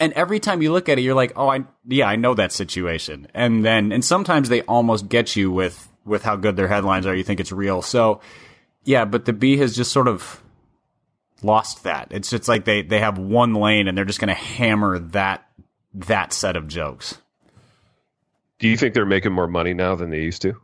And 0.00 0.12
every 0.12 0.38
time 0.38 0.62
you 0.62 0.72
look 0.72 0.88
at 0.88 0.98
it, 0.98 1.02
you're 1.02 1.14
like, 1.14 1.32
oh, 1.36 1.48
I 1.48 1.64
yeah, 1.86 2.06
I 2.08 2.16
know 2.16 2.34
that 2.34 2.52
situation. 2.52 3.28
And 3.34 3.64
then 3.64 3.92
and 3.92 4.04
sometimes 4.04 4.48
they 4.48 4.62
almost 4.62 5.08
get 5.08 5.36
you 5.36 5.50
with 5.50 5.88
with 6.04 6.22
how 6.22 6.36
good 6.36 6.56
their 6.56 6.68
headlines 6.68 7.06
are. 7.06 7.14
You 7.14 7.24
think 7.24 7.40
it's 7.40 7.52
real. 7.52 7.82
So 7.82 8.20
yeah, 8.84 9.04
but 9.04 9.24
the 9.26 9.32
bee 9.32 9.58
has 9.58 9.76
just 9.76 9.92
sort 9.92 10.08
of 10.08 10.42
lost 11.42 11.84
that. 11.84 12.08
It's 12.10 12.30
just 12.30 12.48
like 12.48 12.64
they 12.64 12.82
they 12.82 13.00
have 13.00 13.18
one 13.18 13.54
lane 13.54 13.88
and 13.88 13.96
they're 13.96 14.04
just 14.04 14.20
going 14.20 14.28
to 14.28 14.34
hammer 14.34 14.98
that 14.98 15.46
that 15.94 16.32
set 16.32 16.56
of 16.56 16.68
jokes. 16.68 17.18
Do 18.58 18.68
you 18.68 18.76
think 18.76 18.94
they're 18.94 19.06
making 19.06 19.32
more 19.32 19.46
money 19.46 19.74
now 19.74 19.94
than 19.94 20.10
they 20.10 20.20
used 20.20 20.42
to? 20.42 20.54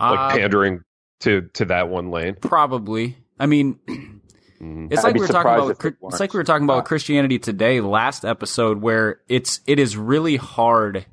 Like 0.00 0.18
Uh, 0.18 0.30
pandering 0.30 0.82
to 1.20 1.42
to 1.54 1.66
that 1.66 1.88
one 1.88 2.10
lane? 2.10 2.34
Probably. 2.40 3.16
I 3.38 3.46
mean, 3.46 3.78
Mhm. 4.60 4.92
it's 4.92 5.00
I'd 5.04 5.08
like 5.08 5.14
we 5.14 5.20
were 5.20 5.26
talking 5.28 5.52
about. 5.52 5.84
It's 6.10 6.20
like 6.20 6.32
we 6.32 6.38
were 6.38 6.44
talking 6.44 6.64
about 6.64 6.84
Christianity 6.84 7.38
Today 7.38 7.80
last 7.80 8.24
episode, 8.24 8.80
where 8.80 9.20
it's 9.28 9.60
it 9.66 9.78
is 9.78 9.96
really 9.96 10.36
hard. 10.36 11.04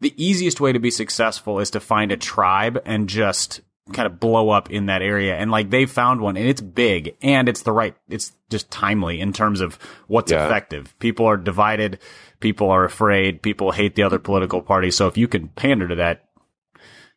The 0.00 0.12
easiest 0.22 0.60
way 0.60 0.72
to 0.72 0.78
be 0.78 0.90
successful 0.90 1.58
is 1.58 1.70
to 1.70 1.80
find 1.80 2.12
a 2.12 2.18
tribe 2.18 2.78
and 2.84 3.08
just 3.08 3.62
kind 3.92 4.06
of 4.06 4.18
blow 4.18 4.50
up 4.50 4.70
in 4.70 4.86
that 4.86 5.02
area. 5.02 5.36
And 5.36 5.50
like 5.50 5.70
they 5.70 5.86
found 5.86 6.20
one, 6.20 6.36
and 6.36 6.46
it's 6.46 6.60
big, 6.60 7.16
and 7.22 7.48
it's 7.48 7.62
the 7.62 7.72
right. 7.72 7.94
It's 8.08 8.32
just 8.50 8.70
timely 8.70 9.20
in 9.20 9.32
terms 9.32 9.60
of 9.60 9.78
what's 10.08 10.32
Yeah. 10.32 10.46
effective. 10.46 10.98
People 10.98 11.26
are 11.26 11.36
divided. 11.36 11.98
People 12.40 12.70
are 12.70 12.84
afraid. 12.84 13.42
People 13.42 13.72
hate 13.72 13.94
the 13.94 14.02
other 14.02 14.18
political 14.18 14.60
party. 14.62 14.90
So 14.90 15.06
if 15.06 15.16
you 15.16 15.28
can 15.28 15.48
pander 15.48 15.88
to 15.88 15.94
that, 15.96 16.24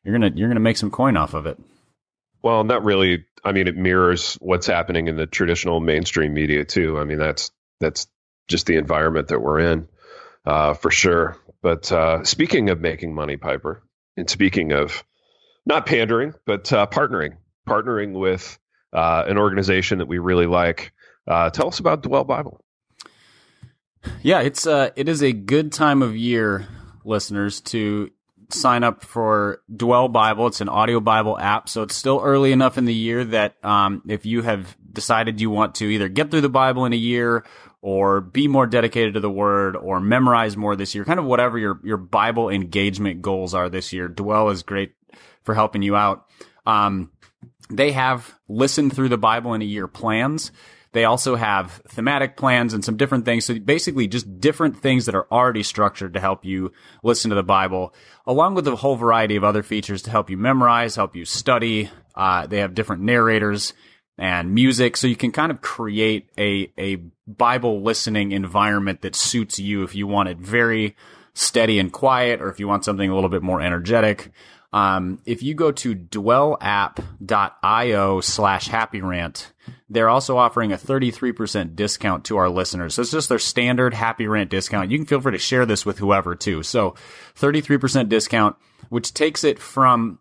you're 0.03 0.13
gonna 0.13 0.31
you're 0.35 0.47
gonna 0.47 0.59
make 0.59 0.77
some 0.77 0.91
coin 0.91 1.17
off 1.17 1.33
of 1.33 1.45
it. 1.45 1.57
Well, 2.41 2.63
not 2.63 2.83
really. 2.83 3.25
I 3.43 3.51
mean, 3.51 3.67
it 3.67 3.75
mirrors 3.75 4.35
what's 4.35 4.67
happening 4.67 5.07
in 5.07 5.15
the 5.17 5.25
traditional 5.25 5.79
mainstream 5.79 6.33
media 6.33 6.65
too. 6.65 6.97
I 6.99 7.03
mean, 7.03 7.17
that's 7.19 7.51
that's 7.79 8.07
just 8.47 8.65
the 8.65 8.75
environment 8.77 9.27
that 9.29 9.39
we're 9.41 9.59
in, 9.59 9.87
uh, 10.45 10.73
for 10.73 10.89
sure. 10.91 11.37
But 11.61 11.91
uh, 11.91 12.23
speaking 12.23 12.69
of 12.69 12.79
making 12.79 13.13
money, 13.13 13.37
Piper, 13.37 13.83
and 14.17 14.29
speaking 14.29 14.71
of 14.71 15.03
not 15.69 15.85
pandering, 15.85 16.33
but 16.45 16.73
uh, 16.73 16.87
partnering, 16.87 17.37
partnering 17.67 18.19
with 18.19 18.59
uh, 18.91 19.23
an 19.27 19.37
organization 19.37 19.99
that 19.99 20.07
we 20.07 20.17
really 20.17 20.47
like. 20.47 20.91
Uh, 21.27 21.51
tell 21.51 21.67
us 21.67 21.79
about 21.79 22.01
Dwell 22.01 22.23
Bible. 22.25 22.59
Yeah, 24.21 24.39
it's 24.41 24.65
uh 24.65 24.91
it 24.95 25.09
is 25.09 25.21
a 25.21 25.33
good 25.33 25.71
time 25.71 26.01
of 26.01 26.15
year, 26.15 26.67
listeners, 27.03 27.59
to 27.61 28.09
sign 28.49 28.83
up 28.83 29.03
for 29.03 29.61
Dwell 29.73 30.07
Bible. 30.07 30.47
It's 30.47 30.61
an 30.61 30.69
audio 30.69 31.01
Bible 31.01 31.37
app, 31.37 31.67
so 31.67 31.83
it's 31.83 31.95
still 31.95 32.21
early 32.23 32.51
enough 32.51 32.77
in 32.77 32.85
the 32.85 32.93
year 32.93 33.25
that 33.25 33.63
um 33.63 34.01
if 34.07 34.25
you 34.25 34.41
have 34.41 34.75
decided 34.91 35.41
you 35.41 35.49
want 35.49 35.75
to 35.75 35.85
either 35.85 36.07
get 36.07 36.31
through 36.31 36.41
the 36.41 36.49
Bible 36.49 36.85
in 36.85 36.93
a 36.93 36.97
year 36.97 37.45
or 37.81 38.21
be 38.21 38.47
more 38.47 38.65
dedicated 38.65 39.15
to 39.15 39.19
the 39.19 39.29
word 39.29 39.75
or 39.75 39.99
memorize 39.99 40.55
more 40.55 40.77
this 40.77 40.95
year, 40.95 41.03
kind 41.03 41.19
of 41.19 41.25
whatever 41.25 41.57
your 41.57 41.81
your 41.83 41.97
Bible 41.97 42.49
engagement 42.49 43.21
goals 43.21 43.53
are 43.53 43.69
this 43.69 43.91
year, 43.91 44.07
Dwell 44.07 44.49
is 44.49 44.63
great 44.63 44.93
for 45.43 45.55
helping 45.55 45.81
you 45.81 45.95
out. 45.95 46.25
Um 46.65 47.11
they 47.69 47.91
have 47.91 48.35
listen 48.47 48.89
through 48.89 49.09
the 49.09 49.17
Bible 49.17 49.53
in 49.53 49.61
a 49.61 49.65
year 49.65 49.87
plans. 49.87 50.51
They 50.91 51.05
also 51.05 51.35
have 51.35 51.83
thematic 51.87 52.35
plans 52.35 52.73
and 52.73 52.83
some 52.83 52.97
different 52.97 53.25
things. 53.25 53.45
So 53.45 53.59
basically 53.59 54.07
just 54.07 54.39
different 54.39 54.77
things 54.81 55.05
that 55.05 55.13
are 55.13 55.27
already 55.31 55.61
structured 55.61 56.15
to 56.15 56.19
help 56.19 56.43
you 56.43 56.71
listen 57.03 57.29
to 57.29 57.35
the 57.35 57.43
Bible, 57.43 57.93
along 58.25 58.55
with 58.55 58.67
a 58.67 58.75
whole 58.75 58.95
variety 58.95 59.35
of 59.35 59.43
other 59.43 59.61
features 59.61 60.01
to 60.03 60.11
help 60.11 60.31
you 60.31 60.37
memorize, 60.37 60.95
help 60.95 61.15
you 61.15 61.25
study. 61.25 61.91
Uh, 62.15 62.47
they 62.47 62.59
have 62.59 62.73
different 62.73 63.03
narrators 63.03 63.73
and 64.17 64.53
music. 64.53 64.97
So 64.97 65.05
you 65.05 65.15
can 65.15 65.31
kind 65.31 65.51
of 65.51 65.61
create 65.61 66.31
a, 66.39 66.71
a 66.77 66.95
Bible 67.27 67.83
listening 67.83 68.31
environment 68.31 69.01
that 69.01 69.15
suits 69.15 69.59
you 69.59 69.83
if 69.83 69.93
you 69.93 70.07
want 70.07 70.29
it 70.29 70.37
very 70.37 70.95
steady 71.35 71.77
and 71.77 71.93
quiet 71.93 72.41
or 72.41 72.49
if 72.49 72.59
you 72.59 72.67
want 72.67 72.83
something 72.83 73.09
a 73.09 73.13
little 73.13 73.29
bit 73.29 73.43
more 73.43 73.61
energetic. 73.61 74.31
Um, 74.71 75.19
if 75.25 75.41
you 75.41 75.55
go 75.55 75.71
to 75.71 75.95
dwellapp.io 75.95 76.61
slash 78.21 78.67
happy 78.67 79.01
rant, 79.01 79.51
they're 79.89 80.09
also 80.09 80.37
offering 80.37 80.71
a 80.71 80.77
33% 80.77 81.75
discount 81.75 82.25
to 82.25 82.37
our 82.37 82.49
listeners. 82.49 82.93
So 82.93 83.01
it's 83.01 83.09
just 83.11 83.29
their 83.29 83.39
standard 83.39 83.95
happy 83.95 84.27
rant 84.27 84.51
discount. 84.51 84.91
You 84.91 84.99
can 84.99 85.07
feel 85.07 85.21
free 85.21 85.31
to 85.31 85.39
share 85.39 85.65
this 85.65 85.85
with 85.85 85.97
whoever 85.97 86.35
too. 86.35 86.61
So 86.61 86.93
33% 87.35 88.09
discount, 88.09 88.57
which 88.89 89.13
takes 89.13 89.43
it 89.43 89.57
from 89.57 90.19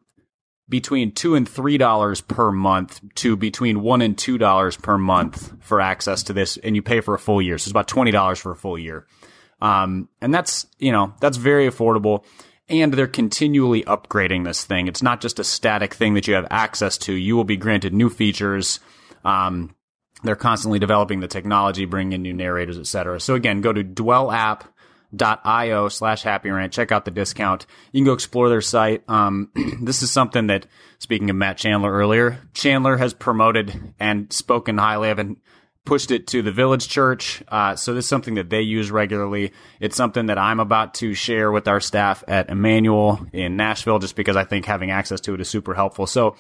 between 0.69 1.13
two 1.13 1.35
and 1.35 1.49
three 1.49 1.79
dollars 1.79 2.21
per 2.21 2.53
month 2.53 3.01
to 3.17 3.37
between 3.37 3.83
one 3.83 4.03
and 4.03 4.17
two 4.17 4.39
dollars 4.39 4.77
per 4.77 4.99
month 4.99 5.53
for 5.61 5.81
access 5.81 6.23
to 6.25 6.33
this, 6.33 6.57
and 6.59 6.77
you 6.77 6.83
pay 6.83 7.01
for 7.01 7.15
a 7.15 7.19
full 7.19 7.41
year. 7.41 7.59
So 7.59 7.65
it's 7.65 7.71
about 7.71 7.89
twenty 7.89 8.11
dollars 8.11 8.39
for 8.39 8.53
a 8.53 8.57
full 8.57 8.79
year, 8.79 9.07
um, 9.61 10.09
and 10.21 10.35
that's 10.35 10.67
you 10.79 10.93
know 10.93 11.15
that's 11.21 11.37
very 11.37 11.69
affordable. 11.69 12.25
And 12.69 12.93
they're 12.93 13.07
continually 13.07 13.85
upgrading 13.85 14.45
this 14.45 14.65
thing. 14.65 14.89
It's 14.89 15.03
not 15.03 15.21
just 15.21 15.39
a 15.39 15.45
static 15.45 15.95
thing 15.95 16.15
that 16.15 16.27
you 16.29 16.35
have 16.35 16.47
access 16.51 16.99
to. 16.99 17.15
You 17.15 17.37
will 17.37 17.45
be 17.45 17.57
granted 17.57 17.95
new 17.95 18.11
features. 18.11 18.81
Um, 19.25 19.75
they're 20.23 20.37
constantly 20.37 20.79
developing 20.79 21.21
the 21.21 21.29
technology, 21.29 21.87
bringing 21.87 22.13
in 22.13 22.23
new 22.23 22.35
narrators, 22.35 22.79
etc. 22.79 23.21
So 23.21 23.35
again, 23.35 23.61
go 23.61 23.73
to 23.73 23.85
dwellapp.io 23.85 25.89
slash 25.89 26.23
happy 26.23 26.51
rant. 26.51 26.73
Check 26.73 26.93
out 26.93 27.05
the 27.05 27.11
discount. 27.11 27.67
You 27.93 28.01
can 28.01 28.07
go 28.07 28.13
explore 28.13 28.49
their 28.49 28.61
site. 28.61 29.03
Um, 29.09 29.51
this 29.81 30.03
is 30.03 30.11
something 30.11 30.49
that, 30.49 30.67
speaking 30.99 31.31
of 31.31 31.37
Matt 31.37 31.57
Chandler 31.57 31.93
earlier, 31.93 32.41
Chandler 32.53 32.97
has 32.97 33.15
promoted 33.15 33.95
and 34.01 34.33
spoken 34.33 34.77
highly 34.77 35.11
of 35.11 35.19
and 35.19 35.37
pushed 35.89 36.11
it 36.11 36.27
to 36.29 36.43
the 36.43 36.53
village 36.53 36.87
church. 36.87 37.43
Uh, 37.49 37.75
so 37.75 37.95
this 37.95 38.05
is 38.05 38.09
something 38.09 38.35
that 38.35 38.51
they 38.51 38.61
use 38.61 38.91
regularly. 38.91 39.53
It's 39.81 39.97
something 39.97 40.27
that 40.27 40.37
I'm 40.37 40.61
about 40.61 40.95
to 40.95 41.15
share 41.15 41.51
with 41.51 41.67
our 41.67 41.81
staff 41.81 42.23
at 42.29 42.51
Immanuel 42.51 43.27
in 43.33 43.57
Nashville, 43.57 43.99
just 43.99 44.15
because 44.15 44.37
I 44.37 44.45
think 44.45 44.67
having 44.67 44.91
access 44.91 45.21
to 45.23 45.35
it 45.35 45.41
is 45.41 45.49
super 45.49 45.75
helpful. 45.75 46.07
So 46.07 46.37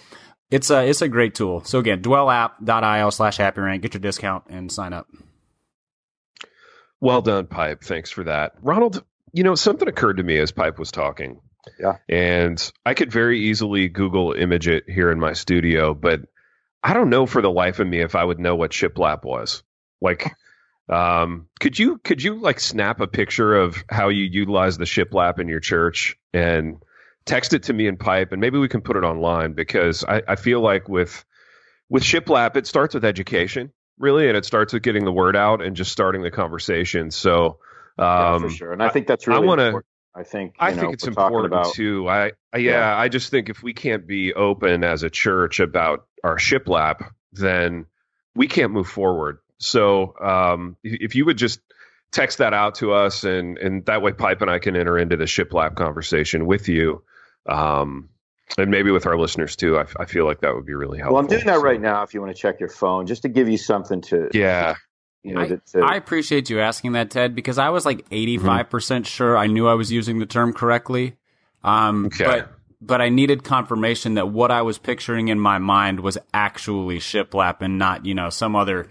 it's 0.50 0.70
a, 0.70 0.86
it's 0.86 1.00
a 1.00 1.08
great 1.08 1.34
tool. 1.34 1.64
So 1.64 1.78
again, 1.78 2.02
dwellapp.io 2.02 3.10
slash 3.10 3.38
happy 3.38 3.62
rant. 3.62 3.80
Get 3.80 3.94
your 3.94 4.02
discount 4.02 4.44
and 4.50 4.70
sign 4.70 4.92
up. 4.92 5.06
Well 7.00 7.22
done, 7.22 7.46
Pipe. 7.46 7.82
Thanks 7.82 8.10
for 8.10 8.24
that. 8.24 8.52
Ronald, 8.60 9.02
you 9.32 9.44
know, 9.44 9.54
something 9.54 9.88
occurred 9.88 10.18
to 10.18 10.22
me 10.22 10.36
as 10.38 10.52
Pipe 10.52 10.78
was 10.78 10.92
talking. 10.92 11.40
Yeah. 11.80 11.96
And 12.08 12.72
I 12.84 12.92
could 12.92 13.10
very 13.10 13.40
easily 13.40 13.88
Google 13.88 14.32
image 14.32 14.68
it 14.68 14.84
here 14.88 15.10
in 15.10 15.18
my 15.18 15.32
studio, 15.32 15.94
but 15.94 16.20
I 16.82 16.94
don't 16.94 17.10
know 17.10 17.26
for 17.26 17.42
the 17.42 17.50
life 17.50 17.80
of 17.80 17.86
me 17.86 18.00
if 18.00 18.14
I 18.14 18.24
would 18.24 18.38
know 18.38 18.56
what 18.56 18.70
shiplap 18.70 19.24
was. 19.24 19.62
Like, 20.00 20.30
um, 20.88 21.48
could 21.60 21.78
you 21.78 21.98
could 21.98 22.22
you 22.22 22.40
like 22.40 22.60
snap 22.60 23.00
a 23.00 23.06
picture 23.06 23.54
of 23.54 23.76
how 23.90 24.08
you 24.08 24.24
utilize 24.24 24.78
the 24.78 24.84
shiplap 24.84 25.38
in 25.38 25.48
your 25.48 25.60
church 25.60 26.16
and 26.32 26.82
text 27.26 27.52
it 27.52 27.64
to 27.64 27.72
me 27.74 27.86
in 27.86 27.98
pipe 27.98 28.32
and 28.32 28.40
maybe 28.40 28.58
we 28.58 28.68
can 28.68 28.80
put 28.80 28.96
it 28.96 29.04
online 29.04 29.52
because 29.52 30.02
I, 30.02 30.22
I 30.26 30.36
feel 30.36 30.62
like 30.62 30.88
with 30.88 31.26
with 31.90 32.02
shiplap 32.02 32.56
it 32.56 32.66
starts 32.66 32.94
with 32.94 33.04
education 33.04 33.70
really 33.98 34.28
and 34.28 34.36
it 34.36 34.46
starts 34.46 34.72
with 34.72 34.82
getting 34.82 35.04
the 35.04 35.12
word 35.12 35.36
out 35.36 35.60
and 35.60 35.76
just 35.76 35.92
starting 35.92 36.22
the 36.22 36.30
conversation 36.30 37.10
so 37.10 37.58
Yeah, 37.98 38.34
um 38.34 38.42
for 38.42 38.48
sure. 38.48 38.72
And 38.72 38.82
I 38.82 38.88
think 38.88 39.06
that's 39.06 39.26
really 39.26 39.44
I 39.44 39.46
want 39.46 39.58
to 39.58 39.66
important. 39.66 39.86
I 40.14 40.22
think. 40.24 40.54
I 40.58 40.72
know, 40.72 40.80
think 40.80 40.94
it's 40.94 41.06
important 41.06 41.52
about, 41.52 41.74
too. 41.74 42.08
I, 42.08 42.32
I 42.52 42.58
yeah, 42.58 42.72
Yeah. 42.72 42.96
I 42.96 43.08
just 43.08 43.30
think 43.30 43.48
if 43.48 43.62
we 43.62 43.72
can't 43.72 44.06
be 44.06 44.34
open 44.34 44.84
as 44.84 45.02
a 45.02 45.10
church 45.10 45.60
about 45.60 46.06
our 46.24 46.36
shiplap, 46.36 47.10
then 47.32 47.86
we 48.34 48.48
can't 48.48 48.72
move 48.72 48.88
forward. 48.88 49.38
So 49.58 50.14
um, 50.20 50.76
if 50.82 51.14
you 51.14 51.24
would 51.24 51.38
just 51.38 51.60
text 52.10 52.38
that 52.38 52.54
out 52.54 52.76
to 52.76 52.92
us, 52.92 53.24
and 53.24 53.58
and 53.58 53.84
that 53.86 54.02
way 54.02 54.12
Pipe 54.12 54.40
and 54.40 54.50
I 54.50 54.58
can 54.58 54.76
enter 54.76 54.98
into 54.98 55.16
the 55.16 55.24
shiplap 55.24 55.74
conversation 55.74 56.46
with 56.46 56.68
you, 56.68 57.02
um, 57.48 58.08
and 58.56 58.70
maybe 58.70 58.90
with 58.90 59.06
our 59.06 59.18
listeners 59.18 59.56
too. 59.56 59.78
I, 59.78 59.84
I 59.98 60.06
feel 60.06 60.24
like 60.24 60.40
that 60.40 60.54
would 60.54 60.66
be 60.66 60.74
really 60.74 60.98
helpful. 60.98 61.14
Well, 61.14 61.22
I'm 61.22 61.28
doing 61.28 61.44
that 61.46 61.56
So, 61.56 61.62
right 61.62 61.80
now. 61.80 62.02
If 62.02 62.14
you 62.14 62.20
want 62.20 62.34
to 62.34 62.40
check 62.40 62.60
your 62.60 62.68
phone, 62.68 63.06
just 63.06 63.22
to 63.22 63.28
give 63.28 63.48
you 63.48 63.58
something 63.58 64.00
to, 64.02 64.30
Yeah, 64.32 64.76
you 65.22 65.34
know, 65.34 65.40
I, 65.42 65.48
to, 65.48 65.56
to- 65.72 65.80
I 65.84 65.96
appreciate 65.96 66.48
you 66.50 66.60
asking 66.60 66.92
that, 66.92 67.10
Ted, 67.10 67.34
because 67.34 67.58
I 67.58 67.70
was 67.70 67.84
like 67.86 68.08
85% 68.10 69.06
sure 69.06 69.36
I 69.36 69.46
knew 69.46 69.66
I 69.68 69.74
was 69.74 69.90
using 69.92 70.18
the 70.18 70.26
term 70.26 70.52
correctly. 70.52 71.16
Um, 71.64 72.06
Okay. 72.06 72.24
But, 72.24 72.52
but 72.80 73.00
I 73.00 73.08
needed 73.08 73.42
confirmation 73.42 74.14
that 74.14 74.28
what 74.28 74.52
I 74.52 74.62
was 74.62 74.78
picturing 74.78 75.28
in 75.28 75.40
my 75.40 75.58
mind 75.58 75.98
was 76.00 76.16
actually 76.32 76.98
shiplap 76.98 77.56
and 77.60 77.76
not, 77.78 78.06
you 78.06 78.14
know, 78.14 78.30
some 78.30 78.54
other 78.54 78.86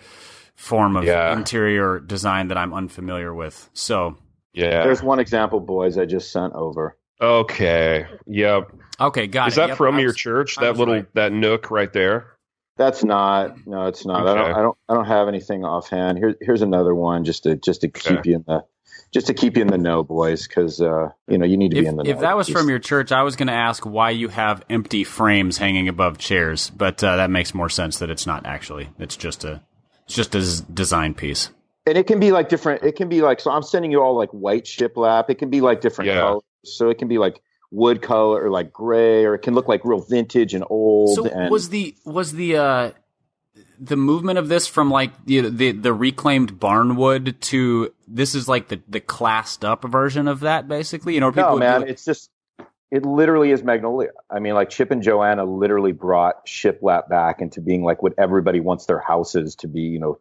form 0.55 0.97
of 0.97 1.05
Yeah. 1.05 1.31
interior 1.31 1.99
design 1.99 2.49
that 2.49 2.57
I'm 2.57 2.73
unfamiliar 2.73 3.33
with. 3.33 3.69
So, 3.73 4.17
yeah. 4.53 4.83
there's 4.83 5.01
one 5.01 5.19
example, 5.19 5.61
boys. 5.61 5.97
I 5.97 6.05
just 6.05 6.31
sent 6.31 6.53
over. 6.53 6.97
Okay. 7.21 8.05
Yep. 8.27 8.71
okay, 8.99 9.27
got 9.27 9.47
Is 9.49 9.53
it. 9.53 9.61
that 9.61 9.67
Yep, 9.69 9.77
from 9.77 9.95
I 9.95 9.99
your 10.01 10.13
church? 10.13 10.57
I 10.57 10.65
That 10.65 10.77
little 10.77 10.95
right. 10.95 11.13
that 11.15 11.31
nook 11.31 11.71
right 11.71 11.91
there. 11.93 12.36
That's 12.77 13.03
not. 13.03 13.65
No, 13.67 13.87
it's 13.87 14.05
not. 14.05 14.27
I 14.27 14.33
don't. 14.35 14.51
I 14.53 14.61
don't. 14.61 14.77
I 14.87 14.93
don't 14.93 15.05
have 15.07 15.27
anything 15.27 15.65
offhand. 15.65 16.17
Here, 16.19 16.35
here's 16.39 16.61
another 16.61 16.93
one, 16.93 17.23
just 17.25 17.43
to 17.43 17.55
just 17.55 17.81
to 17.81 17.87
keep 17.89 18.19
Okay. 18.19 18.29
you 18.29 18.35
in 18.37 18.43
the, 18.47 18.63
just 19.11 19.27
to 19.27 19.33
keep 19.33 19.55
you 19.57 19.63
in 19.63 19.67
the 19.67 19.77
know, 19.79 20.03
boys, 20.03 20.47
because 20.47 20.79
uh, 20.79 21.09
you 21.27 21.37
know 21.39 21.45
you 21.45 21.57
need 21.57 21.71
to 21.71 21.77
If, 21.77 21.83
be 21.83 21.87
in 21.87 21.95
the 21.97 22.03
know. 22.03 22.09
if 22.11 22.19
that 22.19 22.37
was 22.37 22.47
Just- 22.47 22.57
from 22.59 22.69
your 22.69 22.79
church, 22.79 23.11
I 23.11 23.23
was 23.23 23.35
going 23.35 23.47
to 23.47 23.53
ask 23.53 23.83
why 23.85 24.11
you 24.11 24.27
have 24.27 24.63
empty 24.69 25.03
frames 25.03 25.57
hanging 25.57 25.87
above 25.89 26.17
chairs, 26.19 26.69
but 26.69 27.03
uh, 27.03 27.15
that 27.17 27.29
makes 27.31 27.53
more 27.55 27.69
sense 27.69 27.99
that 27.99 28.09
it's 28.11 28.27
not 28.27 28.45
actually. 28.45 28.89
It's 28.99 29.15
just 29.17 29.43
a, 29.43 29.63
it's 30.05 30.13
just 30.15 30.35
a 30.35 30.41
z- 30.41 30.63
design 30.71 31.15
piece. 31.15 31.49
and 31.87 31.97
it 31.97 32.05
can 32.05 32.19
be 32.19 32.31
like 32.31 32.47
different. 32.49 32.83
It 32.83 32.95
can 32.95 33.09
be 33.09 33.21
like 33.21 33.39
so. 33.39 33.49
I'm 33.49 33.63
sending 33.63 33.91
you 33.91 34.01
all 34.03 34.15
like 34.15 34.29
white 34.29 34.65
shiplap. 34.65 35.29
It 35.29 35.39
can 35.39 35.49
be 35.49 35.61
like 35.61 35.81
different 35.81 36.09
Yeah. 36.09 36.19
colors. 36.21 36.43
So 36.65 36.89
it 36.89 36.99
can 36.99 37.07
be 37.07 37.17
like 37.17 37.41
wood 37.71 38.01
color 38.01 38.43
or 38.43 38.49
like 38.49 38.71
gray, 38.71 39.25
or 39.25 39.35
it 39.35 39.39
can 39.39 39.53
look 39.53 39.67
like 39.67 39.83
real 39.83 39.99
vintage 39.99 40.53
and 40.53 40.63
old. 40.69 41.15
So 41.15 41.25
and 41.27 41.51
was 41.51 41.69
the 41.69 41.95
was 42.05 42.33
the 42.33 42.57
uh, 42.57 42.91
the 43.79 43.97
movement 43.97 44.39
of 44.39 44.47
this 44.47 44.67
from 44.67 44.89
like 44.89 45.25
the, 45.25 45.49
the 45.49 45.71
the 45.71 45.93
reclaimed 45.93 46.59
barnwood 46.59 47.39
to 47.39 47.93
this 48.07 48.35
is 48.35 48.47
like 48.47 48.69
the 48.69 48.81
the 48.87 48.99
classed 48.99 49.65
up 49.65 49.83
version 49.83 50.27
of 50.27 50.41
that 50.41 50.67
basically? 50.67 51.13
You 51.13 51.19
know, 51.19 51.31
people 51.31 51.51
no 51.51 51.57
man, 51.57 51.81
like- 51.81 51.89
it's 51.91 52.05
just 52.05 52.29
it 52.89 53.05
literally 53.05 53.51
is 53.51 53.63
Magnolia. 53.63 54.11
I 54.29 54.39
mean, 54.39 54.53
like 54.53 54.69
Chip 54.69 54.91
and 54.91 55.03
Joanna 55.03 55.43
literally 55.43 55.91
brought 55.91 56.45
shiplap 56.45 57.09
back 57.09 57.41
into 57.41 57.59
being 57.59 57.83
like 57.83 58.01
what 58.01 58.13
everybody 58.17 58.61
wants 58.61 58.85
their 58.85 58.99
houses 58.99 59.55
to 59.57 59.67
be. 59.67 59.81
You 59.81 59.99
know, 59.99 60.19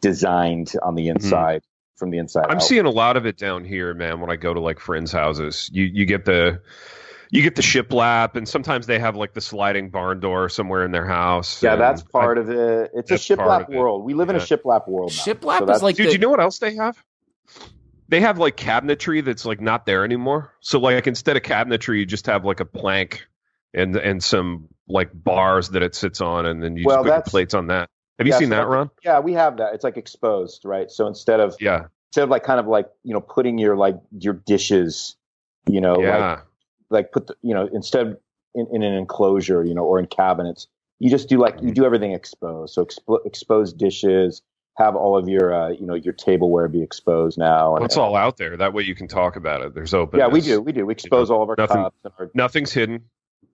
designed 0.00 0.72
on 0.82 0.94
the 0.94 1.08
inside 1.08 1.62
from 1.98 2.10
the 2.10 2.18
inside. 2.18 2.46
I'm 2.48 2.56
out. 2.56 2.62
seeing 2.62 2.86
a 2.86 2.90
lot 2.90 3.16
of 3.16 3.26
it 3.26 3.36
down 3.36 3.64
here, 3.64 3.92
man. 3.94 4.20
When 4.20 4.30
I 4.30 4.36
go 4.36 4.54
to 4.54 4.60
like 4.60 4.80
friends' 4.80 5.12
houses, 5.12 5.68
you 5.72 5.84
you 5.84 6.06
get 6.06 6.24
the 6.24 6.60
you 7.30 7.42
get 7.42 7.56
the 7.56 7.62
shiplap, 7.62 8.36
and 8.36 8.48
sometimes 8.48 8.86
they 8.86 8.98
have 8.98 9.16
like 9.16 9.34
the 9.34 9.40
sliding 9.40 9.90
barn 9.90 10.20
door 10.20 10.48
somewhere 10.48 10.84
in 10.84 10.92
their 10.92 11.06
house. 11.06 11.62
Yeah, 11.62 11.72
and 11.72 11.80
that's 11.82 12.02
I- 12.02 12.10
part 12.10 12.38
of 12.38 12.48
it. 12.48 12.90
It's 12.94 13.10
a 13.10 13.14
that's 13.14 13.28
part 13.28 13.68
shiplap 13.68 13.74
world. 13.74 14.04
We 14.04 14.14
live 14.14 14.30
in 14.30 14.36
a 14.36 14.38
Yeah. 14.38 14.44
shiplap 14.46 14.88
world. 14.88 15.12
Now. 15.12 15.32
Shiplap 15.34 15.58
So 15.66 15.70
is 15.72 15.82
like 15.82 15.96
Dude, 15.96 16.08
the, 16.08 16.12
you 16.12 16.18
know 16.18 16.30
what 16.30 16.40
else 16.40 16.58
they 16.58 16.76
have? 16.76 16.96
They 18.08 18.20
have 18.22 18.38
like 18.38 18.56
cabinetry 18.56 19.22
that's 19.24 19.44
like 19.44 19.60
not 19.60 19.84
there 19.84 20.04
anymore. 20.04 20.54
So 20.60 20.78
like 20.78 21.06
instead 21.06 21.36
of 21.36 21.42
cabinetry, 21.42 21.98
you 21.98 22.06
just 22.06 22.26
have 22.26 22.44
like 22.44 22.60
a 22.60 22.64
plank 22.64 23.26
and 23.74 23.96
and 23.96 24.22
some 24.24 24.68
like 24.88 25.10
bars 25.12 25.68
that 25.70 25.82
it 25.82 25.94
sits 25.94 26.22
on, 26.22 26.46
and 26.46 26.62
then 26.62 26.76
you 26.78 26.84
Well, 26.86 27.04
just 27.04 27.06
put 27.06 27.14
your 27.14 27.22
plates 27.24 27.54
on 27.54 27.66
that. 27.66 27.90
Have 28.18 28.26
you 28.26 28.32
Yeah, 28.32 28.38
seen 28.38 28.48
so 28.48 28.56
that, 28.56 28.66
Ron? 28.66 28.90
Yeah, 29.04 29.20
we 29.20 29.32
have 29.34 29.56
that. 29.58 29.74
It's 29.74 29.84
like 29.84 29.96
exposed, 29.96 30.64
right? 30.64 30.90
So 30.90 31.06
instead 31.06 31.40
of 31.40 31.56
Yeah, 31.60 31.86
instead 32.10 32.24
of 32.24 32.30
like 32.30 32.42
kind 32.44 32.58
of 32.60 32.66
like 32.66 32.88
you 33.04 33.14
know 33.14 33.20
putting 33.20 33.58
your 33.58 33.76
like 33.76 33.96
your 34.18 34.34
dishes, 34.34 35.16
you 35.66 35.80
know, 35.80 35.94
like 35.94 36.02
yeah, 36.04 36.40
like 36.90 37.12
put 37.12 37.28
the 37.28 37.36
you 37.42 37.54
know 37.54 37.68
instead 37.72 38.16
in, 38.54 38.66
in 38.72 38.82
an 38.82 38.94
enclosure, 38.94 39.62
you 39.64 39.74
know, 39.74 39.84
or 39.84 39.98
in 40.00 40.06
cabinets, 40.06 40.66
you 40.98 41.10
just 41.10 41.28
do 41.28 41.38
like 41.38 41.60
you 41.62 41.70
do 41.72 41.84
everything 41.84 42.12
exposed. 42.12 42.74
So 42.74 42.84
expo- 42.84 43.24
exposed 43.24 43.78
dishes, 43.78 44.42
have 44.78 44.96
all 44.96 45.16
of 45.16 45.28
your 45.28 45.54
uh, 45.54 45.68
you 45.68 45.86
know 45.86 45.94
your 45.94 46.12
tableware 46.14 46.66
be 46.66 46.82
exposed 46.82 47.38
now. 47.38 47.74
well, 47.74 47.84
it's 47.84 47.96
all 47.96 48.16
out 48.16 48.36
there. 48.36 48.56
That 48.56 48.72
way 48.74 48.82
you 48.82 48.96
can 48.96 49.06
talk 49.06 49.36
about 49.36 49.62
it. 49.62 49.74
There's 49.74 49.94
open. 49.94 50.18
yeah, 50.18 50.26
we 50.26 50.40
do, 50.40 50.60
we 50.60 50.72
do. 50.72 50.84
We 50.86 50.92
expose 50.92 51.30
all 51.30 51.42
of 51.44 51.48
our 51.50 51.54
nothing- 51.56 51.82
cups 51.84 51.96
and 52.04 52.12
our 52.18 52.30
Nothing's 52.34 52.72
hidden. 52.72 53.04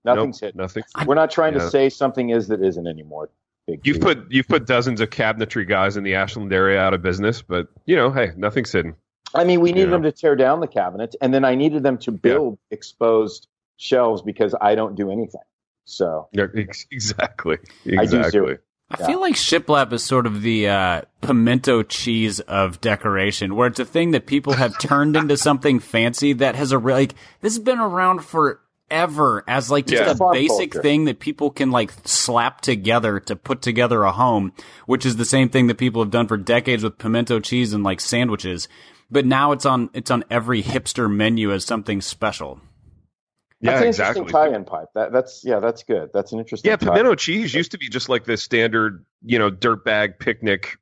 nothing's 0.07 0.41
Nope, 0.41 0.47
hidden. 0.49 0.59
Nothing. 0.59 0.85
We're 1.07 1.15
not 1.17 1.31
trying 1.31 1.53
Yeah. 1.53 1.61
to 1.61 1.71
say 1.71 1.91
something 1.91 2.31
is 2.31 2.49
that 2.49 2.63
isn't 2.63 2.87
anymore. 2.87 3.29
Big 3.67 3.81
You've 3.87 3.97
T. 3.97 4.03
put 4.03 4.27
you've 4.31 4.49
put 4.49 4.67
dozens 4.67 5.01
of 5.01 5.11
cabinetry 5.11 5.67
guys 5.67 5.97
in 5.97 6.05
the 6.05 6.15
Ashland 6.15 6.53
area 6.53 6.79
out 6.81 6.93
of 6.95 7.03
business, 7.03 7.41
but 7.43 7.69
you 7.87 7.97
know, 7.97 8.11
hey, 8.11 8.33
nothing's 8.37 8.71
hidden. 8.73 8.95
I 9.35 9.45
mean, 9.45 9.61
we 9.61 9.73
needed 9.73 9.87
Yeah. 9.87 9.91
them 9.93 10.03
to 10.03 10.13
tear 10.13 10.37
down 10.37 10.61
the 10.61 10.67
cabinets, 10.69 11.17
and 11.21 11.33
then 11.33 11.45
I 11.45 11.55
needed 11.55 11.83
them 11.83 11.99
to 11.99 12.13
build 12.13 12.59
exposed 12.71 13.49
shelves 13.77 14.23
because 14.23 14.55
I 14.61 14.75
don't 14.75 14.95
do 14.95 15.11
anything. 15.11 15.41
So 15.87 16.29
Yeah, 16.33 16.47
ex- 16.57 16.87
exactly. 16.91 17.59
I 17.87 17.91
do 17.91 18.01
Exactly. 18.01 18.31
zero. 18.31 18.59
I 18.91 18.97
Yeah. 19.01 19.07
feel 19.07 19.21
like 19.21 19.35
shiplap 19.35 19.93
is 19.95 20.05
sort 20.05 20.27
of 20.27 20.43
the 20.43 20.69
uh, 20.69 21.03
pimento 21.23 21.83
cheese 21.83 22.39
of 22.41 22.81
decoration, 22.83 23.57
where 23.57 23.67
it's 23.67 23.81
a 23.81 23.85
thing 23.85 24.11
that 24.13 24.27
people 24.27 24.53
have 24.53 24.79
turned 24.79 25.17
into 25.17 25.37
something 25.39 25.81
fancy 25.81 26.33
that 26.35 26.55
has 26.55 26.71
a 26.71 26.79
re- 26.79 26.93
like 26.93 27.15
this 27.41 27.55
has 27.55 27.59
been 27.65 27.81
around 27.81 28.23
forever 28.89 29.45
as 29.47 29.71
like 29.71 29.87
just 29.87 30.03
Yeah. 30.21 30.29
a 30.29 30.33
basic 30.33 30.73
culture. 30.73 30.83
thing 30.83 31.05
that 31.05 31.19
people 31.19 31.51
can 31.51 31.71
like 31.71 31.93
slap 32.05 32.61
together 32.61 33.21
to 33.21 33.37
put 33.37 33.63
together 33.63 34.03
a 34.05 34.13
home, 34.13 34.53
which 34.87 35.07
is 35.07 35.17
the 35.17 35.25
same 35.25 35.49
thing 35.49 35.67
that 35.69 35.77
people 35.79 36.03
have 36.03 36.11
done 36.11 36.27
for 36.27 36.37
decades 36.37 36.83
with 36.83 36.99
pimento 36.99 37.41
cheese 37.41 37.73
and 37.73 37.85
like 37.85 38.01
sandwiches. 38.01 38.69
But 39.11 39.27
now 39.27 39.53
it's 39.53 39.67
on 39.67 39.91
it's 39.95 40.11
on 40.11 40.25
every 40.31 40.63
hipster 40.63 41.13
menu 41.13 41.53
as 41.53 41.65
something 41.65 42.01
special. 42.01 42.61
Yeah, 43.61 43.71
that's 43.73 43.83
an 43.83 43.89
exactly. 43.89 44.21
interesting 44.23 44.53
tie-in 44.53 44.65
pipe. 44.65 44.89
That, 44.95 45.13
that's 45.13 45.43
yeah, 45.45 45.59
that's 45.61 45.85
good. 45.85 46.11
That's 46.13 46.33
an 46.33 46.39
interesting. 46.39 46.71
Yeah, 46.71 46.77
tie- 46.77 46.87
pimento 46.87 47.15
cheese 47.15 47.55
used 47.55 47.71
to 47.73 47.79
be 47.79 47.89
just 47.89 48.09
like 48.09 48.25
this 48.25 48.43
standard, 48.43 49.05
you 49.23 49.39
know, 49.39 49.51
dirtbag 49.51 50.19
picnic 50.19 50.77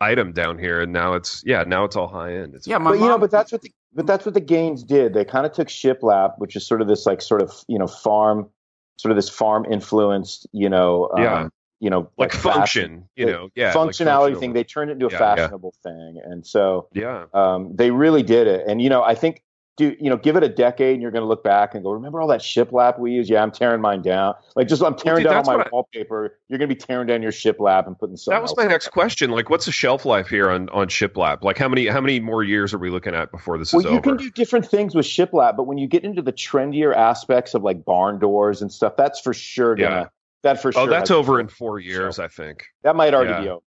item 0.00 0.32
down 0.32 0.58
here, 0.58 0.80
and 0.82 0.92
now 0.92 1.14
it's 1.14 1.42
yeah, 1.46 1.64
now 1.64 1.84
it's 1.84 1.96
all 1.96 2.08
high 2.08 2.34
end. 2.34 2.54
It's 2.54 2.66
Yeah, 2.66 2.78
my 2.78 2.90
but 2.90 2.94
you 2.94 3.00
know, 3.04 3.08
mom- 3.10 3.20
but 3.20 3.30
that's 3.30 3.50
what 3.52 3.62
the 3.62 3.72
but 3.94 4.06
that's 4.06 4.24
what 4.24 4.34
the 4.34 4.40
Gaines 4.40 4.82
did. 4.82 5.14
They 5.14 5.24
kind 5.24 5.46
of 5.46 5.52
took 5.52 5.68
shiplap, 5.68 6.38
which 6.38 6.56
is 6.56 6.66
sort 6.66 6.80
of 6.82 6.88
this 6.88 7.06
like 7.06 7.20
sort 7.22 7.42
of 7.42 7.52
you 7.68 7.78
know 7.78 7.86
farm, 7.86 8.48
sort 8.96 9.10
of 9.10 9.16
this 9.16 9.28
farm 9.28 9.64
influenced, 9.70 10.46
you 10.52 10.68
know, 10.68 11.10
um, 11.16 11.22
Yeah. 11.22 11.48
you 11.80 11.90
know, 11.90 12.08
like 12.18 12.32
fashion- 12.32 12.52
function, 12.52 13.08
you 13.16 13.26
know, 13.26 13.48
yeah, 13.54 13.72
functionality 13.72 14.06
functional. 14.06 14.40
thing. 14.40 14.52
They 14.52 14.64
turned 14.64 14.90
it 14.90 14.94
into 14.94 15.06
a 15.06 15.10
Yeah, 15.10 15.18
yeah. 15.18 15.34
fashionable 15.36 15.74
thing, 15.82 16.20
and 16.24 16.46
so 16.46 16.88
Yeah, 16.92 17.24
um, 17.34 17.74
they 17.74 17.90
really 17.90 18.22
did 18.22 18.46
it. 18.46 18.64
And 18.66 18.80
you 18.80 18.88
know, 18.88 19.02
I 19.02 19.14
think, 19.14 19.42
do 19.76 19.96
you 19.98 20.10
know, 20.10 20.18
give 20.18 20.36
it 20.36 20.42
a 20.42 20.48
decade, 20.48 20.92
and 20.94 21.02
you're 21.02 21.10
going 21.10 21.22
to 21.22 21.26
look 21.28 21.42
back 21.42 21.74
and 21.74 21.82
go, 21.82 21.92
remember 21.92 22.20
all 22.20 22.28
that 22.28 22.40
shiplap 22.40 22.98
we 22.98 23.12
used? 23.12 23.30
Yeah, 23.30 23.42
I'm 23.42 23.50
tearing 23.50 23.80
mine 23.80 24.02
down. 24.02 24.34
Like, 24.54 24.68
just 24.68 24.82
I'm 24.82 24.94
tearing 24.94 25.22
dude, 25.22 25.30
down 25.30 25.48
all 25.48 25.56
my 25.56 25.62
I- 25.62 25.68
wallpaper. 25.72 26.38
You're 26.48 26.58
going 26.58 26.68
to 26.68 26.74
be 26.74 26.78
tearing 26.78 27.06
down 27.06 27.22
your 27.22 27.32
shiplap 27.32 27.86
and 27.86 27.98
putting 27.98 28.16
something. 28.16 28.36
that 28.36 28.42
was 28.42 28.54
my 28.56 28.66
next 28.66 28.88
question. 28.88 29.30
Like, 29.30 29.48
what's 29.48 29.64
the 29.64 29.72
shelf 29.72 30.04
life 30.04 30.28
here 30.28 30.50
on 30.50 30.68
on 30.70 30.88
shiplap? 30.88 31.42
Like, 31.42 31.56
how 31.56 31.68
many 31.68 31.86
how 31.86 32.02
many 32.02 32.20
more 32.20 32.44
years 32.44 32.74
are 32.74 32.78
we 32.78 32.90
looking 32.90 33.14
at 33.14 33.30
before 33.30 33.56
this 33.56 33.68
is? 33.68 33.74
Well, 33.74 33.86
is 33.86 33.90
you 33.92 33.98
over? 33.98 34.02
can 34.02 34.16
do 34.18 34.30
different 34.30 34.66
things 34.66 34.94
with 34.94 35.06
shiplap, 35.06 35.56
but 35.56 35.64
when 35.64 35.78
you 35.78 35.86
get 35.86 36.04
into 36.04 36.20
the 36.20 36.32
trendier 36.32 36.94
aspects 36.94 37.54
of 37.54 37.62
like 37.62 37.84
barn 37.84 38.18
doors 38.18 38.60
and 38.60 38.70
stuff, 38.70 38.94
that's 38.98 39.20
for 39.20 39.32
sure 39.32 39.74
gonna. 39.74 40.02
Yeah. 40.02 40.06
That 40.42 40.60
for 40.60 40.68
oh, 40.68 40.72
sure. 40.72 40.82
oh, 40.82 40.86
that's 40.86 41.10
over 41.10 41.38
in 41.38 41.46
four 41.48 41.78
years, 41.78 42.18
I 42.18 42.26
think. 42.26 42.66
That 42.82 42.96
might 42.96 43.14
already 43.14 43.30
Yeah. 43.30 43.40
be 43.40 43.48
over. 43.48 43.62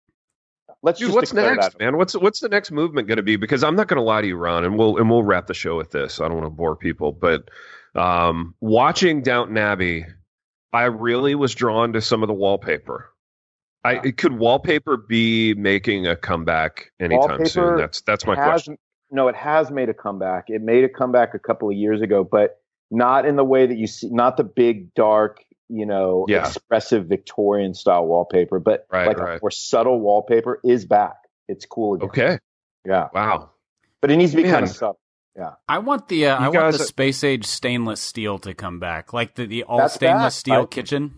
Let's 0.82 0.98
Dude, 0.98 1.08
just 1.08 1.16
what's 1.16 1.32
next, 1.32 1.72
that. 1.72 1.80
man? 1.80 1.96
What's 1.96 2.14
what's 2.14 2.40
the 2.40 2.48
next 2.48 2.72
movement 2.72 3.06
going 3.06 3.16
to 3.16 3.22
be? 3.22 3.36
Because 3.36 3.62
I'm 3.62 3.76
not 3.76 3.86
going 3.86 3.98
to 3.98 4.02
lie 4.02 4.20
to 4.20 4.26
you, 4.26 4.36
Ron, 4.36 4.64
and 4.64 4.76
we'll 4.76 4.96
and 4.96 5.08
we'll 5.08 5.22
wrap 5.22 5.46
the 5.46 5.54
show 5.54 5.76
with 5.76 5.92
this. 5.92 6.20
I 6.20 6.26
don't 6.26 6.34
want 6.34 6.46
to 6.46 6.50
bore 6.50 6.74
people, 6.74 7.12
but 7.12 7.48
um, 7.94 8.54
watching 8.60 9.22
Downton 9.22 9.56
Abbey, 9.56 10.06
I 10.72 10.84
really 10.84 11.36
was 11.36 11.54
drawn 11.54 11.92
to 11.92 12.00
some 12.00 12.22
of 12.22 12.26
the 12.26 12.34
wallpaper. 12.34 13.10
I 13.84 14.00
it- 14.04 14.16
could 14.16 14.38
wallpaper 14.38 14.96
be 14.96 15.54
making 15.54 16.06
a 16.06 16.16
comeback 16.16 16.90
anytime 16.98 17.46
soon? 17.46 17.76
That's 17.76 18.00
that's 18.00 18.26
my 18.26 18.34
has, 18.34 18.44
question. 18.44 18.78
No, 19.10 19.28
it 19.28 19.36
has 19.36 19.70
made 19.70 19.88
a 19.88 19.94
comeback. 19.94 20.44
It 20.48 20.62
made 20.62 20.82
a 20.82 20.88
comeback 20.88 21.34
a 21.34 21.38
couple 21.38 21.68
of 21.68 21.76
years 21.76 22.00
ago, 22.00 22.24
but 22.24 22.60
not 22.90 23.24
in 23.24 23.36
the 23.36 23.44
way 23.44 23.66
that 23.66 23.76
you 23.76 23.86
see. 23.86 24.08
Not 24.10 24.36
the 24.36 24.44
big, 24.44 24.94
dark, 24.94 25.44
you 25.72 25.86
know, 25.86 26.26
Yeah. 26.28 26.46
expressive 26.46 27.06
Victorian 27.06 27.74
style 27.74 28.06
wallpaper, 28.06 28.58
but 28.60 28.86
Right, 28.92 29.06
like 29.06 29.18
a 29.18 29.38
more 29.40 29.50
subtle 29.50 30.00
wallpaper 30.00 30.60
is 30.64 30.84
back. 30.84 31.16
It's 31.48 31.64
cool 31.66 31.94
again. 31.94 32.08
Okay, 32.08 32.38
Yeah, 32.86 33.08
wow. 33.14 33.50
but 34.00 34.10
it 34.10 34.16
needs 34.16 34.32
to 34.32 34.36
be 34.36 34.42
Man. 34.44 34.52
kind 34.52 34.64
of 34.64 34.70
subtle. 34.70 34.98
Yeah. 35.36 35.52
I 35.66 35.78
want 35.78 36.08
the 36.08 36.26
uh, 36.26 36.36
I 36.36 36.42
want 36.42 36.54
guys- 36.54 36.78
the 36.78 36.84
space 36.84 37.24
age 37.24 37.46
stainless 37.46 38.00
steel 38.00 38.38
to 38.40 38.52
come 38.54 38.78
back, 38.80 39.12
like 39.14 39.34
the, 39.34 39.46
the 39.46 39.62
all 39.64 39.78
That's 39.78 39.94
stainless 39.94 40.24
back, 40.24 40.32
steel 40.32 40.58
right? 40.60 40.70
kitchen. 40.70 41.14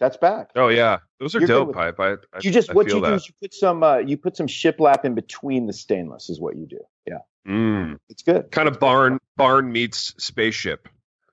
That's 0.00 0.16
back. 0.16 0.50
Oh 0.56 0.68
yeah, 0.68 0.98
those 1.20 1.36
are 1.36 1.40
You're 1.40 1.48
dope, 1.48 1.74
pipe. 1.74 2.00
I, 2.00 2.12
I 2.12 2.16
you 2.42 2.50
just 2.50 2.70
I 2.70 2.72
what 2.72 2.86
feel 2.86 2.96
you 2.96 3.02
do 3.02 3.10
that. 3.10 3.14
is 3.16 3.28
you 3.28 3.34
put 3.40 3.54
some 3.54 3.82
uh, 3.82 3.98
you 3.98 4.16
put 4.16 4.36
some 4.36 4.46
shiplap 4.48 5.04
in 5.04 5.14
between 5.14 5.66
the 5.66 5.72
stainless 5.74 6.28
is 6.30 6.40
what 6.40 6.56
you 6.56 6.66
do. 6.66 6.80
Yeah. 7.06 7.18
Mm. 7.46 7.98
It's 8.08 8.22
good. 8.22 8.50
Kind 8.50 8.68
of 8.68 8.80
barn 8.80 9.18
barn 9.36 9.70
meets 9.70 10.14
spaceship. 10.18 10.88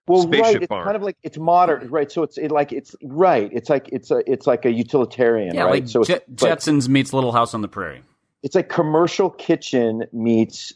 Well, 0.10 0.24
Spaceship 0.24 0.44
right. 0.46 0.56
It's 0.64 0.68
barn. 0.68 0.84
kind 0.84 0.96
of 0.98 1.04
like 1.04 1.16
it's 1.24 1.38
modern, 1.38 1.88
right? 1.90 2.12
So 2.12 2.24
it's 2.24 2.38
it 2.38 2.52
like 2.52 2.74
it's 2.74 2.96
right. 3.04 3.50
It's 3.54 3.70
like 3.70 3.88
it's 3.94 4.12
a 4.12 4.22
it's 4.30 4.46
like 4.48 4.66
a 4.66 4.72
utilitarian, 4.72 5.56
Yeah, 5.56 5.64
right? 5.64 5.72
like 5.84 5.88
so 5.88 6.00
it's, 6.02 6.10
Jet- 6.10 6.26
but 6.28 6.60
Jetsons 6.60 6.90
meets 6.90 7.14
Little 7.14 7.32
House 7.32 7.54
on 7.54 7.62
the 7.62 7.68
Prairie. 7.68 8.02
it's 8.44 8.56
like 8.56 8.68
commercial 8.70 9.30
kitchen 9.30 10.04
meets 10.12 10.74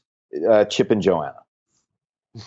uh, 0.49 0.65
Chip 0.65 0.91
and 0.91 1.01
Joanna, 1.01 1.35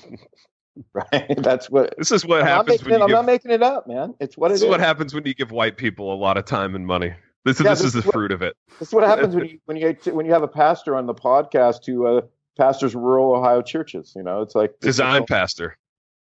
right? 0.92 1.34
That's 1.38 1.70
what. 1.70 1.94
This 1.98 2.12
is 2.12 2.24
what 2.24 2.40
I'm, 2.42 2.46
happens 2.46 2.80
making, 2.82 2.84
when 2.86 2.94
it, 2.94 2.98
you 2.98 3.02
I'm 3.02 3.08
give, 3.08 3.14
not 3.16 3.24
making 3.26 3.50
it 3.50 3.62
up, 3.62 3.86
man. 3.86 4.14
It's 4.20 4.36
what 4.36 4.50
it 4.50 4.54
this 4.54 4.60
is. 4.60 4.64
is 4.64 4.70
what 4.70 4.80
happens 4.80 5.14
when 5.14 5.24
you 5.26 5.34
give 5.34 5.50
white 5.50 5.76
people 5.76 6.12
a 6.12 6.16
lot 6.16 6.36
of 6.36 6.44
time 6.44 6.74
and 6.74 6.86
money. 6.86 7.14
This, 7.44 7.60
Yeah, 7.60 7.70
this 7.70 7.80
this 7.82 7.86
is 7.88 7.92
the 7.94 8.02
what- 8.08 8.12
fruit 8.12 8.32
of 8.32 8.42
it. 8.42 8.56
This 8.78 8.88
is 8.88 8.94
what 8.94 9.04
happens 9.04 9.34
when 9.34 9.44
you 9.48 9.58
when 9.66 9.76
you 9.76 9.96
when 10.12 10.26
you 10.26 10.32
have 10.32 10.42
a 10.42 10.48
pastor 10.48 10.96
on 10.96 11.06
the 11.06 11.14
podcast 11.14 11.86
who 11.86 12.06
uh, 12.06 12.20
pastors 12.58 12.94
rural 12.94 13.34
Ohio 13.34 13.62
churches. 13.62 14.12
You 14.16 14.22
know, 14.22 14.42
it's 14.42 14.54
like 14.54 14.78
Design 14.80 15.22
it's, 15.22 15.30
pastor. 15.30 15.76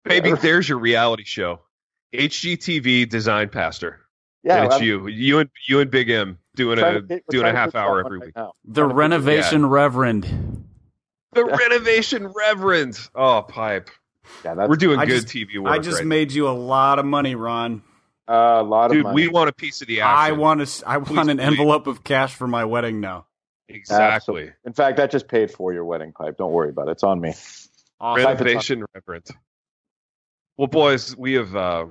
Maybe 0.06 0.30
Yeah. 0.30 0.36
there's 0.36 0.68
your 0.70 0.80
reality 0.80 1.24
show. 1.24 1.62
HGTV 2.14 3.06
design 3.10 3.50
pastor. 3.50 4.00
Yeah, 4.44 4.58
and 4.58 4.66
it's 4.68 4.76
I'm 4.76 4.84
you. 4.84 5.08
You 5.08 5.40
and 5.40 5.50
you 5.68 5.80
and 5.80 5.90
Big 5.90 6.10
M 6.10 6.38
doing 6.56 6.78
a 6.80 7.02
to 7.02 7.22
doing 7.30 7.46
a 7.48 7.52
half 7.52 7.76
hour 7.76 8.00
every 8.06 8.20
right 8.20 8.26
week. 8.28 8.36
now. 8.36 8.52
The 8.66 8.82
Trying 8.82 8.90
to 8.90 8.96
Renovation 8.96 9.66
Reverend. 9.66 10.66
The 11.32 11.46
renovation 11.46 12.28
reverend. 12.28 13.00
Oh, 13.16 13.42
pipe. 13.42 13.90
Yeah, 14.46 14.54
that's 14.54 14.70
We're 14.70 14.76
doing 14.76 15.00
I 15.00 15.06
good 15.06 15.22
just- 15.24 15.28
TV 15.34 15.58
work. 15.58 15.72
I 15.74 15.80
just 15.80 16.00
right 16.00 16.06
made 16.08 16.32
you 16.32 16.48
a 16.48 16.52
lot 16.52 17.00
of 17.00 17.06
money, 17.06 17.34
Ron. 17.36 17.82
uh, 18.28 18.34
a 18.34 18.64
lot 18.64 18.82
now. 18.82 18.86
of 18.86 18.92
dude. 18.92 19.04
money. 19.06 19.16
We 19.16 19.28
want 19.30 19.50
a 19.50 19.54
piece 19.54 19.82
of 19.82 19.88
the 19.88 20.02
action. 20.02 20.36
I 20.36 20.38
want 20.38 20.66
to. 20.68 20.88
I 20.90 21.00
Please, 21.00 21.16
want 21.18 21.30
an 21.32 21.38
please. 21.38 21.44
envelope 21.46 21.88
of 21.88 22.04
cash 22.04 22.36
for 22.36 22.48
my 22.48 22.66
wedding 22.66 23.00
now. 23.00 23.26
exactly 23.70 24.52
In 24.66 24.74
fact, 24.74 24.98
that 24.98 25.10
just 25.10 25.28
paid 25.28 25.50
for 25.50 25.74
your 25.74 25.86
wedding 25.86 26.12
pipe. 26.12 26.38
Don't 26.38 26.52
worry 26.52 26.70
about 26.70 26.90
it. 26.90 26.92
It's 26.92 27.04
on 27.04 27.20
me. 27.20 27.34
Awesome. 28.00 28.26
renovation 28.26 28.86
reverend. 28.94 29.26
Well, 30.58 30.68
boys, 30.68 31.16
we 31.18 31.34
have 31.34 31.56
uh, 31.56 31.86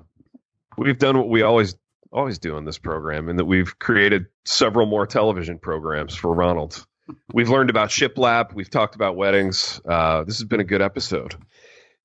we've 0.79 0.99
done 0.99 1.19
what 1.19 1.29
we 1.29 1.43
always 1.43 1.75
always 2.13 2.39
do 2.39 2.57
on 2.57 2.65
this 2.65 2.79
program, 2.79 3.29
in 3.29 3.37
that 3.37 3.45
we've 3.45 3.79
created 3.79 4.27
several 4.45 4.87
more 4.87 5.07
television 5.07 5.59
programs 5.59 6.15
for 6.15 6.33
Ronald. 6.33 6.87
We've 7.33 7.49
learned 7.49 7.71
about 7.71 7.89
shiplap. 7.89 8.55
We've 8.55 8.71
talked 8.71 8.95
about 8.95 9.17
weddings. 9.17 9.81
Uh, 9.85 10.25
this 10.25 10.39
has 10.39 10.45
been 10.45 10.61
a 10.61 10.65
good 10.65 10.83
episode. 10.83 11.35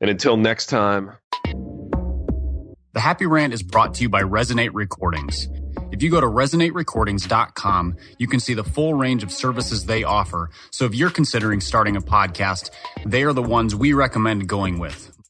And 0.02 0.10
until 0.10 0.38
next 0.38 0.68
time, 0.68 1.12
The 2.94 3.00
Happy 3.00 3.26
Rant 3.26 3.54
is 3.54 3.62
brought 3.62 3.94
to 3.96 4.02
you 4.02 4.10
by 4.10 4.24
Resonate 4.24 4.72
Recordings. 4.74 5.48
If 5.92 6.02
you 6.02 6.10
go 6.10 6.20
to 6.20 6.28
resonaterecordings.com, 6.28 7.98
you 8.18 8.28
can 8.28 8.40
see 8.40 8.54
the 8.54 8.64
full 8.64 8.94
range 8.96 9.24
of 9.24 9.32
services 9.32 9.86
they 9.86 10.04
offer. 10.04 10.50
So 10.72 10.86
if 10.86 10.96
you're 10.96 11.12
considering 11.12 11.62
starting 11.62 11.96
a 11.96 12.02
podcast, 12.02 12.72
they 13.06 13.24
are 13.24 13.34
the 13.34 13.44
ones 13.44 13.76
we 13.76 13.94
recommend 13.94 14.48
going 14.48 14.80
with. 14.80 15.17